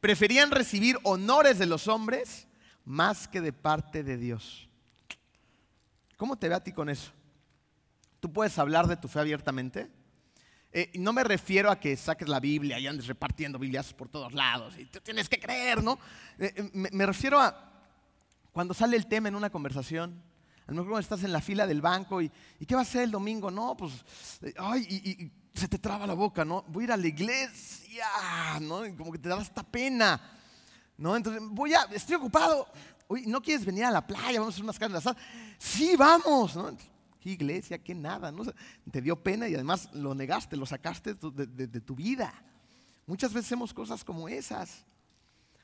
Preferían 0.00 0.52
recibir 0.52 0.96
honores 1.02 1.58
de 1.58 1.66
los 1.66 1.88
hombres 1.88 2.46
más 2.84 3.26
que 3.26 3.40
de 3.40 3.52
parte 3.52 4.04
de 4.04 4.16
Dios. 4.16 4.68
¿Cómo 6.16 6.36
te 6.38 6.48
ve 6.48 6.54
a 6.54 6.62
ti 6.62 6.72
con 6.72 6.88
eso? 6.88 7.10
¿Tú 8.20 8.32
puedes 8.32 8.58
hablar 8.58 8.86
de 8.86 8.96
tu 8.96 9.08
fe 9.08 9.18
abiertamente? 9.18 9.90
Eh, 10.70 10.90
no 10.98 11.14
me 11.14 11.24
refiero 11.24 11.70
a 11.70 11.80
que 11.80 11.96
saques 11.96 12.28
la 12.28 12.40
Biblia 12.40 12.78
y 12.78 12.86
andes 12.86 13.06
repartiendo 13.06 13.58
Biblias 13.58 13.94
por 13.94 14.08
todos 14.08 14.34
lados 14.34 14.78
y 14.78 14.84
tú 14.84 15.00
tienes 15.00 15.26
que 15.28 15.40
creer, 15.40 15.82
¿no? 15.82 15.98
Eh, 16.38 16.52
eh, 16.54 16.70
me, 16.72 17.06
refiero 17.06 17.40
a 17.40 17.72
cuando 18.52 18.74
sale 18.74 18.96
el 18.96 19.06
tema 19.06 19.28
en 19.28 19.34
una 19.34 19.48
conversación. 19.48 20.22
A 20.66 20.72
lo 20.72 20.74
mejor 20.74 20.88
cuando 20.88 21.00
estás 21.00 21.24
en 21.24 21.32
la 21.32 21.40
fila 21.40 21.66
del 21.66 21.80
banco 21.80 22.20
y, 22.20 22.30
¿y 22.60 22.66
qué 22.66 22.74
va 22.74 22.82
a 22.82 22.84
ser 22.84 23.04
el 23.04 23.10
domingo? 23.10 23.50
No, 23.50 23.74
pues, 23.78 23.92
ay, 24.58 24.82
y, 24.82 25.32
se 25.58 25.68
te 25.68 25.78
traba 25.78 26.06
la 26.06 26.14
boca, 26.14 26.44
¿no? 26.44 26.64
Voy 26.68 26.82
a 26.82 26.84
ir 26.84 26.92
a 26.92 26.96
la 26.98 27.06
iglesia, 27.06 28.06
¿no? 28.60 28.84
Y 28.86 28.94
como 28.94 29.10
que 29.10 29.18
te 29.18 29.28
da 29.30 29.40
esta 29.40 29.62
pena, 29.62 30.20
¿no? 30.98 31.16
Entonces, 31.16 31.42
voy 31.50 31.72
a, 31.72 31.82
estoy 31.90 32.16
ocupado. 32.16 32.68
Oye, 33.08 33.24
¿no 33.26 33.40
quieres 33.40 33.64
venir 33.64 33.86
a 33.86 33.90
la 33.90 34.06
playa? 34.06 34.38
Vamos 34.38 34.52
a 34.52 34.54
hacer 34.54 34.64
unas 34.64 34.78
carnes 34.78 34.98
asadas. 34.98 35.20
Sí, 35.58 35.96
vamos, 35.96 36.54
¿no? 36.54 36.76
¿Qué 37.20 37.30
iglesia? 37.30 37.78
¿Qué 37.78 37.94
nada? 37.94 38.30
¿no? 38.30 38.44
Te 38.90 39.02
dio 39.02 39.22
pena 39.22 39.48
y 39.48 39.54
además 39.54 39.90
lo 39.92 40.14
negaste, 40.14 40.56
lo 40.56 40.66
sacaste 40.66 41.14
de, 41.14 41.80
tu 41.80 41.94
vida. 41.94 42.32
Muchas 43.06 43.32
veces 43.32 43.46
hacemos 43.46 43.74
cosas 43.74 44.04
como 44.04 44.28
esas. 44.28 44.84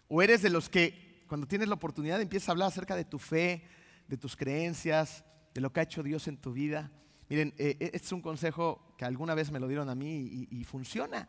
O 0.09 0.23
eres 0.23 0.43
de 0.43 0.51
los 0.51 0.69
que 0.69 1.25
cuando 1.29 1.47
tienes 1.47 1.69
la 1.69 1.75
oportunidad 1.75 2.21
empiezas 2.21 2.49
a 2.49 2.53
hablar 2.53 2.69
acerca 2.69 2.97
de 2.97 3.05
tu 3.05 3.19
fe, 3.19 3.65
de 4.09 4.17
tus 4.17 4.37
creencias, 4.37 5.25
de 5.55 5.61
lo 5.61 5.73
que 5.73 5.81
ha 5.81 5.85
hecho 5.85 6.03
Dios 6.03 6.29
en 6.29 6.37
tu 6.37 6.53
vida. 6.53 6.91
Miren, 7.29 7.55
eh, 7.59 7.77
eh, 7.81 7.91
este 7.95 8.07
es 8.07 8.13
un 8.13 8.21
consejo 8.21 8.95
que 8.99 9.05
alguna 9.05 9.35
vez 9.35 9.51
me 9.51 9.61
lo 9.61 9.69
dieron 9.69 9.89
a 9.89 9.95
mí 9.95 10.47
y 10.51 10.65
funciona. 10.65 11.29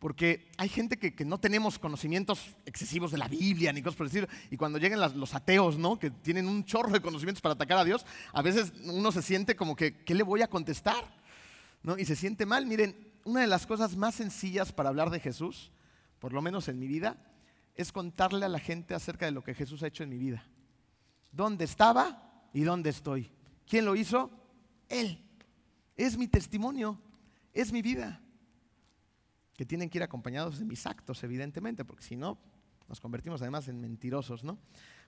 Porque 0.00 0.50
hay 0.56 0.70
gente 0.70 0.98
que, 0.98 1.24
no 1.26 1.38
tenemos 1.38 1.78
conocimientos 1.78 2.56
excesivos 2.64 3.12
de 3.12 3.18
la 3.18 3.28
Biblia 3.28 3.70
ni 3.70 3.82
cosas 3.82 3.98
por 3.98 4.08
decir. 4.08 4.26
Y 4.50 4.56
cuando 4.56 4.78
llegan 4.78 4.98
los 4.98 5.34
ateos, 5.34 5.76
¿no? 5.76 5.98
Que 5.98 6.10
tienen 6.10 6.48
un 6.48 6.64
chorro 6.64 6.90
de 6.90 7.02
conocimientos 7.02 7.42
para 7.42 7.52
atacar 7.52 7.76
a 7.76 7.84
Dios, 7.84 8.06
a 8.32 8.40
veces 8.40 8.72
uno 8.86 9.12
se 9.12 9.20
siente 9.20 9.54
como 9.54 9.76
que, 9.76 10.02
¿qué 10.02 10.14
le 10.14 10.22
voy 10.22 10.40
a 10.40 10.48
contestar? 10.48 11.04
¿No? 11.82 11.98
Y 11.98 12.06
se 12.06 12.16
siente 12.16 12.46
mal. 12.46 12.64
Miren, 12.64 12.96
una 13.24 13.42
de 13.42 13.46
las 13.46 13.66
cosas 13.66 13.94
más 13.94 14.14
sencillas 14.14 14.72
para 14.72 14.88
hablar 14.88 15.10
de 15.10 15.20
Jesús, 15.20 15.70
por 16.18 16.32
lo 16.32 16.40
menos 16.40 16.68
en 16.68 16.78
mi 16.78 16.86
vida, 16.86 17.18
es 17.76 17.92
contarle 17.92 18.46
a 18.46 18.48
la 18.48 18.58
gente 18.58 18.94
acerca 18.94 19.26
de 19.26 19.32
lo 19.32 19.44
que 19.44 19.54
Jesús 19.54 19.82
ha 19.82 19.88
hecho 19.88 20.02
en 20.02 20.08
mi 20.08 20.16
vida. 20.16 20.46
¿Dónde 21.30 21.66
estaba 21.66 22.48
y 22.54 22.62
dónde 22.62 22.88
estoy? 22.88 23.30
¿Quién 23.68 23.84
lo 23.84 23.94
hizo? 23.94 24.30
Él. 24.88 25.22
Es 25.94 26.16
mi 26.16 26.26
testimonio, 26.26 26.98
es 27.52 27.70
mi 27.70 27.82
vida 27.82 28.22
que 29.60 29.66
tienen 29.66 29.90
que 29.90 29.98
ir 29.98 30.02
acompañados 30.02 30.58
de 30.58 30.64
mis 30.64 30.86
actos, 30.86 31.22
evidentemente, 31.22 31.84
porque 31.84 32.02
si 32.02 32.16
no, 32.16 32.38
nos 32.88 32.98
convertimos 32.98 33.42
además 33.42 33.68
en 33.68 33.78
mentirosos, 33.78 34.42
¿no? 34.42 34.58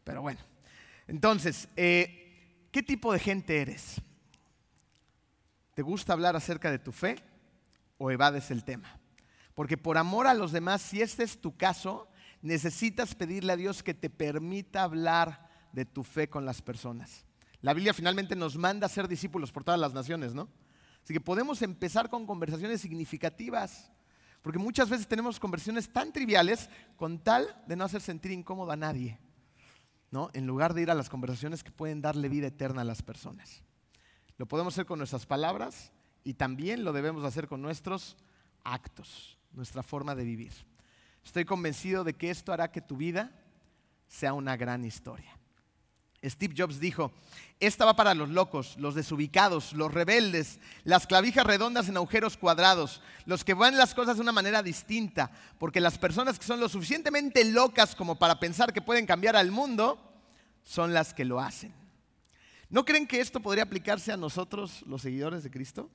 Pero 0.05 0.21
bueno, 0.21 0.41
entonces, 1.07 1.71
eh, 1.75 2.69
¿qué 2.71 2.83
tipo 2.83 3.15
de 3.15 3.19
gente 3.19 3.63
eres? 3.63 4.03
¿Te 5.73 5.81
gusta 5.81 6.13
hablar 6.13 6.37
acerca 6.37 6.71
de 6.71 6.79
tu 6.79 6.93
fe 6.93 7.17
o 7.97 8.11
evades 8.11 8.51
el 8.51 8.63
tema? 8.63 9.01
Porque 9.55 9.79
por 9.79 9.97
amor 9.97 10.27
a 10.27 10.35
los 10.35 10.53
demás, 10.53 10.83
si 10.83 11.01
este 11.01 11.23
es 11.23 11.41
tu 11.41 11.57
caso, 11.57 12.11
necesitas 12.43 13.15
pedirle 13.15 13.55
a 13.55 13.57
Dios 13.57 13.83
que 13.83 13.95
te 13.95 14.11
permita 14.11 14.83
hablar 14.83 15.49
de 15.73 15.87
tu 15.87 16.05
fe 16.05 16.29
con 16.29 16.45
las 16.45 16.61
personas. 16.61 17.25
La 17.63 17.73
Biblia 17.73 17.95
finalmente 17.95 18.37
nos 18.37 18.59
manda 18.59 18.85
a 18.85 18.91
ser 18.91 19.09
discípulos 19.09 19.51
por 19.51 19.65
todas 19.65 19.81
las 19.81 19.95
naciones, 19.95 20.35
¿no? 20.35 20.51
Así 21.03 21.15
que 21.15 21.23
podemos 21.23 21.63
empezar 21.63 22.11
con 22.11 22.27
conversaciones 22.27 22.83
significativas. 22.83 23.91
Porque 24.43 24.59
muchas 24.59 24.91
veces 24.91 25.07
tenemos 25.07 25.39
conversiones 25.39 25.93
tan 25.93 26.13
triviales 26.13 26.69
con 26.97 27.21
tal 27.21 27.63
de 27.67 27.77
no 27.77 27.85
hacer 27.85 28.01
sentir 28.01 28.33
incómodo 28.33 28.73
a 28.73 28.77
nadie, 28.77 29.19
¿no? 30.11 30.31
En 30.35 30.47
lugar 30.47 30.75
de 30.75 30.83
ir 30.83 30.91
a 30.91 30.95
las 30.95 31.09
conversaciones 31.09 31.63
que 31.63 31.71
pueden 31.71 32.03
darle 32.03 32.29
vida 32.29 32.49
eterna 32.49 32.83
a 32.83 32.85
las 32.85 33.03
personas. 33.03 33.63
Lo 34.37 34.47
podemos 34.47 34.75
hacer 34.75 34.87
con 34.87 34.99
nuestras 34.99 35.27
palabras 35.27 35.93
y 36.25 36.35
también 36.35 36.83
lo 36.83 36.93
debemos 36.93 37.25
hacer 37.25 37.47
con 37.47 37.63
nuestros 37.63 38.17
actos, 38.65 39.39
nuestra 39.53 39.85
forma 39.85 40.17
de 40.17 40.25
vivir. 40.25 40.53
Estoy 41.25 41.45
convencido 41.45 42.03
de 42.03 42.15
que 42.15 42.31
esto 42.31 42.53
hará 42.53 42.73
que 42.73 42.81
tu 42.81 42.97
vida 42.97 43.33
sea 44.09 44.35
una 44.35 44.57
gran 44.57 44.85
historia. 44.85 45.39
Steve 46.25 46.55
Jobs 46.57 46.79
dijo, 46.79 47.13
esta 47.59 47.85
va 47.85 47.97
para 47.97 48.15
los 48.15 48.29
locos, 48.29 48.77
los 48.79 48.95
desubicados, 48.95 49.73
los 49.73 49.93
rebeldes, 49.93 50.61
las 50.85 51.07
clavijas 51.07 51.45
redondas 51.47 51.89
en 51.89 51.97
agujeros 51.97 52.37
cuadrados, 52.37 53.03
los 53.27 53.45
que 53.45 53.55
ven 53.55 53.77
las 53.77 53.95
cosas 53.95 54.17
de 54.17 54.23
una 54.23 54.33
manera 54.33 54.63
distinta, 54.63 55.33
porque 55.59 55.81
las 55.81 55.99
personas 55.99 56.39
que 56.39 56.47
son 56.47 56.61
lo 56.61 56.69
suficientemente 56.69 57.45
locas 57.45 57.97
como 57.97 58.19
para 58.19 58.39
pensar 58.39 58.73
que 58.73 58.83
pueden 58.83 59.07
cambiar 59.07 59.35
al 59.35 59.51
mundo, 59.51 59.99
son 60.65 60.95
las 60.95 61.13
que 61.13 61.25
lo 61.25 61.41
hacen. 61.41 61.75
¿No 62.69 62.85
creen 62.85 63.07
que 63.07 63.21
esto 63.21 63.41
podría 63.41 63.65
aplicarse 63.65 64.13
a 64.13 64.17
nosotros, 64.17 64.83
los 64.87 65.03
seguidores 65.03 65.43
de 65.43 65.51
Cristo? 65.51 65.91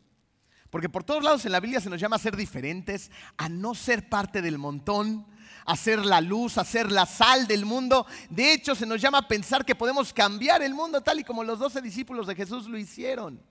Porque 0.70 0.90
por 0.90 1.04
todos 1.04 1.24
lados 1.24 1.46
en 1.46 1.52
la 1.52 1.60
Biblia 1.60 1.80
se 1.80 1.90
nos 1.90 2.00
llama 2.00 2.18
a 2.18 2.20
ser 2.20 2.36
diferentes, 2.36 3.12
a 3.38 3.48
no 3.48 3.74
ser 3.74 4.10
parte 4.10 4.42
del 4.42 4.58
montón, 4.58 5.26
a 5.66 5.76
ser 5.76 6.06
la 6.06 6.22
luz, 6.22 6.58
a 6.58 6.66
ser 6.66 6.92
la 6.92 7.06
sal 7.06 7.48
del 7.48 7.66
mundo. 7.66 8.06
De 8.30 8.54
hecho, 8.54 8.76
se 8.76 8.86
nos 8.86 9.02
llama 9.02 9.20
a 9.20 9.28
pensar 9.28 9.66
que 9.66 9.76
podemos 9.76 10.14
cambiar 10.14 10.62
el 10.62 10.74
mundo 10.74 11.02
tal 11.02 11.20
y 11.20 11.24
como 11.24 11.44
los 11.44 11.60
doce 11.60 11.82
discípulos 11.82 12.28
de 12.28 12.36
Jesús 12.36 12.68
lo 12.68 12.78
hicieron. 12.78 13.42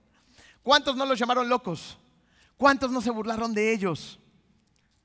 ¿Cuántos 0.63 0.95
no 0.95 1.05
los 1.05 1.17
llamaron 1.17 1.47
locos? 1.47 1.97
¿Cuántos 2.57 2.91
no 2.91 3.01
se 3.01 3.11
burlaron 3.11 3.53
de 3.53 3.73
ellos? 3.73 4.19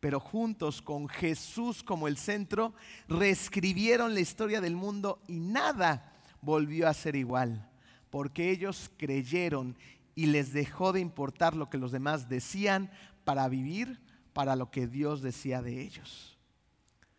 Pero 0.01 0.19
juntos 0.19 0.83
con 0.83 1.09
Jesús 1.09 1.83
como 1.83 2.09
el 2.09 2.17
centro, 2.17 2.75
reescribieron 3.09 4.15
la 4.15 4.21
historia 4.21 4.61
del 4.61 4.75
mundo 4.75 5.23
y 5.29 5.39
nada 5.39 6.13
volvió 6.41 6.89
a 6.89 6.95
ser 6.95 7.15
igual, 7.15 7.71
porque 8.11 8.51
ellos 8.51 8.91
creyeron 8.97 9.77
y 10.15 10.27
les 10.27 10.53
dejó 10.53 10.93
de 10.93 11.01
importar 11.01 11.55
lo 11.55 11.71
que 11.71 11.79
los 11.79 11.93
demás 11.93 12.29
decían 12.29 12.91
para 13.25 13.49
vivir 13.49 14.01
para 14.33 14.57
lo 14.57 14.71
que 14.71 14.87
Dios 14.87 15.23
decía 15.23 15.63
de 15.63 15.81
ellos. 15.81 16.39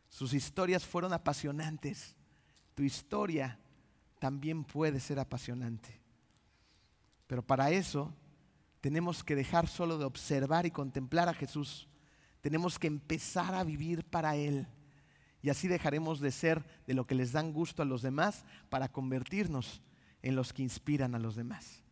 Sus 0.09 0.33
historias 0.33 0.85
fueron 0.85 1.13
apasionantes. 1.13 2.15
Tu 2.75 2.83
historia 2.83 3.59
también 4.19 4.63
puede 4.63 4.99
ser 4.99 5.19
apasionante. 5.19 6.01
Pero 7.27 7.45
para 7.45 7.71
eso 7.71 8.13
tenemos 8.81 9.23
que 9.23 9.35
dejar 9.35 9.67
solo 9.67 9.97
de 9.97 10.05
observar 10.05 10.65
y 10.65 10.71
contemplar 10.71 11.29
a 11.29 11.33
Jesús. 11.33 11.87
Tenemos 12.41 12.77
que 12.77 12.87
empezar 12.87 13.55
a 13.55 13.63
vivir 13.63 14.03
para 14.05 14.35
Él. 14.35 14.67
Y 15.41 15.49
así 15.49 15.67
dejaremos 15.67 16.19
de 16.19 16.31
ser 16.31 16.63
de 16.87 16.93
lo 16.93 17.05
que 17.05 17.15
les 17.15 17.31
dan 17.31 17.53
gusto 17.53 17.81
a 17.81 17.85
los 17.85 18.01
demás 18.01 18.45
para 18.69 18.91
convertirnos 18.91 19.81
en 20.21 20.35
los 20.35 20.53
que 20.53 20.63
inspiran 20.63 21.15
a 21.15 21.19
los 21.19 21.35
demás. 21.35 21.82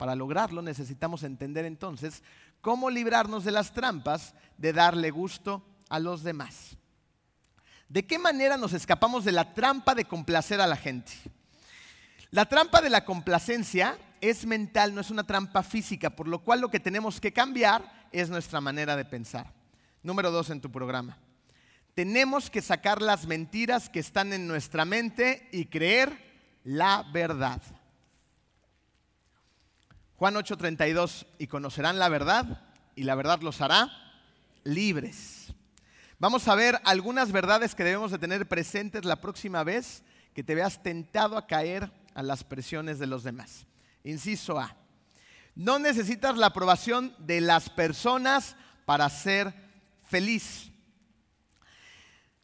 Para 0.00 0.14
lograrlo 0.14 0.62
necesitamos 0.62 1.24
entender 1.24 1.66
entonces 1.66 2.22
cómo 2.62 2.88
librarnos 2.88 3.44
de 3.44 3.50
las 3.50 3.74
trampas 3.74 4.34
de 4.56 4.72
darle 4.72 5.10
gusto 5.10 5.62
a 5.90 5.98
los 5.98 6.22
demás. 6.22 6.78
¿De 7.86 8.06
qué 8.06 8.18
manera 8.18 8.56
nos 8.56 8.72
escapamos 8.72 9.26
de 9.26 9.32
la 9.32 9.52
trampa 9.52 9.94
de 9.94 10.06
complacer 10.06 10.58
a 10.58 10.66
la 10.66 10.76
gente? 10.76 11.12
La 12.30 12.46
trampa 12.46 12.80
de 12.80 12.88
la 12.88 13.04
complacencia 13.04 13.98
es 14.22 14.46
mental, 14.46 14.94
no 14.94 15.02
es 15.02 15.10
una 15.10 15.24
trampa 15.24 15.62
física, 15.62 16.08
por 16.08 16.28
lo 16.28 16.38
cual 16.38 16.62
lo 16.62 16.70
que 16.70 16.80
tenemos 16.80 17.20
que 17.20 17.34
cambiar 17.34 18.08
es 18.10 18.30
nuestra 18.30 18.62
manera 18.62 18.96
de 18.96 19.04
pensar. 19.04 19.52
Número 20.02 20.30
dos 20.30 20.48
en 20.48 20.62
tu 20.62 20.72
programa. 20.72 21.18
Tenemos 21.94 22.48
que 22.48 22.62
sacar 22.62 23.02
las 23.02 23.26
mentiras 23.26 23.90
que 23.90 24.00
están 24.00 24.32
en 24.32 24.48
nuestra 24.48 24.86
mente 24.86 25.50
y 25.52 25.66
creer 25.66 26.16
la 26.64 27.04
verdad. 27.12 27.60
Juan 30.20 30.34
8:32, 30.34 31.24
y 31.38 31.46
conocerán 31.46 31.98
la 31.98 32.10
verdad, 32.10 32.60
y 32.94 33.04
la 33.04 33.14
verdad 33.14 33.40
los 33.40 33.62
hará 33.62 33.90
libres. 34.64 35.54
Vamos 36.18 36.46
a 36.46 36.54
ver 36.54 36.78
algunas 36.84 37.32
verdades 37.32 37.74
que 37.74 37.84
debemos 37.84 38.10
de 38.10 38.18
tener 38.18 38.46
presentes 38.46 39.06
la 39.06 39.22
próxima 39.22 39.64
vez 39.64 40.02
que 40.34 40.44
te 40.44 40.54
veas 40.54 40.82
tentado 40.82 41.38
a 41.38 41.46
caer 41.46 41.90
a 42.12 42.22
las 42.22 42.44
presiones 42.44 42.98
de 42.98 43.06
los 43.06 43.22
demás. 43.22 43.64
Inciso 44.04 44.60
A. 44.60 44.76
No 45.54 45.78
necesitas 45.78 46.36
la 46.36 46.48
aprobación 46.48 47.14
de 47.20 47.40
las 47.40 47.70
personas 47.70 48.56
para 48.84 49.08
ser 49.08 49.54
feliz. 50.06 50.70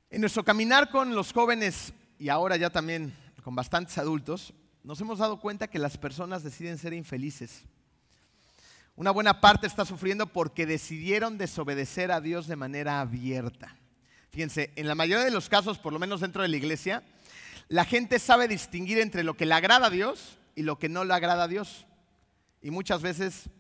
En 0.09 0.23
nuestro 0.23 0.47
caminar 0.47 0.89
con 0.89 1.15
los 1.15 1.31
jóvenes 1.31 1.93
y 2.19 2.31
ahora 2.31 2.57
ya 2.57 2.71
también 2.71 3.15
con 3.45 3.55
bastantes 3.55 3.99
adultos, 3.99 4.55
nos 4.87 5.01
hemos 5.01 5.19
dado 5.19 5.41
cuenta 5.41 5.67
que 5.67 5.81
las 5.81 5.99
personas 5.99 6.45
deciden 6.45 6.79
ser 6.79 6.93
infelices. 6.93 7.65
Una 8.95 9.11
buena 9.11 9.41
parte 9.41 9.67
está 9.67 9.85
sufriendo 9.85 10.29
porque 10.29 10.65
decidieron 10.65 11.39
desobedecer 11.39 12.13
a 12.13 12.21
Dios 12.21 12.47
de 12.47 12.55
manera 12.55 13.01
abierta. 13.01 13.77
Fíjense, 14.31 14.73
en 14.77 14.87
la 14.87 14.95
mayoría 14.95 15.25
de 15.25 15.33
los 15.33 15.49
casos, 15.49 15.79
por 15.79 15.93
lo 15.93 15.99
menos 15.99 16.21
dentro 16.21 16.43
de 16.43 16.49
la 16.49 16.57
iglesia, 16.57 17.03
la 17.67 17.85
gente 17.85 18.21
sabe 18.21 18.47
distinguir 18.47 19.01
entre 19.01 19.25
lo 19.25 19.37
que 19.37 19.45
le 19.45 19.55
agrada 19.55 19.89
a 19.89 19.91
Dios 19.91 20.39
y 20.55 20.63
lo 20.63 20.79
que 20.79 20.89
no 20.89 21.05
le 21.05 21.15
agrada 21.15 21.43
a 21.43 21.49
Dios. 21.49 21.85
Y 22.63 22.71
muchas 22.71 23.03
veces, 23.03 23.51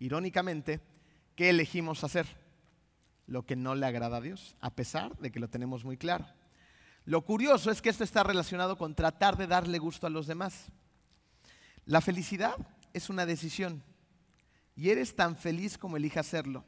irónicamente, 0.00 0.80
¿qué 1.34 1.48
elegimos 1.48 2.04
hacer? 2.04 2.26
Lo 3.26 3.46
que 3.46 3.56
no 3.56 3.74
le 3.74 3.86
agrada 3.86 4.18
a 4.18 4.20
Dios, 4.20 4.54
a 4.60 4.68
pesar 4.68 5.16
de 5.16 5.32
que 5.32 5.40
lo 5.40 5.48
tenemos 5.48 5.82
muy 5.82 5.96
claro. 5.96 6.26
Lo 7.04 7.22
curioso 7.22 7.70
es 7.70 7.82
que 7.82 7.90
esto 7.90 8.04
está 8.04 8.22
relacionado 8.22 8.78
con 8.78 8.94
tratar 8.94 9.36
de 9.36 9.46
darle 9.46 9.78
gusto 9.78 10.06
a 10.06 10.10
los 10.10 10.26
demás. 10.26 10.66
La 11.84 12.00
felicidad 12.00 12.56
es 12.94 13.10
una 13.10 13.26
decisión 13.26 13.82
y 14.74 14.90
eres 14.90 15.14
tan 15.14 15.36
feliz 15.36 15.76
como 15.76 15.96
elijas 15.96 16.26
hacerlo. 16.26 16.64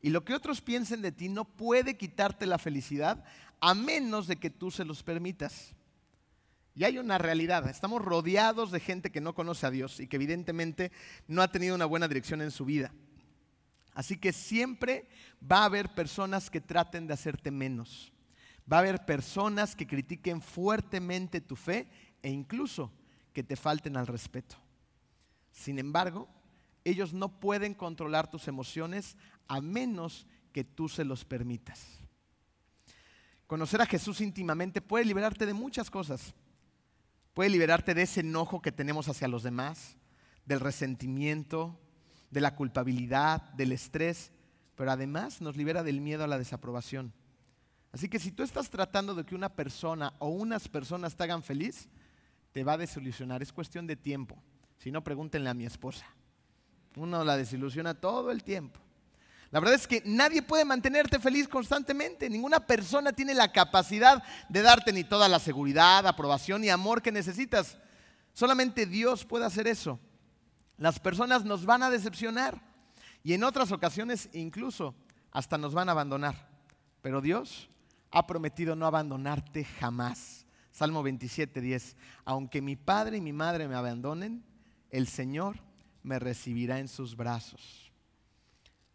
Y 0.00 0.10
lo 0.10 0.24
que 0.24 0.34
otros 0.34 0.60
piensen 0.60 1.02
de 1.02 1.12
ti 1.12 1.28
no 1.28 1.44
puede 1.44 1.96
quitarte 1.96 2.46
la 2.46 2.58
felicidad 2.58 3.24
a 3.60 3.74
menos 3.74 4.26
de 4.26 4.36
que 4.36 4.50
tú 4.50 4.70
se 4.70 4.84
los 4.84 5.02
permitas. 5.02 5.74
Y 6.74 6.84
hay 6.84 6.98
una 6.98 7.18
realidad, 7.18 7.68
estamos 7.68 8.02
rodeados 8.02 8.70
de 8.72 8.80
gente 8.80 9.12
que 9.12 9.20
no 9.20 9.34
conoce 9.34 9.66
a 9.66 9.70
Dios 9.70 10.00
y 10.00 10.08
que 10.08 10.16
evidentemente 10.16 10.92
no 11.28 11.40
ha 11.40 11.48
tenido 11.48 11.74
una 11.74 11.86
buena 11.86 12.08
dirección 12.08 12.42
en 12.42 12.50
su 12.50 12.64
vida. 12.64 12.92
Así 13.94 14.16
que 14.16 14.32
siempre 14.32 15.06
va 15.40 15.58
a 15.58 15.66
haber 15.66 15.94
personas 15.94 16.50
que 16.50 16.60
traten 16.60 17.06
de 17.06 17.14
hacerte 17.14 17.50
menos. 17.50 18.13
Va 18.70 18.78
a 18.78 18.80
haber 18.80 19.04
personas 19.04 19.76
que 19.76 19.86
critiquen 19.86 20.40
fuertemente 20.40 21.40
tu 21.40 21.56
fe 21.56 21.88
e 22.22 22.30
incluso 22.30 22.90
que 23.32 23.42
te 23.42 23.56
falten 23.56 23.96
al 23.96 24.06
respeto. 24.06 24.56
Sin 25.50 25.78
embargo, 25.78 26.28
ellos 26.84 27.12
no 27.12 27.40
pueden 27.40 27.74
controlar 27.74 28.30
tus 28.30 28.48
emociones 28.48 29.16
a 29.48 29.60
menos 29.60 30.26
que 30.52 30.64
tú 30.64 30.88
se 30.88 31.04
los 31.04 31.24
permitas. 31.24 32.00
Conocer 33.46 33.82
a 33.82 33.86
Jesús 33.86 34.20
íntimamente 34.20 34.80
puede 34.80 35.04
liberarte 35.04 35.46
de 35.46 35.54
muchas 35.54 35.90
cosas. 35.90 36.34
Puede 37.34 37.50
liberarte 37.50 37.94
de 37.94 38.02
ese 38.02 38.20
enojo 38.20 38.62
que 38.62 38.72
tenemos 38.72 39.08
hacia 39.08 39.28
los 39.28 39.42
demás, 39.42 39.96
del 40.46 40.60
resentimiento, 40.60 41.78
de 42.30 42.40
la 42.40 42.54
culpabilidad, 42.54 43.42
del 43.54 43.72
estrés, 43.72 44.32
pero 44.76 44.90
además 44.90 45.40
nos 45.40 45.56
libera 45.56 45.82
del 45.82 46.00
miedo 46.00 46.24
a 46.24 46.28
la 46.28 46.38
desaprobación. 46.38 47.12
Así 47.94 48.08
que 48.08 48.18
si 48.18 48.32
tú 48.32 48.42
estás 48.42 48.68
tratando 48.68 49.14
de 49.14 49.24
que 49.24 49.36
una 49.36 49.48
persona 49.48 50.14
o 50.18 50.26
unas 50.26 50.66
personas 50.68 51.14
te 51.14 51.22
hagan 51.22 51.44
feliz, 51.44 51.88
te 52.50 52.64
va 52.64 52.72
a 52.72 52.76
desilusionar. 52.76 53.40
Es 53.40 53.52
cuestión 53.52 53.86
de 53.86 53.94
tiempo. 53.94 54.36
Si 54.78 54.90
no, 54.90 55.04
pregúntenle 55.04 55.48
a 55.48 55.54
mi 55.54 55.64
esposa. 55.64 56.04
Uno 56.96 57.22
la 57.22 57.36
desilusiona 57.36 57.94
todo 57.94 58.32
el 58.32 58.42
tiempo. 58.42 58.80
La 59.52 59.60
verdad 59.60 59.76
es 59.76 59.86
que 59.86 60.02
nadie 60.04 60.42
puede 60.42 60.64
mantenerte 60.64 61.20
feliz 61.20 61.46
constantemente. 61.46 62.28
Ninguna 62.28 62.66
persona 62.66 63.12
tiene 63.12 63.32
la 63.32 63.52
capacidad 63.52 64.24
de 64.48 64.62
darte 64.62 64.92
ni 64.92 65.04
toda 65.04 65.28
la 65.28 65.38
seguridad, 65.38 66.04
aprobación 66.04 66.64
y 66.64 66.70
amor 66.70 67.00
que 67.00 67.12
necesitas. 67.12 67.78
Solamente 68.32 68.86
Dios 68.86 69.24
puede 69.24 69.44
hacer 69.44 69.68
eso. 69.68 70.00
Las 70.78 70.98
personas 70.98 71.44
nos 71.44 71.64
van 71.64 71.84
a 71.84 71.90
decepcionar 71.90 72.60
y 73.22 73.34
en 73.34 73.44
otras 73.44 73.70
ocasiones 73.70 74.30
incluso 74.32 74.96
hasta 75.30 75.58
nos 75.58 75.74
van 75.74 75.88
a 75.88 75.92
abandonar. 75.92 76.48
Pero 77.00 77.20
Dios 77.20 77.68
ha 78.14 78.26
prometido 78.28 78.76
no 78.76 78.86
abandonarte 78.86 79.64
jamás. 79.64 80.46
Salmo 80.70 81.02
27, 81.02 81.60
10. 81.60 81.96
Aunque 82.24 82.62
mi 82.62 82.76
padre 82.76 83.16
y 83.16 83.20
mi 83.20 83.32
madre 83.32 83.66
me 83.66 83.74
abandonen, 83.74 84.44
el 84.90 85.08
Señor 85.08 85.56
me 86.04 86.20
recibirá 86.20 86.78
en 86.78 86.86
sus 86.86 87.16
brazos. 87.16 87.92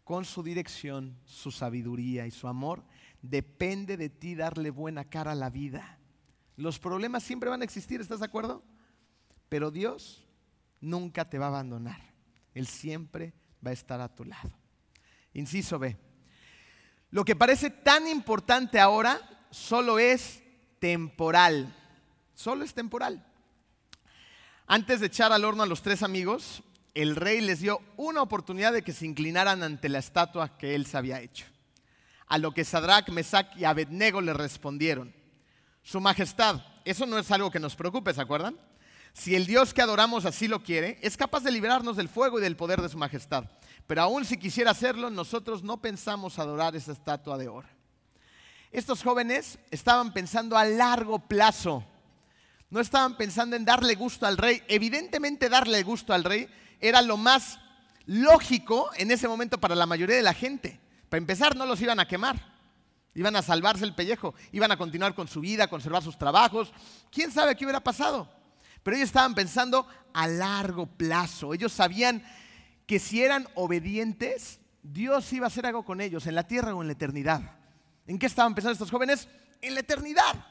Con 0.04 0.24
su 0.24 0.42
dirección, 0.42 1.18
su 1.24 1.50
sabiduría 1.50 2.26
y 2.26 2.30
su 2.30 2.48
amor, 2.48 2.82
depende 3.20 3.98
de 3.98 4.08
ti 4.08 4.34
darle 4.34 4.70
buena 4.70 5.04
cara 5.04 5.32
a 5.32 5.36
la 5.36 5.50
vida. 5.50 5.98
Los 6.56 6.78
problemas 6.78 7.22
siempre 7.22 7.50
van 7.50 7.60
a 7.60 7.64
existir, 7.64 8.00
¿estás 8.00 8.20
de 8.20 8.26
acuerdo? 8.26 8.64
Pero 9.50 9.70
Dios 9.70 10.26
nunca 10.80 11.28
te 11.28 11.38
va 11.38 11.46
a 11.46 11.48
abandonar. 11.48 12.00
Él 12.54 12.66
siempre 12.66 13.34
va 13.64 13.70
a 13.70 13.74
estar 13.74 14.00
a 14.00 14.14
tu 14.14 14.24
lado. 14.24 14.50
Inciso 15.34 15.78
B. 15.78 16.09
Lo 17.10 17.24
que 17.24 17.36
parece 17.36 17.70
tan 17.70 18.06
importante 18.06 18.78
ahora 18.78 19.20
solo 19.50 19.98
es 19.98 20.42
temporal. 20.78 21.74
Solo 22.34 22.64
es 22.64 22.74
temporal. 22.74 23.26
Antes 24.66 25.00
de 25.00 25.06
echar 25.06 25.32
al 25.32 25.44
horno 25.44 25.64
a 25.64 25.66
los 25.66 25.82
tres 25.82 26.02
amigos, 26.02 26.62
el 26.94 27.16
rey 27.16 27.40
les 27.40 27.60
dio 27.60 27.80
una 27.96 28.22
oportunidad 28.22 28.72
de 28.72 28.82
que 28.82 28.92
se 28.92 29.06
inclinaran 29.06 29.62
ante 29.62 29.88
la 29.88 29.98
estatua 29.98 30.56
que 30.56 30.74
él 30.74 30.86
se 30.86 30.96
había 30.96 31.20
hecho. 31.20 31.46
A 32.26 32.38
lo 32.38 32.52
que 32.52 32.64
Sadrach, 32.64 33.08
Mesach 33.08 33.56
y 33.56 33.64
Abednego 33.64 34.20
le 34.20 34.32
respondieron, 34.32 35.12
Su 35.82 36.00
Majestad, 36.00 36.60
eso 36.84 37.06
no 37.06 37.18
es 37.18 37.30
algo 37.32 37.50
que 37.50 37.58
nos 37.58 37.74
preocupe, 37.74 38.14
¿se 38.14 38.20
acuerdan? 38.20 38.56
Si 39.12 39.34
el 39.34 39.46
Dios 39.46 39.74
que 39.74 39.82
adoramos 39.82 40.24
así 40.24 40.46
lo 40.46 40.62
quiere, 40.62 40.98
es 41.02 41.16
capaz 41.16 41.40
de 41.40 41.50
librarnos 41.50 41.96
del 41.96 42.08
fuego 42.08 42.38
y 42.38 42.42
del 42.42 42.56
poder 42.56 42.80
de 42.80 42.88
su 42.88 42.96
majestad. 42.96 43.44
Pero 43.86 44.02
aún 44.02 44.24
si 44.24 44.36
quisiera 44.36 44.70
hacerlo, 44.70 45.10
nosotros 45.10 45.62
no 45.62 45.80
pensamos 45.80 46.38
adorar 46.38 46.76
esa 46.76 46.92
estatua 46.92 47.38
de 47.38 47.48
oro. 47.48 47.68
Estos 48.72 49.02
jóvenes 49.02 49.58
estaban 49.70 50.12
pensando 50.12 50.56
a 50.56 50.64
largo 50.64 51.18
plazo. 51.18 51.84
No 52.70 52.78
estaban 52.78 53.16
pensando 53.16 53.56
en 53.56 53.64
darle 53.64 53.96
gusto 53.96 54.26
al 54.26 54.36
rey. 54.36 54.62
Evidentemente 54.68 55.48
darle 55.48 55.82
gusto 55.82 56.14
al 56.14 56.22
rey 56.22 56.48
era 56.78 57.02
lo 57.02 57.16
más 57.16 57.58
lógico 58.06 58.90
en 58.96 59.10
ese 59.10 59.26
momento 59.26 59.58
para 59.58 59.74
la 59.74 59.86
mayoría 59.86 60.16
de 60.16 60.22
la 60.22 60.34
gente. 60.34 60.80
Para 61.08 61.18
empezar, 61.18 61.56
no 61.56 61.66
los 61.66 61.80
iban 61.80 61.98
a 61.98 62.06
quemar. 62.06 62.40
Iban 63.14 63.34
a 63.34 63.42
salvarse 63.42 63.84
el 63.84 63.94
pellejo. 63.94 64.34
Iban 64.52 64.70
a 64.70 64.76
continuar 64.76 65.16
con 65.16 65.26
su 65.26 65.40
vida, 65.40 65.66
conservar 65.66 66.04
sus 66.04 66.16
trabajos. 66.16 66.72
¿Quién 67.10 67.32
sabe 67.32 67.56
qué 67.56 67.64
hubiera 67.64 67.80
pasado? 67.80 68.28
Pero 68.84 68.96
ellos 68.96 69.08
estaban 69.08 69.34
pensando 69.34 69.86
a 70.14 70.28
largo 70.28 70.86
plazo. 70.86 71.52
Ellos 71.52 71.72
sabían 71.72 72.22
que 72.90 72.98
si 72.98 73.22
eran 73.22 73.46
obedientes, 73.54 74.58
Dios 74.82 75.32
iba 75.32 75.46
a 75.46 75.46
hacer 75.46 75.64
algo 75.64 75.84
con 75.84 76.00
ellos, 76.00 76.26
en 76.26 76.34
la 76.34 76.48
tierra 76.48 76.74
o 76.74 76.80
en 76.80 76.88
la 76.88 76.94
eternidad. 76.94 77.56
¿En 78.08 78.18
qué 78.18 78.26
estaban 78.26 78.52
pensando 78.52 78.72
estos 78.72 78.90
jóvenes? 78.90 79.28
En 79.62 79.74
la 79.74 79.80
eternidad. 79.80 80.44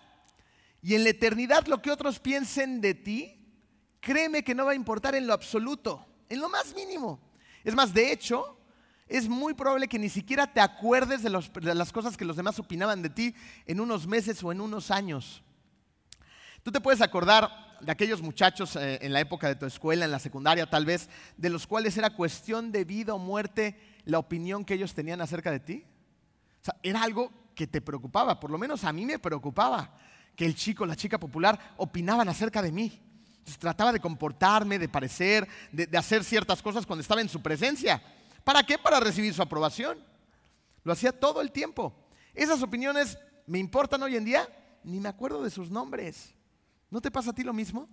Y 0.81 0.95
en 0.95 1.03
la 1.03 1.09
eternidad 1.09 1.67
lo 1.67 1.81
que 1.81 1.91
otros 1.91 2.17
piensen 2.17 2.79
de 2.79 2.93
ti, 2.93 3.45
créeme 3.99 4.41
que 4.45 4.55
no 4.55 4.63
va 4.63 4.71
a 4.71 4.75
importar 4.75 5.15
en 5.15 5.27
lo 5.27 5.33
absoluto, 5.33 6.07
en 6.29 6.39
lo 6.39 6.47
más 6.47 6.73
mínimo. 6.73 7.19
Es 7.65 7.75
más, 7.75 7.93
de 7.93 8.09
hecho, 8.09 8.57
es 9.09 9.27
muy 9.27 9.53
probable 9.53 9.89
que 9.89 9.99
ni 9.99 10.07
siquiera 10.07 10.47
te 10.47 10.61
acuerdes 10.61 11.21
de, 11.21 11.29
de 11.29 11.75
las 11.75 11.91
cosas 11.91 12.15
que 12.15 12.23
los 12.23 12.37
demás 12.37 12.57
opinaban 12.57 13.01
de 13.01 13.09
ti 13.09 13.35
en 13.65 13.81
unos 13.81 14.07
meses 14.07 14.41
o 14.45 14.53
en 14.53 14.61
unos 14.61 14.91
años. 14.91 15.43
Tú 16.63 16.71
te 16.71 16.79
puedes 16.79 17.01
acordar 17.01 17.51
de 17.81 17.91
aquellos 17.91 18.21
muchachos 18.21 18.75
eh, 18.75 18.99
en 19.01 19.13
la 19.13 19.19
época 19.19 19.47
de 19.47 19.55
tu 19.55 19.65
escuela, 19.65 20.05
en 20.05 20.11
la 20.11 20.19
secundaria 20.19 20.69
tal 20.69 20.85
vez, 20.85 21.09
de 21.37 21.49
los 21.49 21.67
cuales 21.67 21.97
era 21.97 22.09
cuestión 22.11 22.71
de 22.71 22.85
vida 22.85 23.13
o 23.13 23.19
muerte 23.19 23.75
la 24.05 24.19
opinión 24.19 24.65
que 24.65 24.73
ellos 24.73 24.93
tenían 24.93 25.21
acerca 25.21 25.51
de 25.51 25.59
ti. 25.59 25.85
O 26.61 26.65
sea, 26.65 26.75
era 26.83 27.03
algo 27.03 27.31
que 27.55 27.67
te 27.67 27.81
preocupaba, 27.81 28.39
por 28.39 28.51
lo 28.51 28.57
menos 28.57 28.83
a 28.83 28.93
mí 28.93 29.05
me 29.05 29.19
preocupaba 29.19 29.93
que 30.35 30.45
el 30.45 30.55
chico, 30.55 30.85
la 30.85 30.95
chica 30.95 31.19
popular 31.19 31.73
opinaban 31.77 32.29
acerca 32.29 32.61
de 32.61 32.71
mí. 32.71 33.01
Entonces, 33.29 33.57
trataba 33.57 33.91
de 33.91 33.99
comportarme, 33.99 34.79
de 34.79 34.87
parecer, 34.87 35.47
de, 35.71 35.85
de 35.85 35.97
hacer 35.97 36.23
ciertas 36.23 36.61
cosas 36.61 36.85
cuando 36.85 37.01
estaba 37.01 37.21
en 37.21 37.29
su 37.29 37.41
presencia. 37.41 38.01
¿Para 38.43 38.63
qué? 38.63 38.77
Para 38.77 38.99
recibir 38.99 39.33
su 39.33 39.41
aprobación. 39.41 39.97
Lo 40.83 40.93
hacía 40.93 41.11
todo 41.11 41.41
el 41.41 41.51
tiempo. 41.51 41.93
Esas 42.33 42.61
opiniones 42.61 43.17
me 43.47 43.59
importan 43.59 44.01
hoy 44.03 44.15
en 44.15 44.25
día, 44.25 44.47
ni 44.83 44.99
me 44.99 45.09
acuerdo 45.09 45.43
de 45.43 45.49
sus 45.49 45.69
nombres. 45.69 46.33
¿No 46.89 47.01
te 47.01 47.11
pasa 47.11 47.31
a 47.31 47.33
ti 47.33 47.43
lo 47.43 47.53
mismo? 47.53 47.87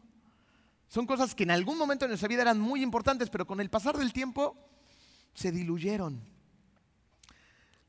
Son 0.89 1.07
cosas 1.07 1.35
que 1.35 1.43
en 1.43 1.51
algún 1.51 1.79
momento 1.79 2.05
de 2.05 2.11
nuestra 2.11 2.29
vida 2.29 2.43
eran 2.43 2.61
muy 2.61 2.83
importantes, 2.83 3.29
pero 3.29 3.47
con 3.47 3.61
el 3.61 3.71
pasar 3.71 3.97
del 3.97 4.13
tiempo 4.13 4.57
se 5.35 5.53
diluyeron. 5.53 6.23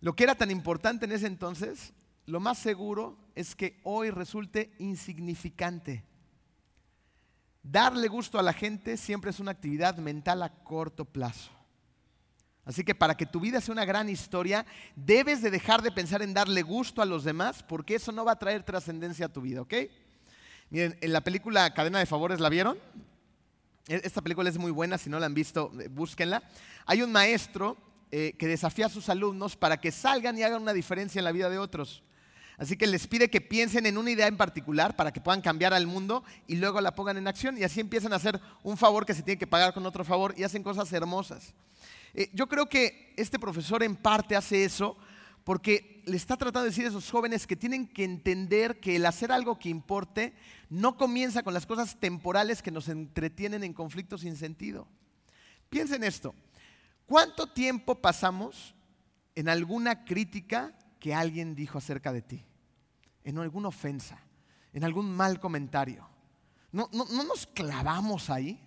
Lo 0.01 0.15
que 0.15 0.23
era 0.23 0.35
tan 0.35 0.51
importante 0.51 1.05
en 1.05 1.11
ese 1.11 1.27
entonces, 1.27 1.93
lo 2.25 2.39
más 2.39 2.57
seguro 2.57 3.17
es 3.35 3.55
que 3.55 3.79
hoy 3.83 4.09
resulte 4.09 4.71
insignificante. 4.79 6.03
Darle 7.63 8.07
gusto 8.07 8.39
a 8.39 8.43
la 8.43 8.53
gente 8.53 8.97
siempre 8.97 9.31
es 9.31 9.39
una 9.39 9.51
actividad 9.51 9.97
mental 9.97 10.43
a 10.43 10.49
corto 10.63 11.05
plazo. 11.05 11.51
Así 12.65 12.83
que 12.83 12.95
para 12.95 13.15
que 13.15 13.25
tu 13.25 13.39
vida 13.39 13.61
sea 13.61 13.71
una 13.71 13.85
gran 13.85 14.09
historia, 14.09 14.65
debes 14.95 15.41
de 15.41 15.51
dejar 15.51 15.81
de 15.81 15.91
pensar 15.91 16.21
en 16.21 16.33
darle 16.33 16.63
gusto 16.63 17.01
a 17.01 17.05
los 17.05 17.23
demás, 17.23 17.63
porque 17.63 17.95
eso 17.95 18.11
no 18.11 18.25
va 18.25 18.33
a 18.33 18.39
traer 18.39 18.63
trascendencia 18.63 19.27
a 19.27 19.31
tu 19.33 19.39
vida, 19.39 19.61
¿ok? 19.61 19.73
Miren, 20.69 20.97
en 20.99 21.13
la 21.13 21.21
película 21.21 21.73
Cadena 21.73 21.99
de 21.99 22.05
Favores, 22.05 22.41
¿la 22.41 22.49
vieron? 22.49 22.77
E, 23.87 24.01
esta 24.03 24.21
película 24.21 24.49
es 24.49 24.57
muy 24.57 24.71
buena, 24.71 24.97
si 24.97 25.09
no 25.09 25.17
la 25.17 25.25
han 25.25 25.33
visto, 25.33 25.71
eh, 25.79 25.87
búsquenla. 25.87 26.43
Hay 26.85 27.01
un 27.01 27.11
maestro 27.11 27.77
eh, 28.11 28.35
que 28.37 28.47
desafía 28.47 28.87
a 28.87 28.89
sus 28.89 29.07
alumnos 29.07 29.55
para 29.55 29.79
que 29.79 29.93
salgan 29.93 30.37
y 30.37 30.43
hagan 30.43 30.61
una 30.61 30.73
diferencia 30.73 31.19
en 31.19 31.25
la 31.25 31.31
vida 31.31 31.49
de 31.49 31.57
otros. 31.57 32.03
Así 32.57 32.75
que 32.75 32.85
les 32.85 33.07
pide 33.07 33.29
que 33.29 33.39
piensen 33.39 33.85
en 33.85 33.97
una 33.97 34.11
idea 34.11 34.27
en 34.27 34.35
particular 34.35 34.97
para 34.97 35.13
que 35.13 35.21
puedan 35.21 35.41
cambiar 35.41 35.73
al 35.73 35.87
mundo 35.87 36.25
y 36.47 36.57
luego 36.57 36.81
la 36.81 36.95
pongan 36.95 37.15
en 37.17 37.27
acción 37.29 37.57
y 37.57 37.63
así 37.63 37.79
empiezan 37.79 38.11
a 38.11 38.17
hacer 38.17 38.41
un 38.63 38.75
favor 38.75 39.05
que 39.05 39.13
se 39.13 39.23
tiene 39.23 39.37
que 39.37 39.47
pagar 39.47 39.73
con 39.73 39.85
otro 39.85 40.03
favor 40.03 40.33
y 40.35 40.43
hacen 40.43 40.63
cosas 40.63 40.91
hermosas. 40.91 41.53
Eh, 42.13 42.29
yo 42.33 42.47
creo 42.47 42.67
que 42.67 43.13
este 43.15 43.39
profesor 43.39 43.83
en 43.83 43.95
parte 43.95 44.35
hace 44.35 44.65
eso 44.65 44.97
porque 45.47 46.03
le 46.05 46.17
está 46.17 46.35
tratando 46.35 46.63
de 46.63 46.71
decir 46.71 46.83
a 46.83 46.89
esos 46.89 47.09
jóvenes 47.09 47.47
que 47.47 47.55
tienen 47.55 47.87
que 47.87 48.03
entender 48.03 48.81
que 48.81 48.97
el 48.97 49.05
hacer 49.05 49.31
algo 49.31 49.57
que 49.57 49.69
importe 49.69 50.33
no 50.69 50.97
comienza 50.97 51.41
con 51.41 51.53
las 51.53 51.65
cosas 51.65 51.97
temporales 52.01 52.61
que 52.61 52.69
nos 52.69 52.89
entretienen 52.89 53.63
en 53.63 53.71
conflictos 53.71 54.19
sin 54.19 54.35
sentido. 54.35 54.89
Piensen 55.69 56.03
esto, 56.03 56.35
¿cuánto 57.05 57.47
tiempo 57.47 57.95
pasamos 57.95 58.75
en 59.35 59.47
alguna 59.47 60.03
crítica 60.03 60.77
que 60.99 61.15
alguien 61.15 61.55
dijo 61.55 61.77
acerca 61.77 62.11
de 62.11 62.23
ti? 62.23 62.43
En 63.23 63.37
alguna 63.37 63.69
ofensa, 63.69 64.19
en 64.73 64.83
algún 64.83 65.15
mal 65.15 65.39
comentario. 65.39 66.09
¿No, 66.73 66.89
no, 66.91 67.05
no 67.05 67.23
nos 67.23 67.47
clavamos 67.47 68.29
ahí? 68.29 68.59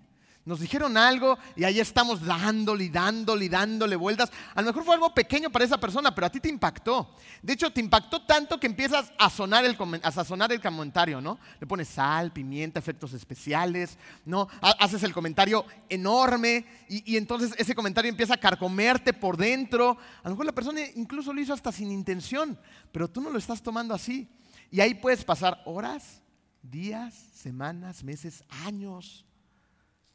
Nos 0.47 0.61
dijeron 0.61 0.97
algo 0.97 1.39
y 1.55 1.65
ahí 1.65 1.81
estamos 1.81 2.25
dándole 2.25 2.85
y 2.85 2.89
dándole 2.89 3.45
y 3.45 3.49
dándole 3.51 3.95
vueltas. 3.95 4.33
A 4.55 4.63
lo 4.63 4.69
mejor 4.69 4.85
fue 4.85 4.95
algo 4.95 5.13
pequeño 5.13 5.51
para 5.51 5.67
esa 5.67 5.79
persona, 5.79 6.15
pero 6.15 6.27
a 6.27 6.31
ti 6.31 6.41
te 6.41 6.49
impactó. 6.49 7.15
De 7.43 7.53
hecho, 7.53 7.71
te 7.71 7.81
impactó 7.81 8.23
tanto 8.23 8.59
que 8.59 8.67
empiezas 8.67 9.13
a, 9.19 9.29
sonar 9.29 9.67
el, 9.67 9.77
sazonar 10.11 10.51
el 10.51 10.63
comentario, 10.63 11.21
¿no? 11.21 11.39
Le 11.61 11.67
pones 11.67 11.89
sal, 11.89 12.33
pimienta, 12.33 12.79
efectos 12.79 13.13
especiales, 13.13 13.99
¿no? 14.25 14.49
Haces 14.63 15.03
el 15.03 15.13
comentario 15.13 15.67
enorme 15.91 16.65
y, 16.89 17.13
y 17.13 17.17
entonces 17.19 17.55
ese 17.59 17.75
comentario 17.75 18.09
empieza 18.09 18.35
a 18.35 18.41
carcomerte 18.41 19.13
por 19.13 19.37
dentro. 19.37 19.99
A 20.23 20.29
lo 20.29 20.31
mejor 20.31 20.47
la 20.47 20.53
persona 20.53 20.81
incluso 20.97 21.35
lo 21.35 21.41
hizo 21.43 21.53
hasta 21.53 21.71
sin 21.71 21.91
intención, 21.93 22.59
pero 22.93 23.09
tú 23.09 23.21
no 23.21 23.29
lo 23.29 23.39
estás 23.39 23.63
tomando 23.63 23.93
así. 23.93 24.27
Y 24.71 24.81
ahí 24.81 24.95
puedes 24.95 25.23
pasar 25.23 25.61
horas, 25.67 26.23
días, 26.63 27.13
semanas, 27.35 28.03
meses, 28.03 28.43
años 28.65 29.27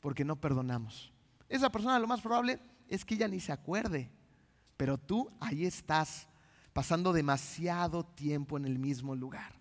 porque 0.06 0.24
no 0.24 0.36
perdonamos. 0.36 1.12
Esa 1.50 1.72
persona 1.72 1.98
lo 1.98 2.06
más 2.06 2.22
probable 2.22 2.60
es 2.88 3.04
que 3.04 3.16
ella 3.16 3.28
ni 3.28 3.40
se 3.40 3.52
acuerde, 3.52 4.12
pero 4.78 5.00
tú 5.00 5.32
ahí 5.40 5.66
estás 5.66 6.28
pasando 6.74 7.12
demasiado 7.12 8.06
tiempo 8.06 8.56
en 8.56 8.66
el 8.66 8.78
mismo 8.78 9.16
lugar. 9.16 9.60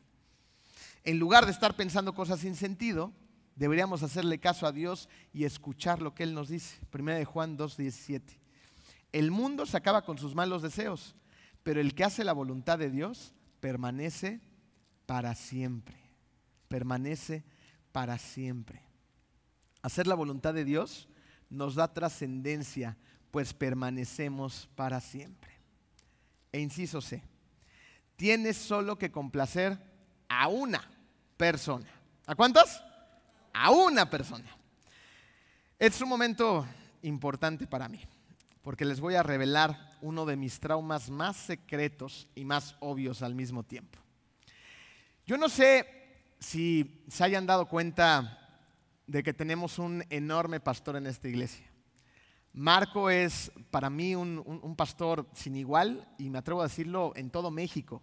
En 1.02 1.18
lugar 1.18 1.46
de 1.46 1.50
estar 1.50 1.74
pensando 1.76 2.14
cosas 2.14 2.40
sin 2.40 2.56
sentido, 2.56 3.10
deberíamos 3.56 4.02
hacerle 4.02 4.38
caso 4.38 4.66
a 4.66 4.72
Dios 4.72 5.08
y 5.32 5.44
escuchar 5.44 6.02
lo 6.02 6.14
que 6.14 6.24
Él 6.24 6.34
nos 6.34 6.50
dice. 6.50 6.78
Primera 6.90 7.16
de 7.16 7.24
Juan 7.24 7.56
2.17. 7.56 8.20
El 9.12 9.30
mundo 9.30 9.64
se 9.64 9.78
acaba 9.78 10.04
con 10.04 10.18
sus 10.18 10.34
malos 10.34 10.60
deseos, 10.60 11.16
pero 11.62 11.80
el 11.80 11.94
que 11.94 12.04
hace 12.04 12.22
la 12.22 12.34
voluntad 12.34 12.78
de 12.78 12.90
Dios 12.90 13.32
permanece 13.60 14.42
para 15.06 15.34
siempre. 15.36 15.96
Permanece 16.68 17.44
para 17.92 18.18
siempre. 18.18 18.82
Hacer 19.84 20.06
la 20.06 20.14
voluntad 20.14 20.54
de 20.54 20.64
Dios 20.64 21.08
nos 21.50 21.74
da 21.74 21.92
trascendencia, 21.92 22.96
pues 23.30 23.52
permanecemos 23.52 24.66
para 24.74 24.98
siempre. 24.98 25.52
E 26.52 26.58
inciso 26.58 27.02
C, 27.02 27.22
tienes 28.16 28.56
solo 28.56 28.96
que 28.96 29.12
complacer 29.12 29.78
a 30.26 30.48
una 30.48 30.90
persona. 31.36 31.86
¿A 32.24 32.34
cuántas? 32.34 32.82
A 33.52 33.72
una 33.72 34.08
persona. 34.08 34.56
Es 35.78 36.00
un 36.00 36.08
momento 36.08 36.66
importante 37.02 37.66
para 37.66 37.86
mí, 37.86 38.00
porque 38.62 38.86
les 38.86 39.00
voy 39.00 39.16
a 39.16 39.22
revelar 39.22 39.98
uno 40.00 40.24
de 40.24 40.36
mis 40.36 40.60
traumas 40.60 41.10
más 41.10 41.36
secretos 41.36 42.26
y 42.34 42.46
más 42.46 42.74
obvios 42.80 43.20
al 43.20 43.34
mismo 43.34 43.62
tiempo. 43.64 43.98
Yo 45.26 45.36
no 45.36 45.50
sé 45.50 45.86
si 46.38 47.04
se 47.06 47.22
hayan 47.22 47.44
dado 47.44 47.68
cuenta 47.68 48.43
de 49.06 49.22
que 49.22 49.34
tenemos 49.34 49.78
un 49.78 50.04
enorme 50.10 50.60
pastor 50.60 50.96
en 50.96 51.06
esta 51.06 51.28
iglesia. 51.28 51.70
Marco 52.52 53.10
es 53.10 53.50
para 53.70 53.90
mí 53.90 54.14
un, 54.14 54.74
pastor 54.76 55.28
sin 55.34 55.56
igual 55.56 56.08
y 56.18 56.30
me 56.30 56.38
atrevo 56.38 56.60
a 56.60 56.68
decirlo 56.68 57.12
en 57.16 57.30
todo 57.30 57.50
México, 57.50 58.00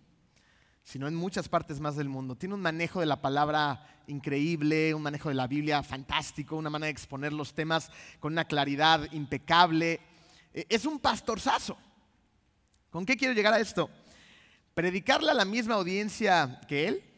sino 0.84 1.08
en 1.08 1.16
muchas 1.16 1.48
partes 1.48 1.80
más 1.80 1.96
del 1.96 2.10
mundo. 2.10 2.36
Tiene 2.36 2.56
un 2.56 2.62
manejo 2.62 3.00
de 3.00 3.06
la 3.06 3.22
palabra 3.22 4.04
increíble, 4.08 4.94
un 4.94 5.04
manejo 5.04 5.30
de 5.30 5.36
la 5.36 5.48
Biblia 5.48 5.82
fantástico, 5.84 6.58
una 6.58 6.70
manera 6.70 6.88
de 6.88 6.92
exponer 6.92 7.32
los 7.32 7.54
temas 7.54 7.90
con 8.20 8.34
una 8.34 8.44
claridad 8.44 9.10
impecable. 9.14 10.02
E, 10.54 10.66
es 10.68 10.86
un 10.86 11.00
pastorzazo. 11.00 11.78
¿Con 12.90 13.06
qué 13.06 13.16
quiero 13.16 13.34
llegar 13.34 13.54
a 13.54 13.60
esto? 13.60 13.90
Predicarle 14.74 15.32
a 15.32 15.36
la 15.36 15.46
misma 15.46 15.76
audiencia 15.76 16.60
que 16.68 16.90
él 16.90 17.11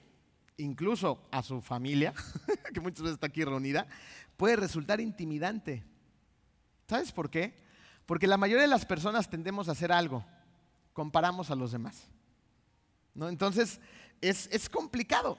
incluso 0.57 1.27
a 1.31 1.41
su 1.41 1.61
familia, 1.61 2.13
que 2.73 2.79
muchas 2.79 3.01
veces 3.01 3.15
está 3.15 3.27
aquí 3.27 3.43
reunida, 3.43 3.87
puede 4.37 4.55
resultar 4.55 4.99
intimidante. 4.99 5.83
¿Sabes 6.87 7.11
por 7.11 7.29
qué? 7.29 7.61
Porque 8.05 8.27
la 8.27 8.37
mayoría 8.37 8.63
de 8.63 8.67
las 8.69 8.85
personas 8.85 9.29
tendemos 9.29 9.69
a 9.69 9.73
hacer 9.73 9.91
algo, 9.91 10.25
comparamos 10.93 11.49
a 11.51 11.55
los 11.55 11.71
demás. 11.71 12.07
¿no? 13.13 13.29
Entonces, 13.29 13.79
es, 14.21 14.49
es 14.51 14.69
complicado. 14.69 15.37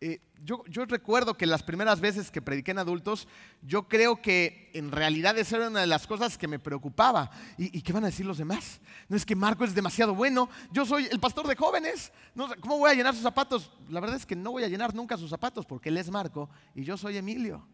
Eh, 0.00 0.20
yo, 0.44 0.62
recuerdo 0.86 1.36
que 1.36 1.44
las 1.44 1.64
primeras 1.64 2.00
veces 2.00 2.30
que 2.30 2.40
prediqué 2.40 2.70
en 2.70 2.78
adultos, 2.78 3.26
yo 3.62 3.88
creo 3.88 4.22
que 4.22 4.70
en 4.72 4.92
realidad 4.92 5.36
esa 5.36 5.56
era 5.56 5.68
una 5.68 5.80
de 5.80 5.88
las 5.88 6.06
cosas 6.06 6.38
que 6.38 6.46
me 6.46 6.60
preocupaba. 6.60 7.30
¿Y, 7.56 7.82
qué 7.82 7.92
van 7.92 8.04
a 8.04 8.08
decir 8.08 8.24
los 8.24 8.38
demás? 8.38 8.80
No 9.08 9.16
es 9.16 9.26
que 9.26 9.34
Marco 9.34 9.64
es 9.64 9.74
demasiado 9.74 10.14
bueno, 10.14 10.48
yo 10.70 10.86
soy 10.86 11.08
el 11.10 11.18
pastor 11.18 11.48
de 11.48 11.56
jóvenes, 11.56 12.12
¿cómo 12.60 12.78
voy 12.78 12.90
a 12.90 12.94
llenar 12.94 13.14
sus 13.14 13.24
zapatos? 13.24 13.72
La 13.88 13.98
verdad 13.98 14.16
es 14.16 14.26
que 14.26 14.36
no 14.36 14.52
voy 14.52 14.62
a 14.62 14.68
llenar 14.68 14.94
nunca 14.94 15.16
sus 15.16 15.30
zapatos 15.30 15.66
porque 15.66 15.88
él 15.88 15.96
es 15.96 16.10
Marco 16.10 16.48
y 16.74 16.84
yo 16.84 16.96
soy 16.96 17.16
Emilio. 17.16 17.66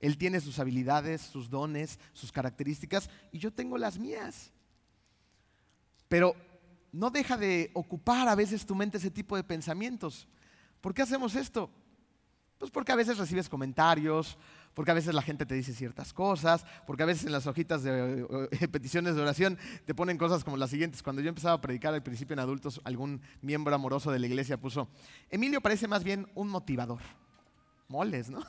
Él 0.00 0.16
tiene 0.16 0.40
sus 0.40 0.58
habilidades, 0.58 1.20
sus 1.20 1.50
dones, 1.50 1.98
sus 2.14 2.32
características 2.32 3.10
y 3.30 3.38
yo 3.38 3.52
tengo 3.52 3.76
las 3.76 3.98
mías. 3.98 4.52
Pero 6.08 6.34
no 6.92 7.10
deja 7.10 7.36
de 7.36 7.70
ocupar 7.74 8.28
a 8.28 8.34
veces 8.34 8.64
tu 8.64 8.74
mente 8.74 8.96
ese 8.96 9.10
tipo 9.10 9.36
de 9.36 9.44
pensamientos. 9.44 10.26
¿Por 10.86 10.94
qué 10.94 11.02
hacemos 11.02 11.34
esto? 11.34 11.68
Pues 12.58 12.70
porque 12.70 12.92
a 12.92 12.94
veces 12.94 13.18
recibes 13.18 13.48
comentarios, 13.48 14.38
porque 14.72 14.92
a 14.92 14.94
veces 14.94 15.16
la 15.16 15.22
gente 15.22 15.44
te 15.44 15.56
dice 15.56 15.74
ciertas 15.74 16.12
cosas, 16.12 16.64
porque 16.86 17.02
a 17.02 17.06
veces 17.06 17.24
en 17.26 17.32
las 17.32 17.48
hojitas 17.48 17.82
de 17.82 18.68
peticiones 18.70 19.16
de 19.16 19.22
oración 19.22 19.58
te 19.84 19.96
ponen 19.96 20.16
cosas 20.16 20.44
como 20.44 20.56
las 20.56 20.70
siguientes. 20.70 21.02
Cuando 21.02 21.22
yo 21.22 21.28
empezaba 21.28 21.54
a 21.54 21.60
predicar 21.60 21.92
al 21.92 22.04
principio 22.04 22.34
en 22.34 22.38
adultos, 22.38 22.80
algún 22.84 23.20
miembro 23.42 23.74
amoroso 23.74 24.12
de 24.12 24.20
la 24.20 24.28
iglesia 24.28 24.60
puso, 24.60 24.88
Emilio 25.28 25.60
parece 25.60 25.88
más 25.88 26.04
bien 26.04 26.28
un 26.36 26.50
motivador. 26.50 27.00
Moles, 27.88 28.30
¿no? 28.30 28.44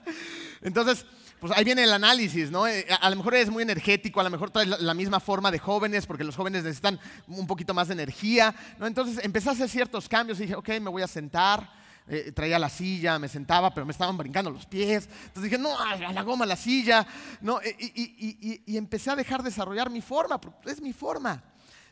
Entonces, 0.62 1.04
pues 1.44 1.58
ahí 1.58 1.62
viene 1.62 1.84
el 1.84 1.92
análisis, 1.92 2.50
¿no? 2.50 2.66
Eh, 2.66 2.86
a 2.88 3.10
lo 3.10 3.16
mejor 3.16 3.34
es 3.34 3.50
muy 3.50 3.62
energético, 3.62 4.18
a 4.18 4.22
lo 4.22 4.30
mejor 4.30 4.50
trae 4.50 4.64
la 4.64 4.94
misma 4.94 5.20
forma 5.20 5.50
de 5.50 5.58
jóvenes, 5.58 6.06
porque 6.06 6.24
los 6.24 6.34
jóvenes 6.34 6.64
necesitan 6.64 6.98
un 7.28 7.46
poquito 7.46 7.74
más 7.74 7.88
de 7.88 7.92
energía, 7.92 8.54
¿no? 8.78 8.86
Entonces 8.86 9.22
empecé 9.22 9.50
a 9.50 9.52
hacer 9.52 9.68
ciertos 9.68 10.08
cambios 10.08 10.38
y 10.38 10.44
dije, 10.44 10.54
ok, 10.54 10.70
me 10.80 10.88
voy 10.88 11.02
a 11.02 11.06
sentar, 11.06 11.70
eh, 12.08 12.32
traía 12.34 12.58
la 12.58 12.70
silla, 12.70 13.18
me 13.18 13.28
sentaba, 13.28 13.74
pero 13.74 13.84
me 13.84 13.92
estaban 13.92 14.16
brincando 14.16 14.50
los 14.50 14.64
pies. 14.64 15.06
Entonces 15.26 15.50
dije, 15.50 15.58
no, 15.58 15.78
a 15.78 16.12
la 16.14 16.22
goma, 16.22 16.46
la 16.46 16.56
silla, 16.56 17.06
¿no? 17.42 17.60
Y, 17.62 18.74
empecé 18.74 19.10
a 19.10 19.16
dejar 19.16 19.42
desarrollar 19.42 19.90
mi 19.90 20.00
forma, 20.00 20.40
es 20.64 20.80
mi 20.80 20.94
forma, 20.94 21.44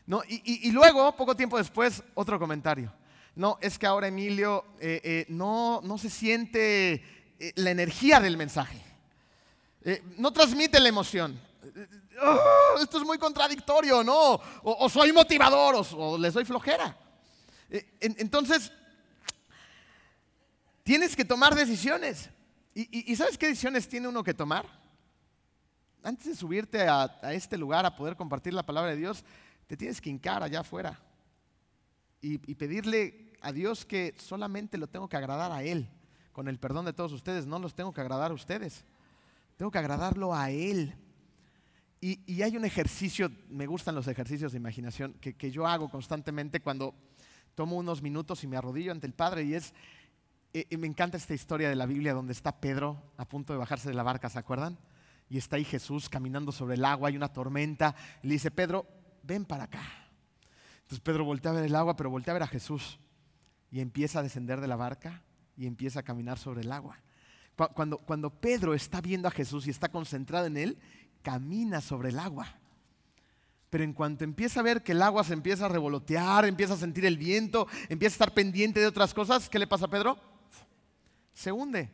¿no? 0.07 0.23
Y, 0.27 0.71
luego, 0.71 1.15
poco 1.15 1.35
tiempo 1.35 1.59
después, 1.59 2.01
otro 2.15 2.39
comentario. 2.39 2.91
No, 3.35 3.59
es 3.61 3.77
que 3.77 3.85
ahora 3.85 4.07
Emilio 4.07 4.65
eh, 4.79 5.27
no, 5.29 5.79
no 5.83 5.99
se 5.99 6.09
siente 6.09 7.03
la 7.53 7.69
energía 7.69 8.19
del 8.19 8.35
mensaje. 8.35 8.92
Eh, 9.85 10.01
no 10.17 10.31
transmite 10.31 10.79
la 10.79 10.87
emoción. 10.87 11.39
Oh, 12.21 12.79
esto 12.81 12.97
es 12.97 13.03
muy 13.03 13.17
contradictorio, 13.17 14.03
¿no? 14.03 14.39
O, 14.63 14.89
soy 14.89 15.11
motivador 15.11 15.85
o, 15.95 16.17
le 16.17 16.31
soy 16.31 16.45
flojera. 16.45 16.95
Eh, 17.69 17.85
entonces, 17.99 18.71
tienes 20.83 21.15
que 21.15 21.25
tomar 21.25 21.55
decisiones. 21.55 22.29
¿Y, 22.75 23.15
sabes 23.15 23.37
qué 23.37 23.47
decisiones 23.47 23.87
tiene 23.87 24.07
uno 24.07 24.23
que 24.23 24.33
tomar? 24.33 24.65
Antes 26.01 26.27
de 26.27 26.35
subirte 26.35 26.87
a, 26.87 27.19
este 27.33 27.57
lugar 27.57 27.85
a 27.85 27.95
poder 27.95 28.15
compartir 28.15 28.53
la 28.53 28.65
palabra 28.65 28.91
de 28.91 28.97
Dios, 28.97 29.23
te 29.67 29.77
tienes 29.77 30.01
que 30.01 30.09
hincar 30.09 30.43
allá 30.43 30.61
afuera 30.61 30.99
y, 32.21 32.33
y 32.49 32.55
pedirle 32.55 33.33
a 33.41 33.51
Dios 33.51 33.85
que 33.85 34.15
solamente 34.17 34.77
lo 34.77 34.87
tengo 34.87 35.07
que 35.07 35.17
agradar 35.17 35.51
a 35.51 35.63
Él, 35.63 35.89
con 36.31 36.47
el 36.47 36.57
perdón 36.57 36.85
de 36.85 36.93
todos 36.93 37.11
ustedes, 37.11 37.45
no 37.45 37.59
los 37.59 37.75
tengo 37.75 37.93
que 37.93 38.01
agradar 38.01 38.31
a 38.31 38.33
ustedes. 38.33 38.85
Tengo 39.63 39.71
que 39.71 39.79
agradarlo 39.79 40.35
a 40.35 40.51
Él. 40.51 40.93
Y, 42.01 42.41
hay 42.41 42.57
un 42.57 42.65
ejercicio, 42.65 43.31
me 43.47 43.65
gustan 43.65 43.95
los 43.95 44.09
ejercicios 44.09 44.51
de 44.51 44.57
imaginación, 44.57 45.13
que, 45.13 45.51
yo 45.51 45.65
hago 45.65 45.89
constantemente 45.89 46.59
cuando 46.59 46.93
tomo 47.55 47.77
unos 47.77 48.01
minutos 48.01 48.43
y 48.43 48.47
me 48.47 48.57
arrodillo 48.57 48.91
ante 48.91 49.07
el 49.07 49.13
Padre 49.13 49.45
y 49.45 49.53
es, 49.53 49.73
eh, 50.51 50.67
me 50.75 50.85
encanta 50.85 51.15
esta 51.15 51.33
historia 51.33 51.69
de 51.69 51.77
la 51.77 51.85
Biblia 51.85 52.13
donde 52.13 52.33
está 52.33 52.59
Pedro 52.59 53.13
a 53.15 53.23
punto 53.23 53.53
de 53.53 53.59
bajarse 53.59 53.87
de 53.87 53.95
la 53.95 54.03
barca, 54.03 54.29
¿se 54.29 54.37
acuerdan? 54.37 54.77
Y 55.29 55.37
está 55.37 55.55
ahí 55.55 55.63
Jesús 55.63 56.09
caminando 56.09 56.51
sobre 56.51 56.75
el 56.75 56.83
agua, 56.83 57.07
hay 57.07 57.15
una 57.15 57.31
tormenta, 57.31 57.95
le 58.21 58.33
dice, 58.33 58.51
Pedro, 58.51 58.85
ven 59.23 59.45
para 59.45 59.63
acá. 59.63 60.09
Entonces 60.81 60.99
Pedro 60.99 61.23
voltea 61.23 61.51
a 61.51 61.55
ver 61.55 61.63
el 61.63 61.75
agua, 61.77 61.95
pero 61.95 62.09
voltea 62.09 62.33
a 62.33 62.35
ver 62.35 62.43
a 62.43 62.47
Jesús. 62.47 62.99
y 63.71 63.79
empieza 63.79 64.19
a 64.19 64.23
descender 64.23 64.59
de 64.59 64.67
la 64.67 64.75
barca 64.75 65.23
y 65.55 65.67
empieza 65.67 66.01
a 66.01 66.03
caminar 66.03 66.37
sobre 66.37 66.63
el 66.63 66.71
agua. 66.73 66.99
Cuando, 67.55 68.29
Pedro 68.29 68.73
está 68.73 68.99
viendo 68.99 69.27
a 69.27 69.31
Jesús 69.31 69.67
y 69.67 69.69
está 69.69 69.89
concentrado 69.89 70.47
en 70.47 70.57
él, 70.57 70.77
camina 71.21 71.81
sobre 71.81 72.09
el 72.09 72.19
agua. 72.19 72.47
Pero 73.69 73.83
en 73.83 73.93
cuanto 73.93 74.23
empieza 74.23 74.59
a 74.59 74.63
ver 74.63 74.83
que 74.83 74.91
el 74.91 75.01
agua 75.01 75.23
se 75.23 75.33
empieza 75.33 75.65
a 75.65 75.69
revolotear, 75.69 76.45
empieza 76.45 76.73
a 76.73 76.77
sentir 76.77 77.05
el 77.05 77.17
viento, 77.17 77.67
empieza 77.89 78.13
a 78.13 78.15
estar 78.15 78.33
pendiente 78.33 78.79
de 78.79 78.87
otras 78.87 79.13
cosas, 79.13 79.49
¿qué 79.49 79.59
le 79.59 79.67
pasa 79.67 79.85
a 79.85 79.89
Pedro? 79.89 80.17
Se 81.33 81.51
hunde. 81.51 81.89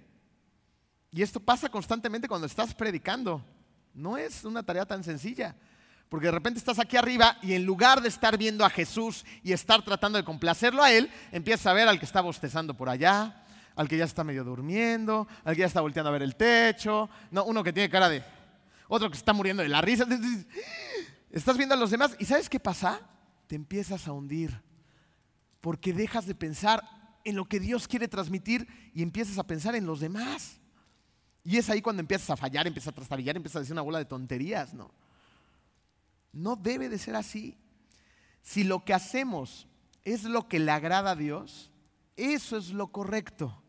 Y 1.11 1.21
esto 1.21 1.39
pasa 1.39 1.69
constantemente 1.69 2.27
cuando 2.27 2.47
estás 2.47 2.73
predicando. 2.73 3.43
No 3.93 4.17
es 4.17 4.43
una 4.45 4.63
tarea 4.63 4.85
tan 4.85 5.03
sencilla. 5.03 5.55
Porque 6.09 6.27
de 6.27 6.31
repente 6.31 6.57
estás 6.57 6.79
aquí 6.79 6.97
arriba 6.97 7.37
y 7.41 7.53
en 7.53 7.65
lugar 7.65 8.01
de 8.01 8.09
estar 8.09 8.37
viendo 8.37 8.65
a 8.65 8.69
Jesús 8.69 9.25
y 9.43 9.53
estar 9.53 9.83
tratando 9.83 10.17
de 10.17 10.23
complacerlo 10.23 10.83
a 10.83 10.91
Él, 10.91 11.09
empiezas 11.31 11.67
a 11.67 11.73
ver 11.73 11.87
al 11.87 11.99
que 11.99 12.05
está 12.05 12.21
bostezando 12.21 12.73
por 12.73 12.89
allá, 12.89 13.43
al 13.75 13.87
que 13.87 13.97
ya 13.97 14.05
está 14.05 14.23
medio 14.23 14.43
durmiendo, 14.43 15.27
al 15.43 15.55
que 15.55 15.61
ya 15.61 15.67
está 15.67 15.81
volteando 15.81 16.09
a 16.09 16.13
ver 16.13 16.23
el 16.23 16.35
techo, 16.35 17.09
no, 17.31 17.45
uno 17.45 17.63
que 17.63 17.73
tiene 17.73 17.89
cara 17.89 18.09
de, 18.09 18.23
otro 18.87 19.09
que 19.09 19.17
está 19.17 19.33
muriendo 19.33 19.63
de 19.63 19.69
la 19.69 19.81
risa. 19.81 20.05
Estás 21.31 21.57
viendo 21.57 21.75
a 21.75 21.77
los 21.77 21.91
demás 21.91 22.15
y 22.19 22.25
¿sabes 22.25 22.49
qué 22.49 22.59
pasa? 22.59 23.01
Te 23.47 23.55
empiezas 23.55 24.07
a 24.07 24.11
hundir 24.11 24.61
porque 25.61 25.93
dejas 25.93 26.25
de 26.25 26.35
pensar 26.35 26.83
en 27.23 27.35
lo 27.35 27.45
que 27.45 27.59
Dios 27.59 27.87
quiere 27.87 28.07
transmitir 28.07 28.67
y 28.93 29.03
empiezas 29.03 29.37
a 29.37 29.45
pensar 29.45 29.75
en 29.75 29.85
los 29.85 29.99
demás. 29.99 30.59
Y 31.43 31.57
es 31.57 31.69
ahí 31.69 31.81
cuando 31.81 31.99
empiezas 31.99 32.31
a 32.31 32.37
fallar, 32.37 32.67
empiezas 32.67 32.89
a 32.89 32.95
trastabillar, 32.95 33.35
empiezas 33.35 33.57
a 33.57 33.59
decir 33.59 33.73
una 33.73 33.81
bola 33.81 33.99
de 33.99 34.05
tonterías, 34.05 34.73
¿no? 34.73 34.91
No 36.31 36.55
debe 36.55 36.89
de 36.89 36.97
ser 36.97 37.15
así. 37.15 37.57
Si 38.41 38.63
lo 38.63 38.83
que 38.85 38.93
hacemos 38.93 39.67
es 40.03 40.23
lo 40.23 40.47
que 40.47 40.59
le 40.59 40.71
agrada 40.71 41.11
a 41.11 41.15
Dios, 41.15 41.68
eso 42.19 42.57
es 42.57 42.71
lo 42.71 42.91
correcto. 42.91 43.63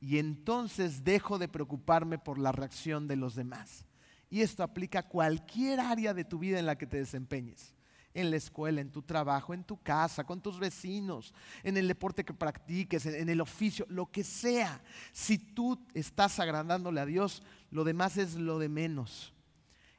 Y 0.00 0.18
entonces 0.18 1.04
dejo 1.04 1.38
de 1.38 1.48
preocuparme 1.48 2.18
por 2.18 2.38
la 2.38 2.52
reacción 2.52 3.08
de 3.08 3.16
los 3.16 3.34
demás. 3.34 3.84
Y 4.30 4.42
esto 4.42 4.62
aplica 4.62 5.00
a 5.00 5.08
cualquier 5.08 5.80
área 5.80 6.14
de 6.14 6.24
tu 6.24 6.38
vida 6.38 6.58
en 6.58 6.66
la 6.66 6.76
que 6.76 6.86
te 6.86 6.98
desempeñes. 6.98 7.74
En 8.14 8.30
la 8.30 8.36
escuela, 8.36 8.80
en 8.80 8.90
tu 8.90 9.02
trabajo, 9.02 9.54
en 9.54 9.64
tu 9.64 9.80
casa, 9.82 10.24
con 10.24 10.40
tus 10.40 10.58
vecinos, 10.58 11.32
en 11.62 11.76
el 11.76 11.88
deporte 11.88 12.24
que 12.24 12.32
practiques, 12.32 13.06
en, 13.06 13.28
el 13.28 13.40
oficio, 13.40 13.86
lo 13.88 14.06
que 14.06 14.24
sea. 14.24 14.82
Si 15.12 15.38
tú 15.38 15.78
estás 15.94 16.38
agradándole 16.40 17.00
a 17.00 17.06
Dios, 17.06 17.42
lo 17.70 17.84
demás 17.84 18.16
es 18.16 18.34
lo 18.34 18.58
de 18.58 18.68
menos. 18.68 19.32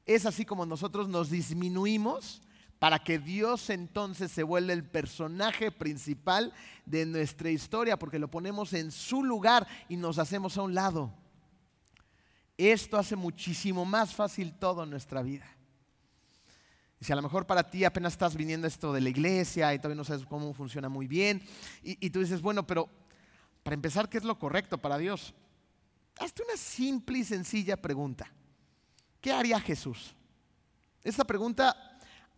Es 0.05 0.25
así 0.25 0.43
como 0.43 0.65
nosotros 0.65 1.07
nos 1.07 1.29
disminuimos 1.29 2.41
para 2.79 2.99
que 2.99 3.19
Dios 3.19 3.69
entonces 3.69 4.31
se 4.31 4.41
vuelva 4.41 4.71
el 4.71 4.85
personaje 4.85 5.69
principal 5.69 6.53
de 6.85 7.05
nuestra 7.05 7.51
historia, 7.51 7.99
porque 7.99 8.19
lo 8.19 8.31
ponemos 8.31 8.71
en 8.73 8.91
su 8.91 9.21
lugar 9.21 9.67
y 9.89 9.97
nos 9.97 10.17
hacemos 10.17 10.57
a 10.57 10.61
un 10.61 10.73
lado. 10.73 11.13
Esto 12.57 12.97
hace 12.97 13.17
muchísimo 13.17 13.83
más 13.83 14.15
fácil 14.15 14.57
todo 14.57 14.83
en 14.83 14.89
nuestra 14.89 15.21
vida. 15.21 15.45
Y 17.01 17.05
si 17.05 17.11
a 17.11 17.15
lo 17.15 17.21
mejor 17.21 17.45
para 17.45 17.69
ti 17.69 17.83
apenas 17.83 18.13
estás 18.13 18.35
viniendo 18.35 18.67
esto 18.67 18.91
de 18.93 19.01
la 19.01 19.09
iglesia 19.09 19.73
y 19.73 19.77
todavía 19.79 19.95
no 19.95 20.03
sabes 20.03 20.25
cómo 20.25 20.53
funciona 20.53 20.87
muy 20.87 21.07
bien, 21.07 21.41
y, 21.83 22.05
y 22.05 22.09
tú 22.09 22.21
dices, 22.21 22.41
bueno, 22.41 22.65
pero 22.65 22.89
para 23.63 23.73
empezar, 23.73 24.07
¿qué 24.09 24.17
es 24.17 24.23
lo 24.23 24.39
correcto 24.39 24.77
para 24.77 24.97
Dios? 24.97 25.33
Hazte 26.17 26.43
una 26.43 26.57
simple 26.57 27.19
y 27.19 27.23
sencilla 27.25 27.77
pregunta. 27.77 28.31
¿Qué 29.21 29.31
haría 29.33 29.59
Jesús? 29.59 30.15
Esta 31.03 31.23
pregunta 31.25 31.88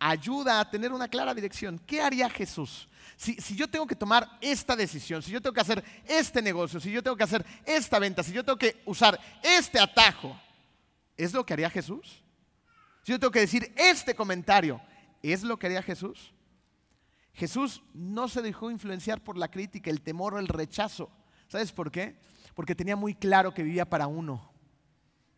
ayuda 0.02 0.58
a 0.58 0.68
tener 0.68 0.92
una 0.92 1.06
clara 1.06 1.32
dirección. 1.32 1.78
¿Qué 1.86 2.00
haría 2.00 2.28
Jesús? 2.28 2.88
Si, 3.16 3.36
yo 3.54 3.68
tengo 3.68 3.86
que 3.86 3.94
tomar 3.94 4.28
esta 4.40 4.74
decisión, 4.74 5.22
si 5.22 5.30
yo 5.30 5.40
tengo 5.40 5.54
que 5.54 5.60
hacer 5.60 5.84
este 6.06 6.42
negocio, 6.42 6.80
si 6.80 6.90
yo 6.90 7.02
tengo 7.02 7.16
que 7.16 7.22
hacer 7.22 7.46
esta 7.64 8.00
venta, 8.00 8.24
si 8.24 8.32
yo 8.32 8.44
tengo 8.44 8.58
que 8.58 8.82
usar 8.84 9.18
este 9.42 9.78
atajo, 9.78 10.36
¿es 11.16 11.32
lo 11.32 11.46
que 11.46 11.52
haría 11.52 11.70
Jesús? 11.70 12.20
Si 13.04 13.12
yo 13.12 13.20
tengo 13.20 13.30
que 13.30 13.40
decir 13.40 13.72
este 13.76 14.16
comentario, 14.16 14.80
¿es 15.22 15.44
lo 15.44 15.56
que 15.56 15.66
haría 15.66 15.82
Jesús? 15.82 16.32
Jesús 17.34 17.82
no 17.94 18.26
se 18.28 18.42
dejó 18.42 18.72
influenciar 18.72 19.22
por 19.22 19.38
la 19.38 19.50
crítica, 19.50 19.88
el 19.88 20.02
temor 20.02 20.34
o 20.34 20.38
el 20.40 20.48
rechazo. 20.48 21.10
¿Sabes 21.46 21.70
por 21.70 21.92
qué? 21.92 22.18
Porque 22.54 22.74
tenía 22.74 22.96
muy 22.96 23.14
claro 23.14 23.54
que 23.54 23.62
vivía 23.62 23.88
para 23.88 24.08
uno. 24.08 24.52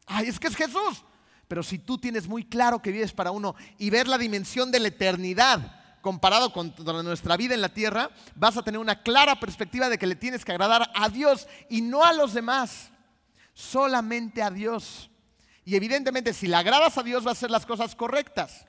Ay, 0.06 0.28
es 0.28 0.40
que 0.40 0.48
es 0.48 0.56
Jesús. 0.56 1.04
Pero 1.48 1.62
si 1.62 1.78
tú 1.78 1.98
tienes 1.98 2.26
muy 2.26 2.44
claro 2.44 2.80
que 2.80 2.92
vives 2.92 3.12
para 3.12 3.30
uno 3.30 3.54
y 3.78 3.90
ver 3.90 4.08
la 4.08 4.18
dimensión 4.18 4.70
de 4.70 4.80
la 4.80 4.88
eternidad 4.88 5.80
comparado 6.00 6.52
con 6.52 6.74
nuestra 7.04 7.36
vida 7.36 7.54
en 7.54 7.62
la 7.62 7.70
tierra, 7.70 8.10
vas 8.34 8.56
a 8.56 8.62
tener 8.62 8.78
una 8.78 9.02
clara 9.02 9.40
perspectiva 9.40 9.88
de 9.88 9.98
que 9.98 10.06
le 10.06 10.16
tienes 10.16 10.44
que 10.44 10.52
agradar 10.52 10.90
a 10.94 11.08
Dios 11.08 11.46
y 11.70 11.80
no 11.80 12.04
a 12.04 12.12
los 12.12 12.34
demás, 12.34 12.90
solamente 13.54 14.42
a 14.42 14.50
Dios. 14.50 15.10
Y 15.64 15.76
evidentemente 15.76 16.34
si 16.34 16.46
le 16.46 16.56
agradas 16.56 16.98
a 16.98 17.02
Dios 17.02 17.24
vas 17.24 17.36
a 17.36 17.38
hacer 17.38 17.50
las 17.50 17.64
cosas 17.64 17.94
correctas 17.94 18.66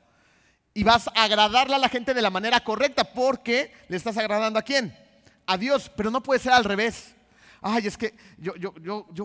y 0.73 0.83
vas 0.83 1.07
a 1.09 1.23
agradarle 1.23 1.75
a 1.75 1.79
la 1.79 1.89
gente 1.89 2.13
de 2.13 2.21
la 2.21 2.29
manera 2.29 2.61
correcta 2.61 3.03
porque 3.03 3.73
le 3.89 3.97
estás 3.97 4.17
agradando 4.17 4.59
a 4.59 4.61
quién? 4.61 4.97
A 5.45 5.57
Dios, 5.57 5.91
pero 5.95 6.11
no 6.11 6.23
puede 6.23 6.39
ser 6.39 6.53
al 6.53 6.63
revés 6.63 7.15
ay, 7.67 7.87
es 7.87 7.97
que 7.97 8.15
yo, 8.37 8.53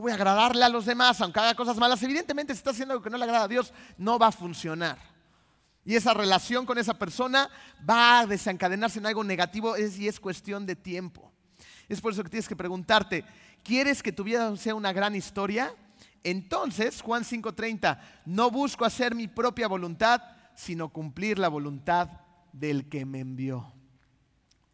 voy 0.01 0.11
a 0.11 0.15
agradarle 0.15 0.65
a 0.65 0.71
los 0.71 0.87
demás, 0.87 1.21
aunque 1.21 1.39
haga 1.39 1.55
cosas 1.55 1.77
malas, 1.77 2.03
evidentemente 2.03 2.55
si 2.55 2.59
está 2.59 2.71
haciendo 2.71 2.95
algo 2.95 3.05
que 3.05 3.11
no 3.11 3.19
le 3.19 3.25
agrada 3.25 3.45
a 3.45 3.49
Dios, 3.49 3.71
no 3.99 4.19
va 4.19 4.29
a 4.29 4.33
funcionar. 4.33 4.97
Y 5.85 5.95
esa 5.95 6.15
relación 6.15 6.65
con 6.65 6.79
esa 6.79 6.95
persona 6.95 7.51
va 7.89 8.21
a 8.21 8.27
desencadenarse 8.27 8.99
en 8.99 9.05
algo 9.05 9.23
negativo 9.25 9.75
y 9.77 10.09
es 10.09 10.19
cuestión 10.19 10.65
de 10.65 10.75
tiempo. 10.75 11.31
Es 11.87 12.01
por 12.01 12.13
eso 12.13 12.25
que 12.25 12.31
tienes 12.31 12.49
que 12.49 12.57
preguntarte, 12.57 13.27
¿quieres 13.63 14.03
que 14.03 14.11
tu 14.11 14.25
vida 14.25 14.57
sea 14.57 14.75
una 14.75 14.95
gran 14.95 15.15
historia? 15.15 15.75
Entonces, 16.25 17.03
Juan 17.03 17.25
5:30, 17.25 18.01
no 18.25 18.51
busco 18.51 18.87
hacer 18.87 19.15
mi 19.15 19.29
propia 19.29 19.69
voluntad, 19.69 20.23
sino 20.55 20.89
cumplir 20.89 21.39
la 21.39 21.49
voluntad 21.49 22.09
del 22.55 22.89
que 22.89 23.05
me 23.05 23.21
envió. 23.21 23.71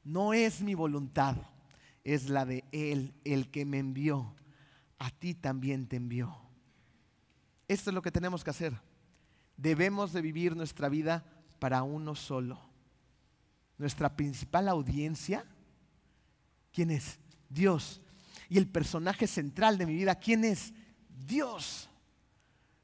No 0.05 0.33
es 0.33 0.61
mi 0.61 0.77
voluntad 0.77 1.37
es 2.07 2.31
la 2.31 2.47
de 2.47 2.65
Él, 2.71 3.13
el 3.25 3.51
que 3.51 3.65
me 3.65 3.81
envió. 3.81 4.33
A 4.99 5.11
ti 5.11 5.35
también 5.35 5.89
te 5.89 5.97
envió. 5.97 6.39
Esto 7.67 7.91
es 7.91 7.95
lo 7.95 8.01
que 8.01 8.13
tenemos 8.13 8.45
que 8.45 8.51
hacer. 8.51 8.81
Debemos 9.57 10.13
de 10.13 10.23
vivir 10.23 10.55
nuestra 10.55 10.89
vida 10.89 11.25
para 11.59 11.83
uno 11.83 12.15
solo. 12.15 12.61
Nuestra 13.77 14.15
principal 14.15 14.69
audiencia, 14.69 15.45
¿quién 16.73 16.93
es? 16.93 17.19
Dios. 17.49 18.01
Y 18.49 18.57
el 18.59 18.69
personaje 18.69 19.27
central 19.27 19.77
de 19.77 19.87
mi 19.87 19.95
vida, 19.95 20.15
¿quién 20.15 20.45
es? 20.45 20.73
Dios. 21.09 21.91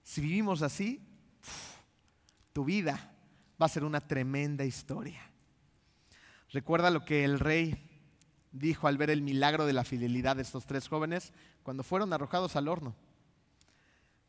Si 0.03 0.21
vivimos 0.21 0.63
así, 0.63 1.01
tu 2.53 2.65
vida 2.65 3.15
va 3.61 3.67
a 3.67 3.69
ser 3.69 3.85
una 3.85 4.01
tremenda 4.01 4.65
historia. 4.65 5.23
Recuerda 6.51 6.91
lo 6.91 7.05
que 7.05 7.23
el 7.23 7.39
rey 7.39 7.92
dijo 8.53 8.87
al 8.87 8.99
ver 8.99 9.11
el 9.11 9.23
milagro 9.23 9.67
de 9.67 9.73
la 9.73 9.85
fidelidad 9.85 10.37
de 10.37 10.43
estos 10.43 10.67
tres 10.67 10.89
jóvenes 10.89 11.33
cuando 11.63 11.83
fueron 11.83 12.13
arrojados 12.13 12.55
al 12.57 12.69
horno. 12.69 12.95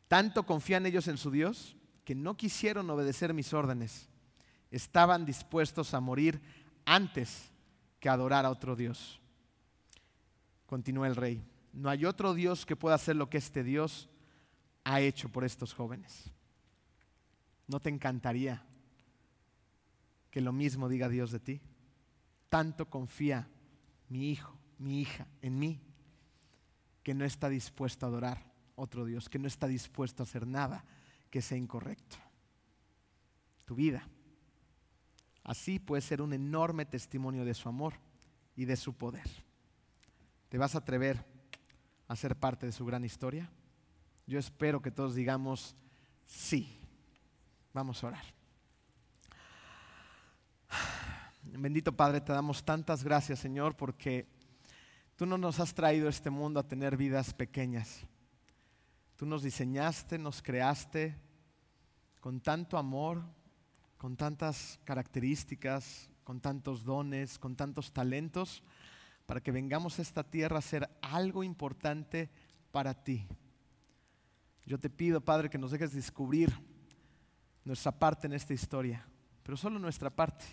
Tanto 0.08 0.44
confían 0.44 0.86
ellos 0.86 1.08
en 1.08 1.18
su 1.18 1.30
Dios 1.30 1.76
que 2.04 2.14
no 2.14 2.36
quisieron 2.36 2.88
obedecer 2.90 3.34
mis 3.34 3.52
órdenes. 3.52 4.08
Estaban 4.70 5.24
dispuestos 5.24 5.94
a 5.94 6.00
morir 6.00 6.40
antes 6.84 7.50
que 8.00 8.08
adorar 8.08 8.44
a 8.44 8.50
otro 8.50 8.76
Dios. 8.76 9.20
Continúa 10.66 11.06
el 11.06 11.16
rey. 11.16 11.42
No 11.72 11.90
hay 11.90 12.04
otro 12.04 12.34
Dios 12.34 12.66
que 12.66 12.76
pueda 12.76 12.94
hacer 12.94 13.16
lo 13.16 13.28
que 13.28 13.38
este 13.38 13.64
Dios 13.64 14.08
ha 14.84 15.00
hecho 15.00 15.28
por 15.28 15.44
estos 15.44 15.74
jóvenes. 15.74 16.30
¿No 17.66 17.80
te 17.80 17.88
encantaría 17.88 18.62
que 20.30 20.40
lo 20.40 20.52
mismo 20.52 20.88
diga 20.88 21.08
Dios 21.08 21.30
de 21.30 21.40
ti? 21.40 21.60
Tanto 22.48 22.88
confía 22.88 23.48
mi 24.14 24.30
hijo, 24.30 24.56
mi 24.78 25.00
hija, 25.00 25.26
en 25.42 25.58
mí, 25.58 25.80
que 27.02 27.14
no 27.14 27.24
está 27.24 27.48
dispuesto 27.48 28.06
a 28.06 28.08
adorar 28.08 28.52
otro 28.76 29.04
Dios, 29.04 29.28
que 29.28 29.40
no 29.40 29.48
está 29.48 29.66
dispuesto 29.66 30.22
a 30.22 30.26
hacer 30.26 30.46
nada 30.46 30.84
que 31.30 31.42
sea 31.42 31.58
incorrecto. 31.58 32.16
Tu 33.64 33.74
vida. 33.74 34.08
Así 35.42 35.80
puede 35.80 36.00
ser 36.00 36.22
un 36.22 36.32
enorme 36.32 36.86
testimonio 36.86 37.44
de 37.44 37.54
su 37.54 37.68
amor 37.68 37.94
y 38.54 38.66
de 38.66 38.76
su 38.76 38.94
poder. 38.94 39.28
¿Te 40.48 40.58
vas 40.58 40.76
a 40.76 40.78
atrever 40.78 41.26
a 42.06 42.14
ser 42.14 42.36
parte 42.36 42.66
de 42.66 42.72
su 42.72 42.86
gran 42.86 43.04
historia? 43.04 43.50
Yo 44.28 44.38
espero 44.38 44.80
que 44.80 44.92
todos 44.92 45.16
digamos 45.16 45.74
sí. 46.24 46.78
Vamos 47.72 48.04
a 48.04 48.06
orar. 48.06 48.33
Bendito 51.56 51.92
Padre, 51.92 52.20
te 52.20 52.32
damos 52.32 52.64
tantas 52.64 53.04
gracias, 53.04 53.38
Señor, 53.38 53.76
porque 53.76 54.26
tú 55.16 55.24
no 55.24 55.38
nos 55.38 55.60
has 55.60 55.72
traído 55.72 56.08
este 56.08 56.28
mundo 56.28 56.58
a 56.58 56.66
tener 56.66 56.96
vidas 56.96 57.32
pequeñas. 57.32 58.00
Tú 59.16 59.24
nos 59.24 59.44
diseñaste, 59.44 60.18
nos 60.18 60.42
creaste 60.42 61.16
con 62.20 62.40
tanto 62.40 62.76
amor, 62.76 63.22
con 63.96 64.16
tantas 64.16 64.80
características, 64.82 66.10
con 66.24 66.40
tantos 66.40 66.82
dones, 66.84 67.38
con 67.38 67.54
tantos 67.54 67.92
talentos, 67.92 68.64
para 69.24 69.40
que 69.40 69.52
vengamos 69.52 69.98
a 69.98 70.02
esta 70.02 70.24
tierra 70.24 70.56
a 70.56 70.58
hacer 70.58 70.90
algo 71.02 71.44
importante 71.44 72.30
para 72.72 72.94
ti. 72.94 73.28
Yo 74.66 74.78
te 74.78 74.90
pido, 74.90 75.20
Padre, 75.20 75.48
que 75.48 75.58
nos 75.58 75.70
dejes 75.70 75.94
descubrir 75.94 76.52
nuestra 77.64 77.92
parte 77.92 78.26
en 78.26 78.32
esta 78.32 78.52
historia, 78.52 79.06
pero 79.44 79.56
solo 79.56 79.78
nuestra 79.78 80.10
parte, 80.10 80.44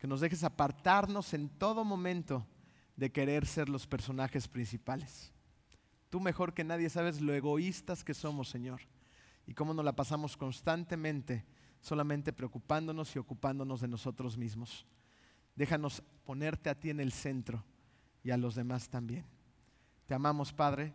que 0.00 0.06
nos 0.08 0.20
dejes 0.20 0.42
apartarnos 0.44 1.34
en 1.34 1.50
todo 1.50 1.84
momento 1.84 2.46
de 2.96 3.12
querer 3.12 3.46
ser 3.46 3.68
los 3.68 3.86
personajes 3.86 4.48
principales. 4.48 5.30
Tú 6.08 6.20
mejor 6.20 6.54
que 6.54 6.64
nadie 6.64 6.88
sabes 6.88 7.20
lo 7.20 7.34
egoístas 7.34 8.02
que 8.02 8.14
somos, 8.14 8.48
Señor, 8.48 8.80
y 9.46 9.52
cómo 9.52 9.74
nos 9.74 9.84
la 9.84 9.94
pasamos 9.94 10.38
constantemente 10.38 11.44
solamente 11.82 12.32
preocupándonos 12.32 13.14
y 13.14 13.18
ocupándonos 13.18 13.82
de 13.82 13.88
nosotros 13.88 14.38
mismos. 14.38 14.86
Déjanos 15.54 16.02
ponerte 16.24 16.70
a 16.70 16.80
ti 16.80 16.88
en 16.88 17.00
el 17.00 17.12
centro 17.12 17.62
y 18.22 18.30
a 18.30 18.38
los 18.38 18.54
demás 18.54 18.88
también. 18.88 19.26
Te 20.06 20.14
amamos, 20.14 20.52
Padre, 20.52 20.94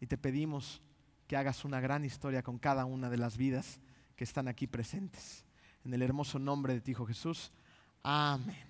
y 0.00 0.06
te 0.06 0.18
pedimos 0.18 0.82
que 1.28 1.36
hagas 1.36 1.64
una 1.64 1.80
gran 1.80 2.04
historia 2.04 2.42
con 2.42 2.58
cada 2.58 2.84
una 2.84 3.10
de 3.10 3.16
las 3.16 3.36
vidas 3.36 3.80
que 4.16 4.24
están 4.24 4.48
aquí 4.48 4.66
presentes. 4.66 5.44
En 5.84 5.94
el 5.94 6.02
hermoso 6.02 6.40
nombre 6.40 6.74
de 6.74 6.80
ti, 6.80 6.90
Hijo 6.90 7.06
Jesús. 7.06 7.52
Amén. 8.04 8.69